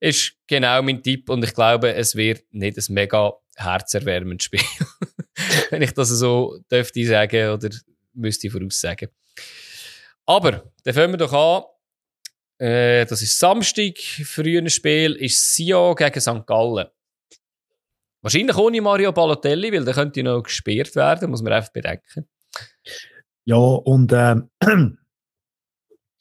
[0.00, 4.60] Ist genau mein Tipp und ich glaube, es wird nicht ein mega herzerwärmendes Spiel.
[5.70, 7.70] Wenn ich das so dürfte sagen oder
[8.14, 9.08] müsste voraussagen.
[10.26, 11.64] Aber, dann fangen wir doch an.
[12.58, 16.46] Äh, das ist Samstag, frühes Spiel, ist Sion gegen St.
[16.46, 16.88] Gallen.
[18.20, 22.28] Wahrscheinlich ohne Mario Balotelli, weil der könnte noch gesperrt werden, muss man einfach bedenken.
[23.44, 24.36] Ja, und äh,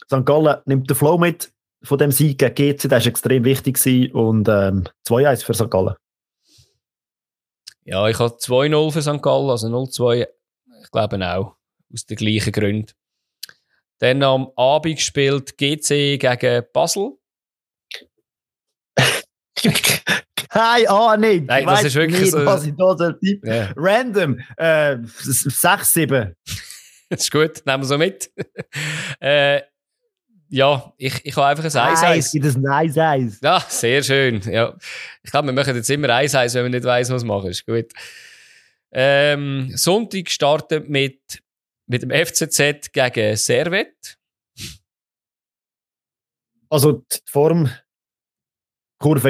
[0.06, 0.26] St.
[0.26, 1.52] Gallen nimmt den Flow mit
[1.84, 5.70] von dem Sieg gegen GC, der war extrem wichtig und ähm, 2-1 für St.
[5.70, 5.96] Gallen.
[7.88, 9.22] Ja, ich habe 2-0 für St.
[9.22, 10.28] Gallen, also 0-2,
[10.84, 11.56] ich glaube auch,
[11.94, 12.92] aus den gleichen Gründen.
[14.00, 17.14] Dann am Abend gespielt GC gegen Basel.
[20.50, 21.46] Keine Ahnung.
[21.46, 22.46] Nein, das ist wirklich nicht, so.
[22.46, 23.42] Was ich da so tipp.
[23.46, 23.74] Yeah.
[23.78, 24.38] Random.
[24.58, 26.36] Äh, 6-7.
[27.10, 28.30] das ist gut, nehmen wir so mit.
[29.22, 29.62] äh,
[30.50, 32.04] ja, ich, ich habe einfach ein Eis.
[32.04, 33.40] Eis, gibt es ein Eis, Eis.
[33.42, 34.42] Ja, sehr schön.
[34.42, 34.76] Ja.
[35.24, 37.50] Ich glaube, wir machen jetzt immer Eis, Eis, wenn wir nicht weiss, was machen.
[37.50, 37.92] Ist gut.
[38.92, 41.44] Ähm, Sonntag startet mit,
[41.88, 44.18] mit dem FCZ gegen Servet.
[46.70, 47.82] Also, die Formkurve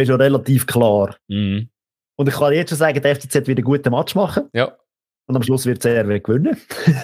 [0.01, 1.17] ist ja relativ klar.
[1.27, 1.69] Mhm.
[2.15, 4.49] Und ich kann jetzt schon sagen, der FCZ wird einen guten Match machen.
[4.53, 4.77] Ja.
[5.27, 6.57] Und am Schluss wird CRW gewinnen.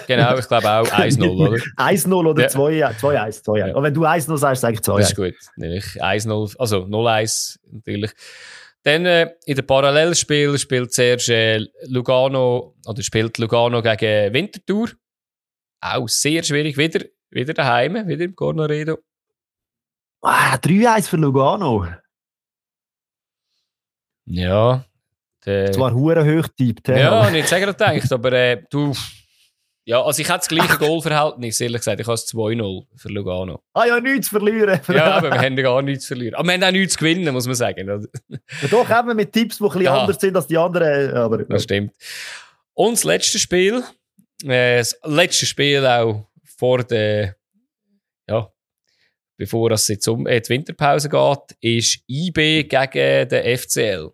[0.06, 1.56] Genau, ich glaube auch 1-0, oder?
[1.76, 3.44] 1-0 oder 2-1.
[3.44, 3.72] 2-1.
[3.74, 4.96] Und wenn du 1-0 sagst, sage ich 2-1.
[4.98, 5.34] Das ist gut.
[5.56, 8.12] Nämlich 1-0, also 0-1 natürlich.
[8.82, 14.88] Dann äh, in dem Parallelspiel spielt zuerst äh, Lugano, oder spielt Lugano gegen Winterthur.
[15.80, 16.78] Auch sehr schwierig.
[16.78, 18.98] Wieder, wieder daheim, wieder im Cornoredo.
[20.22, 21.86] Ah, 3-1 für Lugano.
[24.26, 24.86] Ja,
[25.46, 26.88] der, Zwar hure hoch tippt.
[26.88, 28.94] Ja, nicht sehr gedacht, aber äh, du.
[29.86, 32.00] Ja, also ich hätte das gleiche Goalverhältnis, ehrlich gesagt.
[32.00, 33.62] Ich habe es 2-0 für Lugano.
[33.74, 34.80] Ah ja, nichts verlieren.
[34.88, 36.34] ja, aber wir haben gar nichts verlieren.
[36.36, 37.86] Aber wir haben auch nichts gewinnen, muss man sagen.
[38.28, 40.00] ja, doch, eben mit Tipps, die ein bisschen ja.
[40.00, 41.12] anders sind als die anderen.
[41.12, 41.92] Aber, das stimmt.
[42.72, 43.82] Und das letzte Spiel,
[44.44, 46.26] äh, das letzte Spiel auch
[46.56, 47.36] vor der,
[48.26, 48.48] ja,
[49.36, 54.12] bevor es jetzt um äh, die Winterpause geht, ist IB gegen den FCL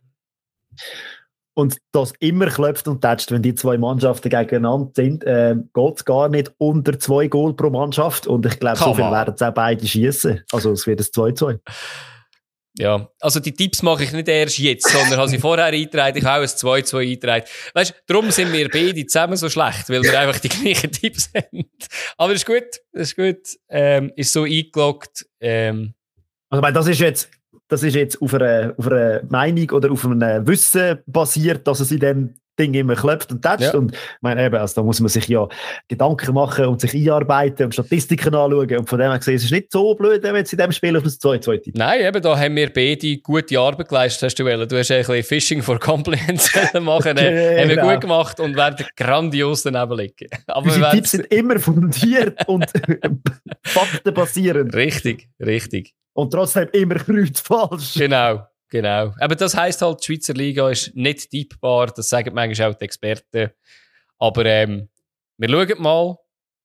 [1.54, 6.04] und das immer klopft und tätscht, wenn die zwei Mannschaften gegeneinander sind, äh, geht es
[6.04, 8.26] gar nicht unter zwei Goal pro Mannschaft.
[8.26, 10.44] Und ich glaube, so viel werden es auch beide schießen.
[10.52, 11.58] Also es wird ein 2-2.
[12.78, 16.16] Ja, also die Tipps mache ich nicht erst jetzt, sondern habe sie vorher eingetragen.
[16.16, 17.44] Ich habe auch ein 2-2 eingetragen.
[17.74, 21.30] Weißt du, darum sind wir beide zusammen so schlecht, weil wir einfach die gleichen Tipps
[21.36, 21.64] haben.
[22.16, 23.58] Aber ist gut, ist gut.
[23.68, 25.26] Ähm, ist so eingeloggt.
[25.40, 25.94] Ähm,
[26.48, 27.30] also, das ist jetzt
[27.70, 31.90] das ist jetzt auf einer, auf einer Meinung oder auf einem Wissen basiert, dass es
[31.92, 33.72] in dem Ding immer klopft und tätscht.
[33.72, 33.74] Ja.
[33.74, 35.48] Und ich meine, eben, also da muss man sich ja
[35.88, 38.76] Gedanken machen und sich einarbeiten und Statistiken anschauen.
[38.76, 40.70] Und von dem her gesehen, es ist nicht so blöd, wenn man jetzt in dem
[40.72, 41.78] Spiel auf das 2-2 tippt.
[41.78, 44.68] Nein, eben, da haben wir beide gute Arbeit geleistet, hast du wollen.
[44.68, 47.16] Du hast ein bisschen Fishing for Compliments machen.
[47.16, 47.92] äh, haben wir genau.
[47.92, 50.28] gut gemacht und werden grandios daneben liegen.
[50.46, 52.66] Aber Unsere Tipps sind immer fundiert und
[53.64, 54.74] faktenbasierend.
[54.74, 55.94] Richtig, richtig.
[56.12, 56.98] Und trotzdem immer
[57.34, 57.94] falsch.
[57.94, 59.14] Genau, genau.
[59.18, 61.88] Aber das heisst halt, die Schweizer Liga ist nicht tippbar.
[61.88, 63.50] Das sagen manchmal auch die Experten.
[64.18, 64.88] Aber ähm,
[65.38, 66.16] wir schauen mal,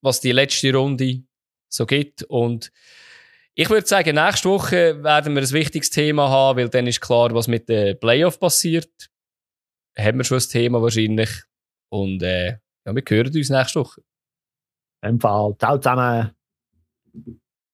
[0.01, 1.23] was die letzte Runde
[1.69, 2.23] so gibt.
[2.23, 2.71] Und
[3.53, 7.33] ich würde sagen, nächste Woche werden wir ein wichtiges Thema haben, weil dann ist klar,
[7.33, 9.09] was mit den Playoff passiert.
[9.97, 11.29] Haben wir schon ein Thema wahrscheinlich.
[11.89, 14.01] Und äh, ja, wir hören uns nächste Woche.
[15.01, 15.55] Im Fall.
[15.57, 16.35] Ciao zusammen.